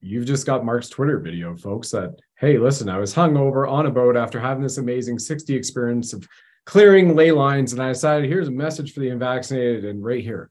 [0.00, 3.86] you've just got Mark's Twitter video, folks, that, hey, listen, I was hung over on
[3.86, 6.28] a boat after having this amazing 60 experience of
[6.64, 7.72] clearing ley lines.
[7.72, 10.48] And I decided here's a message for the unvaccinated and right here.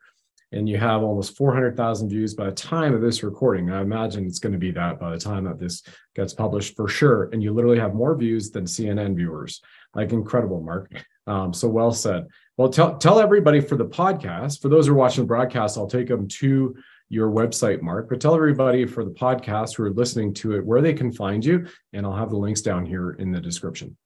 [0.52, 3.72] And you have almost 400,000 views by the time of this recording.
[3.72, 5.84] I imagine it's going to be that by the time that this
[6.16, 7.30] gets published for sure.
[7.32, 9.62] And you literally have more views than CNN viewers.
[9.96, 10.92] Like incredible, Mark.
[11.26, 12.28] Um, so well said.
[12.58, 14.62] Well, tell tell everybody for the podcast.
[14.62, 16.76] For those who are watching the broadcast, I'll take them to
[17.10, 18.10] your website, Mark.
[18.10, 21.44] But tell everybody for the podcast who are listening to it where they can find
[21.44, 23.98] you, and I'll have the links down here in the description.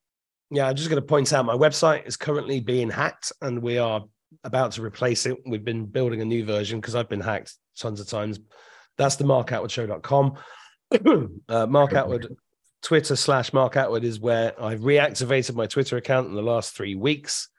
[0.49, 3.79] Yeah, I'm just going to point out my website is currently being hacked, and we
[3.79, 4.05] are
[4.45, 5.37] about to replace it.
[5.45, 8.39] We've been building a new version because I've been hacked tons of times.
[8.97, 10.37] That's the markattwoodshow.com.
[11.49, 12.33] uh, Mark Attwood,
[12.81, 16.95] Twitter slash Mark Attwood is where I've reactivated my Twitter account in the last three
[16.95, 17.49] weeks.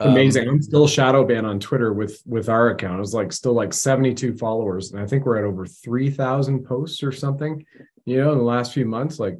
[0.00, 0.48] Amazing.
[0.48, 2.96] Um, I'm still shadow banned on Twitter with with our account.
[2.96, 7.02] It was like still like 72 followers, and I think we're at over 3,000 posts
[7.02, 7.64] or something.
[8.04, 9.38] You know, in the last few months, like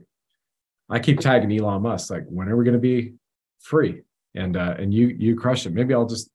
[0.88, 3.14] I keep tagging Elon Musk, like when are we going to be
[3.60, 4.02] free?
[4.36, 5.72] And uh and you you crush it.
[5.72, 6.30] Maybe I'll just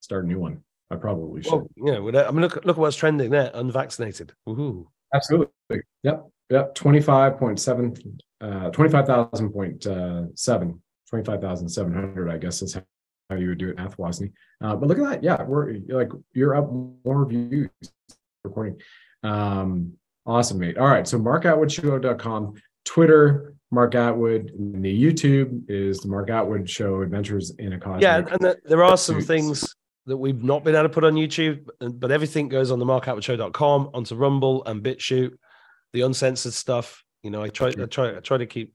[0.00, 0.62] start a new one.
[0.90, 1.52] I probably should.
[1.52, 3.50] Well, yeah, I mean, look look at what's trending there.
[3.54, 4.32] Unvaccinated.
[4.46, 4.86] Woohoo.
[5.14, 5.80] Absolutely.
[6.02, 6.26] Yep.
[6.50, 6.74] Yep.
[6.74, 12.76] 25.7 uh 25,000.7 25,700 I guess is
[13.32, 14.32] how you would do it math Wozni.
[14.62, 15.22] Uh, but look at that.
[15.22, 16.70] Yeah, we're like you're up
[17.04, 17.70] more views
[18.44, 18.80] recording.
[19.22, 19.94] Um,
[20.26, 20.78] awesome, mate.
[20.78, 21.06] All right.
[21.06, 22.54] So markattwoodshow.com,
[22.84, 28.02] Twitter, Mark Attwood, and the YouTube is the Mark Attwood Show Adventures in a Cosmic.
[28.02, 29.74] Yeah, and the, there are some things
[30.06, 33.90] that we've not been able to put on YouTube, but everything goes on the markattwoodshow.com,
[33.94, 35.32] onto Rumble and BitChute,
[35.92, 37.02] the uncensored stuff.
[37.22, 38.74] You know, I try, I try, I try to keep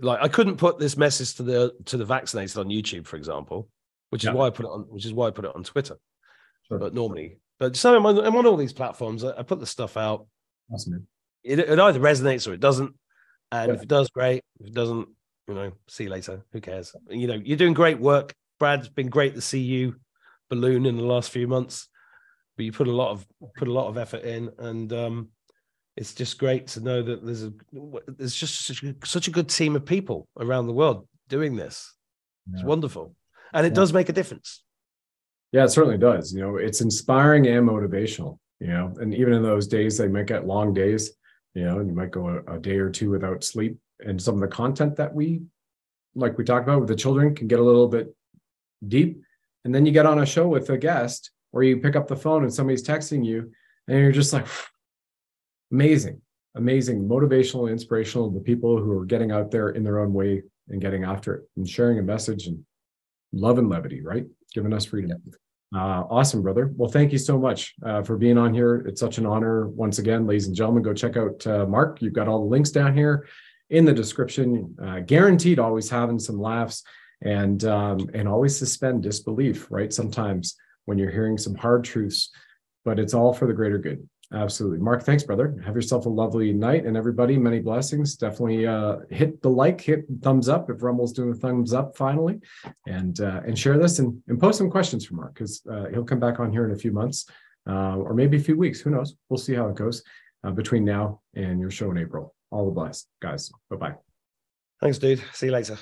[0.00, 3.68] like I couldn't put this message to the to the vaccinated on YouTube, for example,
[4.10, 4.34] which is yeah.
[4.34, 5.96] why I put it on, which is why I put it on Twitter.
[6.68, 6.78] Sure.
[6.78, 9.24] But normally, but so I'm on, I'm on all these platforms.
[9.24, 10.26] I, I, put the stuff out.
[10.72, 11.06] Awesome.
[11.42, 12.94] It, it either resonates or it doesn't.
[13.50, 13.74] And yeah.
[13.74, 14.44] if it does, great.
[14.60, 15.08] If it doesn't,
[15.48, 16.44] you know, see you later.
[16.52, 16.94] Who cares?
[17.08, 18.34] You know, you're doing great work.
[18.58, 19.96] Brad's been great to see you
[20.50, 21.88] balloon in the last few months,
[22.56, 23.26] but you put a lot of
[23.56, 25.28] put a lot of effort in, and um,
[25.98, 27.52] it's just great to know that there's a
[28.06, 31.92] there's just such a, such a good team of people around the world doing this.
[32.46, 32.54] Yeah.
[32.54, 33.16] It's wonderful,
[33.52, 33.74] and it yeah.
[33.74, 34.62] does make a difference.
[35.50, 36.32] Yeah, it certainly does.
[36.32, 38.38] You know, it's inspiring and motivational.
[38.60, 41.10] You know, and even in those days, they might get long days.
[41.54, 44.36] You know, and you might go a, a day or two without sleep, and some
[44.36, 45.42] of the content that we,
[46.14, 48.14] like we talked about with the children, can get a little bit
[48.86, 49.20] deep.
[49.64, 52.16] And then you get on a show with a guest, or you pick up the
[52.16, 53.50] phone and somebody's texting you,
[53.88, 54.46] and you're just like
[55.72, 56.20] amazing,
[56.54, 58.30] amazing, motivational, inspirational.
[58.30, 61.48] The people who are getting out there in their own way and getting after it
[61.56, 62.64] and sharing a message and
[63.32, 64.24] love and levity, right?
[64.54, 65.22] Giving us freedom.
[65.74, 66.72] Uh, awesome, brother.
[66.76, 68.76] Well, thank you so much uh, for being on here.
[68.86, 69.68] It's such an honor.
[69.68, 72.00] Once again, ladies and gentlemen, go check out uh, Mark.
[72.00, 73.28] You've got all the links down here
[73.68, 74.74] in the description.
[74.82, 76.82] Uh, guaranteed, always having some laughs
[77.22, 79.66] and um, and always suspend disbelief.
[79.70, 79.92] Right?
[79.92, 82.30] Sometimes when you're hearing some hard truths,
[82.86, 84.08] but it's all for the greater good.
[84.32, 84.78] Absolutely.
[84.78, 85.56] Mark, thanks, brother.
[85.64, 86.84] Have yourself a lovely night.
[86.84, 88.14] And everybody, many blessings.
[88.14, 92.38] Definitely uh, hit the like, hit thumbs up if Rumble's doing a thumbs up finally.
[92.86, 96.04] And uh, and share this and, and post some questions for Mark because uh, he'll
[96.04, 97.26] come back on here in a few months
[97.68, 98.80] uh, or maybe a few weeks.
[98.80, 99.14] Who knows?
[99.30, 100.02] We'll see how it goes
[100.44, 102.34] uh, between now and your show in April.
[102.50, 103.50] All the blessed, guys.
[103.70, 103.94] Bye bye.
[104.80, 105.22] Thanks, dude.
[105.32, 105.78] See you later.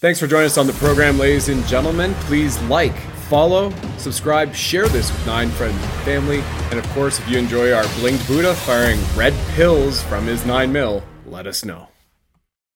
[0.00, 2.14] Thanks for joining us on the program, ladies and gentlemen.
[2.14, 2.96] Please like,
[3.30, 6.40] follow, subscribe, share this with nine friends and family.
[6.70, 10.72] And of course, if you enjoy our blinged Buddha firing red pills from his nine
[10.72, 11.86] mil, let us know.